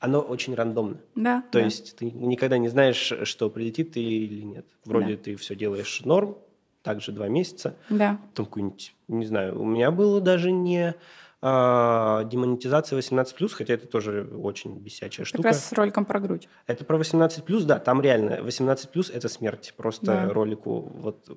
[0.00, 0.98] оно очень рандомно.
[1.14, 1.42] Да.
[1.52, 1.64] То да.
[1.64, 4.66] есть ты никогда не знаешь, что прилетит ты или нет.
[4.84, 5.22] Вроде Да.
[5.24, 6.36] ты все делаешь норм,
[6.82, 7.76] также два месяца.
[7.90, 8.18] Да.
[8.30, 10.94] Потом какой-нибудь, не знаю, у меня было даже не
[11.40, 15.48] а, демонетизация 18+, хотя это тоже очень бесячая Как штука.
[15.48, 16.48] раз с роликом про грудь.
[16.66, 19.74] Это про 18 плюс, да, там реально 18 плюс это смерть.
[19.76, 20.28] Просто Да.
[20.30, 21.28] ролику вот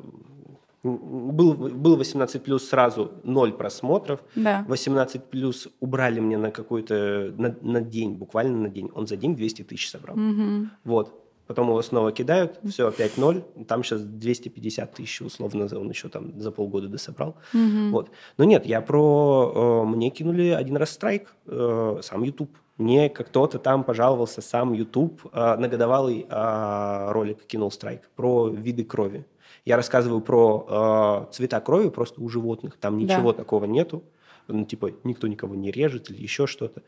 [0.84, 4.22] был, был 18 плюс сразу ноль просмотров.
[4.36, 4.66] Да.
[4.68, 8.90] 18 плюс убрали мне на какой-то на, на день, буквально на день.
[8.96, 10.16] Он за день 200 тысяч собрал.
[10.18, 10.72] Мгм.
[10.84, 11.21] Вот.
[11.52, 13.44] Потом его снова кидают, все, опять ноль.
[13.68, 17.36] Там сейчас 250 тысяч условно он еще там за полгода дособрал.
[17.52, 17.92] Мгм.
[17.92, 18.10] Вот.
[18.38, 19.84] Но нет, я про...
[19.84, 22.56] э, мне кинули один раз страйк, э, сам YouTube.
[22.78, 28.48] Мне как кто-то там пожаловался, сам YouTube э, на годовалый э, ролик кинул страйк про
[28.48, 29.26] виды крови.
[29.66, 32.78] Я рассказываю про э, цвета крови просто у животных.
[32.80, 33.04] Там Да.
[33.16, 34.06] ничего такого нету.
[34.48, 36.82] Ну, типа, никто никого не режет или еще что-то.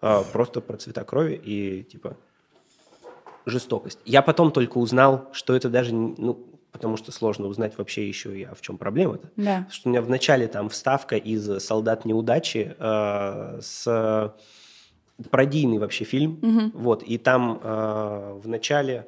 [0.00, 2.16] Э, просто про цвета крови и, типа,
[3.46, 3.98] жестокость.
[4.04, 6.34] Я потом только узнал, что это даже, ну,
[6.72, 9.30] потому что сложно узнать вообще еще и а в чем проблема-то.
[9.36, 9.66] Да.
[9.70, 14.34] Что у меня в начале там вставка из «Солдат неудачи» э, с
[15.30, 16.72] пародийный вообще фильм, Мгм.
[16.74, 19.06] вот, и там э, в начале,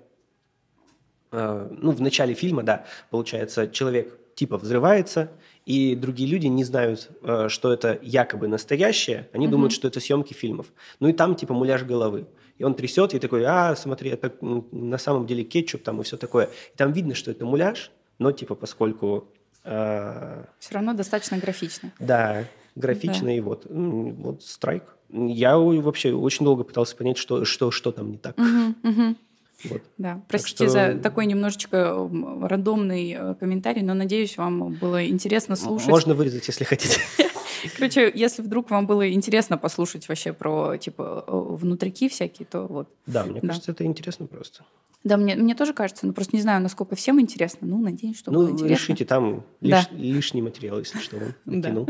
[1.32, 5.30] э, ну, в начале фильма, да, получается, человек типа взрывается,
[5.66, 9.52] и другие люди не знают, э, что это якобы настоящее, они Мгм.
[9.52, 10.72] думают, что это съемки фильмов.
[11.00, 12.26] Ну и там типа муляж головы.
[12.58, 16.16] И он трясет, и такой, а, смотри, это на самом деле кетчуп там и все
[16.16, 16.46] такое.
[16.74, 19.28] И там видно, что это муляж, но типа поскольку,
[19.64, 21.92] э, Все равно достаточно графично.
[22.00, 22.44] да,
[22.74, 24.82] графично и вот, вот страйк.
[25.10, 28.36] Я вообще очень долго пытался понять, что, что, что там не так.
[28.36, 29.16] Мгм, мгм.
[29.64, 29.82] Вот.
[29.96, 32.08] Да, простите что- за такой немножечко
[32.42, 35.88] рандомный э, комментарий, но надеюсь, вам было интересно слушать.
[35.88, 37.00] Можно вырезать, если хотите.
[37.76, 42.88] Короче, если вдруг вам было интересно послушать вообще про типа э, внутрики всякие, то вот.
[43.06, 43.48] Да, мне Да.
[43.48, 44.64] кажется, это интересно просто.
[45.04, 47.66] Да, мне, мне тоже кажется, но просто не знаю, насколько всем интересно.
[47.68, 48.74] Ну, надеюсь, что было Ну, интересно.
[48.74, 49.80] решите, там Да.
[49.80, 51.68] лиш- лишний материал, если что, вам Да.
[51.68, 51.88] накинул.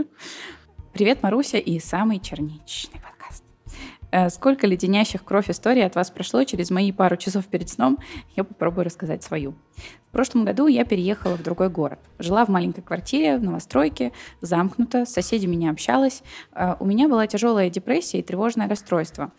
[0.92, 3.17] Привет, Маруся и самый черничный подкаст.
[4.10, 7.98] Э, Сколько леденящих кровь историй от вас прошло через мои пару часов перед сном,
[8.36, 9.54] я попробую рассказать свою.
[10.08, 11.98] В прошлом году я переехала в другой город.
[12.18, 16.22] Жила в маленькой квартире, в новостройке, замкнута, с соседями не общалась.
[16.54, 19.32] Э, У меня была тяжелая депрессия и тревожное расстройство.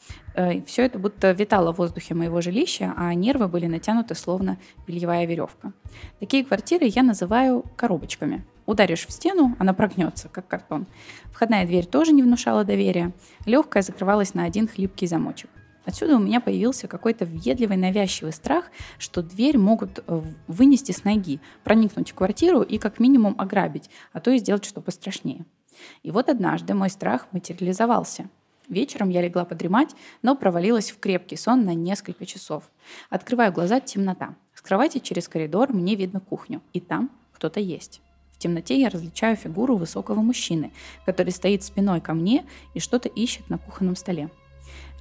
[0.68, 5.74] Все это будто витало в воздухе моего жилища, а нервы были натянуты словно бельевая веревка.
[6.20, 8.46] Такие квартиры я называю коробочками.
[8.70, 10.86] Ударишь в стену, она прогнется, как картон.
[11.32, 13.14] Входная дверь тоже не внушала доверия.
[13.48, 15.50] Легкая закрывалась на один хлипкий замочек.
[15.86, 18.66] Отсюда у меня появился какой-то въедливый навязчивый страх,
[19.00, 24.20] что дверь могут э, вынести с ноги, проникнуть в квартиру и как минимум ограбить, а
[24.20, 25.46] то и сделать что пострашнее.
[26.04, 28.30] И вот однажды мой страх материализовался.
[28.68, 32.70] Вечером я легла подремать, но провалилась в крепкий сон на несколько часов.
[33.10, 34.36] Открываю глаза, темнота.
[34.54, 38.02] С кровати через коридор мне видно кухню, и там кто-то есть.
[38.40, 40.72] В темноте я различаю фигуру высокого мужчины,
[41.06, 44.30] который стоит спиной ко мне и что-то ищет на кухонном столе.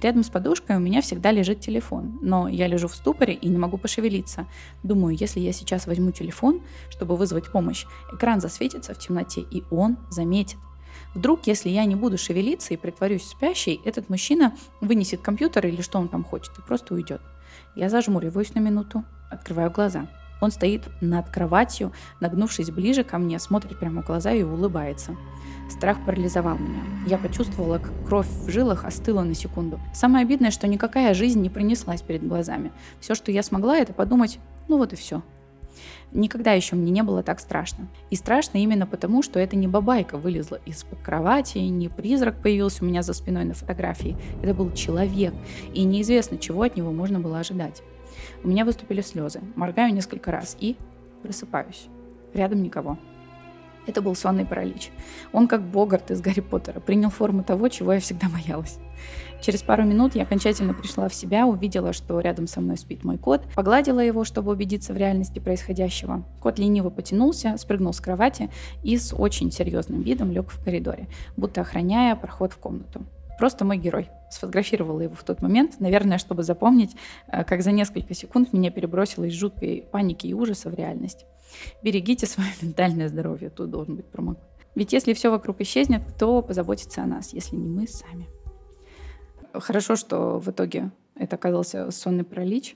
[0.01, 3.57] Рядом с подушкой у меня всегда лежит телефон, но я лежу в ступоре и не
[3.57, 4.45] могу пошевелиться.
[4.83, 9.95] Думаю, если я сейчас возьму телефон, чтобы вызвать помощь, экран засветится в темноте, и он
[10.09, 10.57] заметит.
[11.15, 15.97] Вдруг, если я не буду шевелиться и притворюсь спящей, этот мужчина вынесет компьютер или что
[15.97, 17.21] он там хочет и просто уйдет.
[17.73, 20.09] Я зажмуриваюсь на минуту, открываю глаза.
[20.41, 25.15] Он стоит над кроватью, нагнувшись ближе ко мне, смотрит прямо в глаза и улыбается.
[25.69, 26.81] Страх парализовал меня.
[27.05, 29.79] Я почувствовала, как кровь в жилах остыла на секунду.
[29.93, 32.71] Самое обидное, что никакая жизнь не пронеслась перед глазами.
[32.99, 35.21] Все, что я смогла, это подумать, ну вот и все.
[36.11, 37.87] Никогда еще мне не было так страшно.
[38.09, 42.87] И страшно именно потому, что это не бабайка вылезла из-под кровати, не призрак появился у
[42.87, 44.17] меня за спиной на фотографии.
[44.41, 45.33] Это был человек,
[45.73, 47.83] и неизвестно, чего от него можно было ожидать.
[48.43, 50.77] У меня выступили слезы, моргаю несколько раз и
[51.21, 51.87] просыпаюсь.
[52.33, 52.97] Рядом никого.
[53.89, 54.91] Это был сонный паралич.
[55.33, 58.77] Он, как Богарт из Гарри Поттера, принял форму того, чего я всегда боялась.
[59.41, 63.17] Через пару минут я окончательно пришла в себя, увидела, что рядом со мной спит мой
[63.17, 66.23] кот, погладила его, чтобы убедиться в реальности происходящего.
[66.39, 68.51] Кот лениво потянулся, спрыгнул с кровати
[68.83, 73.05] и с очень серьезным видом лег в коридоре, будто охраняя проход в комнату.
[73.39, 74.09] Просто мой герой.
[74.29, 76.95] Сфотографировала его в тот момент, наверное, чтобы запомнить,
[77.27, 81.25] э, как за несколько секунд меня перебросило из жуткой паники и ужаса в реальность.
[81.81, 84.43] Берегите свое ментальное здоровье, тут должен быть промокод.
[84.75, 88.27] Ведь если все вокруг исчезнет, кто позаботится о нас, если не мы сами?
[89.53, 92.75] Хорошо, что в итоге это оказался сонный паралич.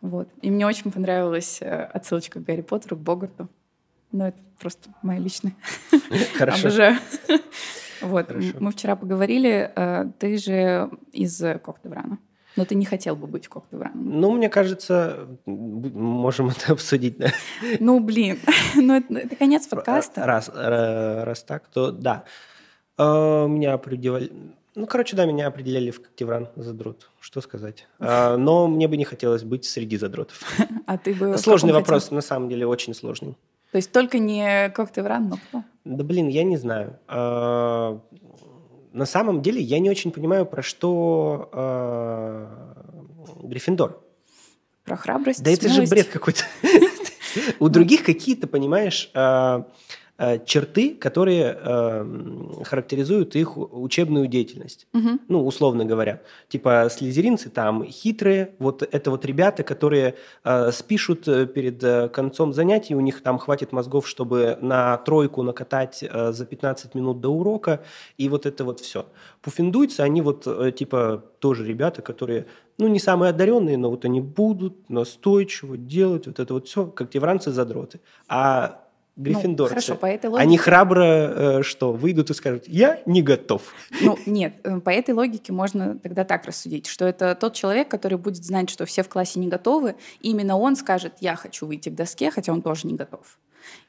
[0.00, 0.28] Вот.
[0.42, 3.48] И мне очень понравилась э, отсылочка к Гарри Поттеру, к Богарту.
[4.14, 5.54] Но это просто моя личная.
[6.38, 6.68] Хорошо.
[6.68, 6.96] Обожаю.
[8.00, 8.26] Вот.
[8.26, 8.52] Хорошо.
[8.60, 12.18] Мы вчера поговорили, э, ты же из Коктеврана.
[12.54, 14.20] Но ты не хотел бы быть Коктевраном.
[14.20, 17.16] Ну, мне кажется, можем это обсудить.
[17.16, 17.28] да.
[17.80, 18.38] Ну, блин,
[18.74, 20.26] ну это, это конец подкаста.
[20.26, 22.24] Раз, ра- раз так, то да.
[22.98, 24.30] А, Меня определяли...
[24.74, 27.10] Ну, короче, да, меня определяли в Коктевран задрот.
[27.20, 27.86] Что сказать.
[28.00, 30.42] А, Но мне бы не хотелось быть среди задротов.
[30.86, 31.38] А ты бы...
[31.38, 32.16] Сложный вопрос, хотел?
[32.16, 33.36] на самом деле, очень сложный.
[33.74, 35.64] То есть только не Коктевран, но кто?
[35.84, 37.00] Да блин, я не знаю.
[37.08, 38.00] А,
[38.92, 42.76] На самом деле я не очень понимаю, про что а,
[43.42, 44.00] Гриффиндор.
[44.84, 46.44] Про храбрость, Да это же бред какой-то.
[47.58, 49.66] У других какие-то, понимаешь, а,
[50.46, 54.86] черты, которые э, характеризуют их учебную деятельность.
[54.92, 55.20] Мгм.
[55.28, 56.20] Ну, условно говоря.
[56.48, 60.14] Типа слезеринцы там хитрые, вот это вот ребята, которые
[60.44, 65.42] э, спишут э, перед э, концом занятий, у них там хватит мозгов, чтобы на тройку
[65.42, 67.82] накатать э, за 15 минут до урока,
[68.16, 69.06] и вот это вот все.
[69.42, 72.46] Пуффиндуйцы, они вот э, типа тоже ребята, которые,
[72.78, 77.10] ну, не самые одаренные, но вот они будут настойчиво делать вот это вот все, как
[77.10, 78.00] тевранцы-задроты.
[78.28, 78.83] А
[79.16, 80.42] гриффиндорцы, Ну, хорошо, по этой логике...
[80.42, 83.62] они храбро э, что, выйдут и скажут, я не готов.
[84.00, 88.18] Ну, нет, э, по этой логике можно тогда так рассудить, что это тот человек, который
[88.18, 91.88] будет знать, что все в классе не готовы, и именно он скажет, я хочу выйти
[91.88, 93.38] к доске, хотя он тоже не готов.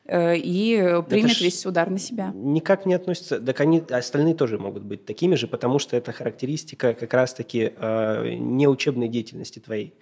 [0.08, 2.32] Э, И э, примет ж- весь удар на себя.
[2.36, 3.40] Никак не относится.
[3.40, 8.36] Так они, остальные тоже могут быть такими же, потому что это характеристика как раз-таки э,
[8.36, 9.96] не учебной деятельности твоей,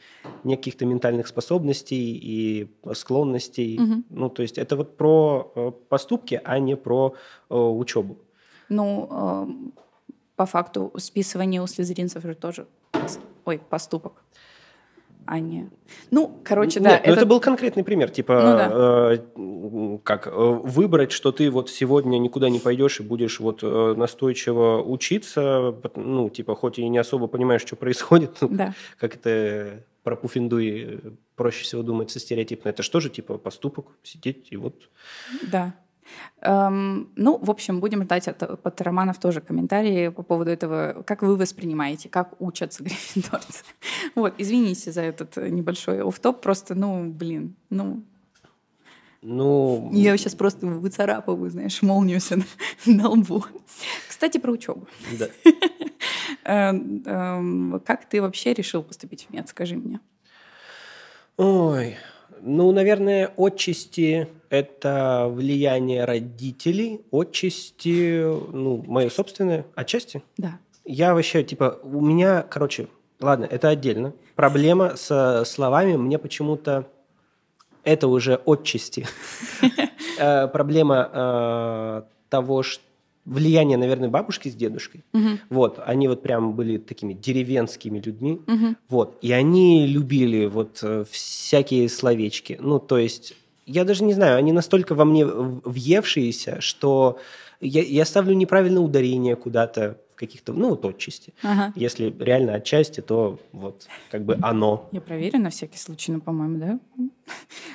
[0.44, 3.80] не каких-то ментальных способностей и склонностей.
[3.80, 4.04] Мгм.
[4.10, 7.14] Ну, то есть это вот про э, поступки, а не про
[7.50, 8.18] э, учебу.
[8.70, 9.74] Ну, эм,
[10.36, 12.68] по факту списывание у слезеринцев же тоже
[13.45, 14.24] ой, поступок,
[15.26, 15.70] а не...
[16.12, 16.91] Ну, короче, да.
[16.91, 17.26] Нет, ну это...
[17.26, 19.14] был конкретный пример, типа Ну да.
[19.14, 23.94] э, как э, выбрать, что ты вот сегодня никуда не пойдешь и будешь вот э,
[23.95, 28.74] настойчиво учиться, ну типа хоть и не особо понимаешь, что происходит, ну, Да.
[28.98, 31.00] как это про Пуффиндуй э,
[31.36, 32.70] проще всего думается стереотипно.
[32.70, 34.90] Это что же типа поступок сидеть и вот
[35.52, 35.74] Да.
[36.42, 41.22] Эм, ну, в общем, будем ждать от, от романов тоже комментарии по поводу этого, как
[41.22, 43.64] вы воспринимаете, как учатся гриффиндорцы.
[44.16, 48.04] Вот, извините за этот небольшой офф-топ, просто, ну, блин, ну,
[49.24, 52.44] ну я сейчас просто выцарапываю, знаешь, молнию себе
[52.86, 53.46] на, на лбу.
[54.10, 54.88] Кстати, про учебу.
[55.18, 55.28] да.
[56.46, 60.02] Эм, эм, как ты вообще решил поступить в мед, скажи мне?
[61.38, 61.96] Ой,
[62.42, 70.22] ну, наверное, отчасти это влияние родителей, отчасти, ну, мое собственное, отчасти.
[70.38, 70.60] Да.
[70.86, 72.88] Я вообще, типа, у меня, короче,
[73.20, 74.14] ладно, это отдельно.
[74.36, 76.88] Проблема со словами мне почему-то
[77.84, 79.06] это уже отчасти.
[80.20, 82.84] Э, Проблема э, того, что
[83.26, 85.04] влияние, наверное, бабушки с дедушкой.
[85.14, 85.40] Мгм.
[85.50, 88.41] Вот, они вот прям были такими деревенскими людьми.
[88.48, 88.78] Мгм.
[88.90, 92.58] Вот, и они любили вот э, всякие словечки.
[92.62, 93.36] Ну, то есть,
[93.66, 97.20] я даже не знаю, они настолько во мне въевшиеся, что
[97.62, 101.34] я, я ставлю неправильное ударение куда-то в каких-то, ну, вот отчасти.
[101.44, 101.74] Ага.
[101.76, 104.90] Если реально отчасти, то вот как бы оно.
[104.91, 106.80] Я проверю на всякий случай, ну, по-моему, да?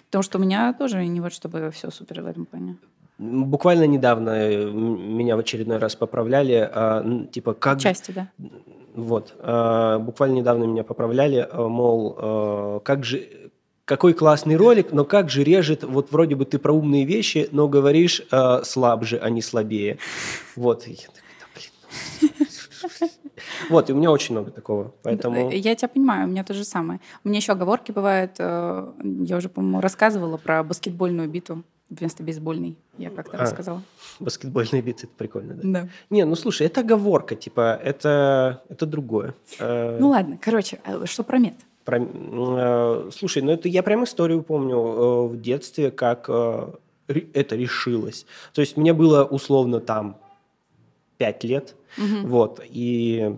[0.07, 2.77] Потому что у меня тоже не вот чтобы все супер в этом плане.
[3.19, 8.29] Буквально недавно э, меня в очередной раз поправляли, а, типа как Части, да.
[8.95, 9.35] Вот.
[9.39, 13.29] э, Буквально недавно меня поправляли, э, мол, как же
[13.85, 17.69] какой классный ролик, но как же режет, вот вроде бы ты про умные вещи, но
[17.69, 19.99] говоришь э, слабже, а не слабее.
[20.57, 20.87] Вот.
[20.87, 21.47] И я такой, да,
[23.01, 23.11] блин.
[23.71, 25.51] Вот, и у меня очень много такого, поэтому...
[25.51, 27.01] Э, Я тебя понимаю, у меня то же самое.
[27.25, 28.33] У меня еще оговорки бывают.
[28.39, 28.93] э,
[29.25, 32.77] Я уже, по-моему, рассказывала про баскетбольную биту вместо бейсбольной.
[32.99, 33.41] Я как-то А.
[33.41, 33.83] рассказала.
[34.21, 35.61] Баскетбольные биты, это прикольно, да?
[35.65, 35.89] Да.
[36.11, 39.35] Не, ну слушай, это оговорка, типа, это, это другое.
[39.59, 41.55] Э, Ну ладно, короче, а что про мед?
[41.85, 46.73] Про- э, слушай, ну это я прям историю помню э, в детстве, как э,
[47.33, 48.27] это решилось.
[48.53, 50.17] То есть мне было условно там
[51.17, 53.35] пять лет, вот, и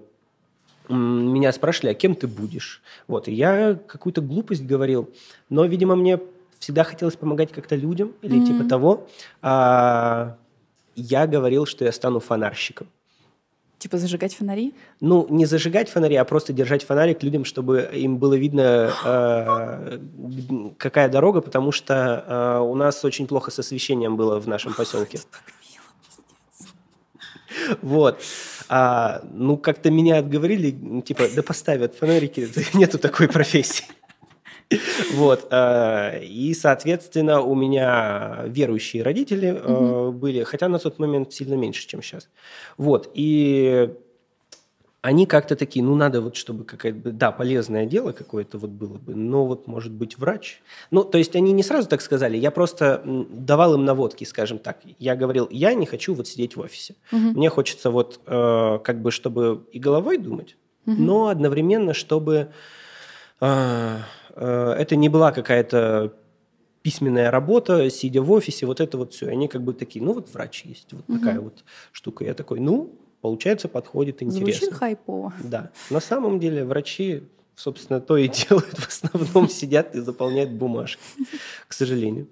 [0.89, 2.83] меня спрашивали, а кем ты будешь?
[3.07, 5.09] Вот, и я какую-то глупость говорил,
[5.49, 6.19] но, видимо, мне
[6.61, 9.09] всегда хотелось помогать как-то людям или типа того.
[9.43, 10.37] А,
[10.95, 12.87] я говорил, что я стану фонарщиком.
[13.79, 14.75] Типа зажигать фонари?
[15.01, 19.99] Ну, не зажигать фонари, а просто держать фонарик людям, чтобы им было видно, э,
[20.77, 25.19] какая дорога, потому что э, у нас очень плохо с освещением было в нашем поселке.
[27.83, 28.21] Вот.
[28.69, 33.85] А, ну, как-то меня отговорили, типа, да поставят фонарики, нету такой профессии.
[35.15, 35.49] Вот.
[35.51, 41.87] э, И, соответственно, у меня верующие родители э, были, хотя на тот момент сильно меньше,
[41.87, 42.29] чем сейчас.
[42.77, 43.11] Вот.
[43.15, 43.91] И
[45.03, 49.15] они как-то такие, ну, надо вот, чтобы какое-то, да, полезное дело какое-то вот было бы,
[49.15, 50.61] но вот, может быть, врач.
[50.91, 54.81] Ну, то есть они не сразу так сказали, я просто давал им наводки, скажем так.
[54.99, 56.97] Я говорил, я не хочу вот сидеть в офисе.
[57.11, 62.51] Мне хочется вот э, как бы, чтобы и головой думать, но одновременно, чтобы
[63.41, 63.97] э,
[64.41, 66.15] это не была какая-то
[66.83, 69.29] письменная работа, сидя в офисе, вот это вот все.
[69.29, 71.63] Они как бы такие, ну, вот врач есть, вот такая вот
[71.93, 72.25] штука.
[72.25, 74.61] Я такой, ну, получается, подходит интересно.
[74.61, 75.35] Звучит хайпово.
[75.45, 75.71] Да.
[75.91, 77.25] На самом деле врачи
[77.61, 78.79] собственно, то и делают.
[78.79, 81.03] В основном сидят и заполняют бумажки,
[81.69, 82.27] к сожалению.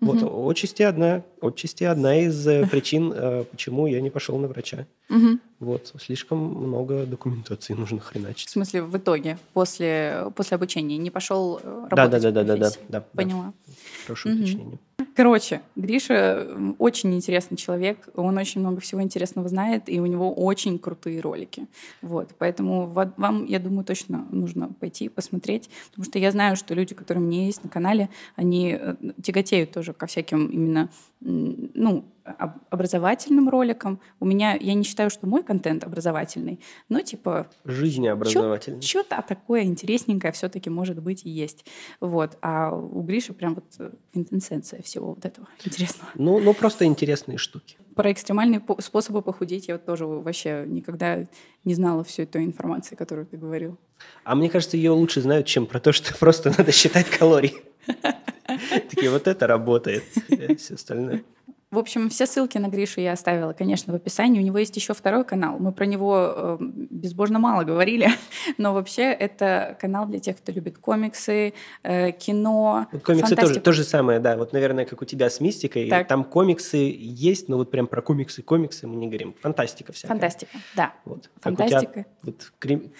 [0.00, 4.86] Вот, отчасти одна, отчасти одна из э, причин, э, почему я не пошел на врача.
[5.58, 8.48] Вот, слишком много документации нужно хреначить.
[8.48, 12.70] В смысле, в итоге, после, после обучения не пошел э, работать да, да, да, да,
[12.70, 13.52] да, да, Поняла.
[14.06, 14.38] Прошу угу.
[14.38, 14.78] уточнения.
[15.18, 16.48] Короче, Гриша
[16.78, 21.66] очень интересный человек, он очень много всего интересного знает, и у него очень крутые ролики.
[22.02, 26.94] Вот, поэтому вам, я думаю, точно нужно пойти посмотреть, потому что я знаю, что люди,
[26.94, 30.88] которые у меня есть на канале, они э, тяготеют тоже ко всяким именно,
[31.20, 32.04] ну,
[32.70, 34.00] образовательным роликам.
[34.20, 37.48] У меня, я не считаю, что мой контент образовательный, но типа...
[37.64, 38.82] Жизнеобразовательный.
[38.82, 41.64] Что-то такое интересненькое все-таки может быть и есть.
[42.00, 42.36] Вот.
[42.42, 46.10] А у Гриши прям вот э, интенсенция всего вот этого интересного.
[46.14, 47.76] Ну, ну просто интересные штуки.
[47.94, 51.26] Про экстремальные способы похудеть я вот тоже вообще никогда
[51.64, 53.76] не знала всей той информации, которую ты говорил.
[54.24, 57.54] А мне кажется, ее лучше знают, чем про то, что просто надо считать калории.
[58.90, 60.04] Такие, вот это работает,
[60.58, 61.22] все остальное.
[61.70, 64.40] В общем, все ссылки на Гришу я оставила, конечно, в описании.
[64.40, 65.58] У него есть еще второй канал.
[65.58, 68.08] Мы про него э, безбожно мало говорили,
[68.58, 72.86] но вообще это канал для тех, кто любит комиксы, э, кино.
[72.90, 74.38] Вот комиксы тоже то же самое, да.
[74.38, 75.90] Вот, наверное, как у тебя с мистикой.
[75.90, 76.08] Так.
[76.08, 79.34] Там комиксы есть, но вот прям про комиксы, комиксы мы не говорим.
[79.42, 80.14] Фантастика всякая.
[80.14, 80.94] Фантастика, да.
[81.04, 81.28] Вот.
[81.42, 81.80] Фантастика.
[81.80, 82.92] Как у тебя, вот, крим,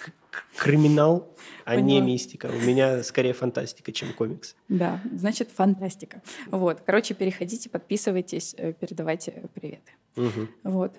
[0.57, 1.35] криминал,
[1.65, 1.87] а Поняла.
[1.87, 2.47] не мистика.
[2.47, 4.55] У меня скорее фантастика, чем комикс.
[4.67, 6.21] Да, значит, фантастика.
[6.47, 9.91] Вот, короче, переходите, подписывайтесь, э, передавайте приветы.
[10.15, 10.47] Угу.
[10.63, 10.93] Вот.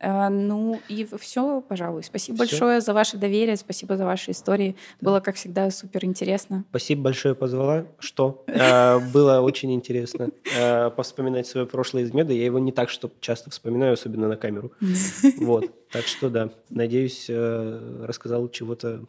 [0.00, 2.02] А, ну и все, пожалуй.
[2.02, 2.56] Спасибо все.
[2.56, 4.76] большое за ваше доверие, спасибо за ваши истории.
[5.00, 5.10] Да.
[5.10, 6.64] Было, как всегда, супер интересно.
[6.70, 7.86] Спасибо большое, позвала.
[7.98, 8.44] Что?
[8.48, 12.32] А, было очень интересно а, повспоминать свое прошлое из меда.
[12.32, 14.72] Я его не так, что часто вспоминаю, особенно на камеру.
[15.40, 15.70] Вот.
[15.90, 19.02] Так что да, надеюсь, э, рассказал чего-то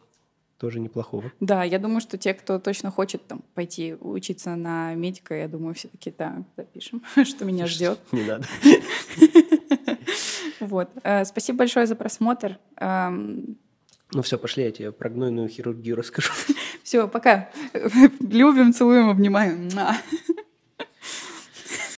[0.58, 1.32] тоже неплохого.
[1.40, 5.74] Да, я думаю, что те, кто точно хочет там пойти учиться на медика, я думаю,
[5.74, 7.98] все таки да, запишем, что меня ждет.
[8.12, 8.46] Не надо.
[10.66, 10.90] Вот.
[11.02, 12.58] Э, спасибо большое за просмотр.
[14.14, 16.32] Ну все, пошли, я тебе про гнойную хирургию расскажу.
[16.82, 17.48] Все, пока.
[18.20, 19.70] Любим, целуем, обнимаем.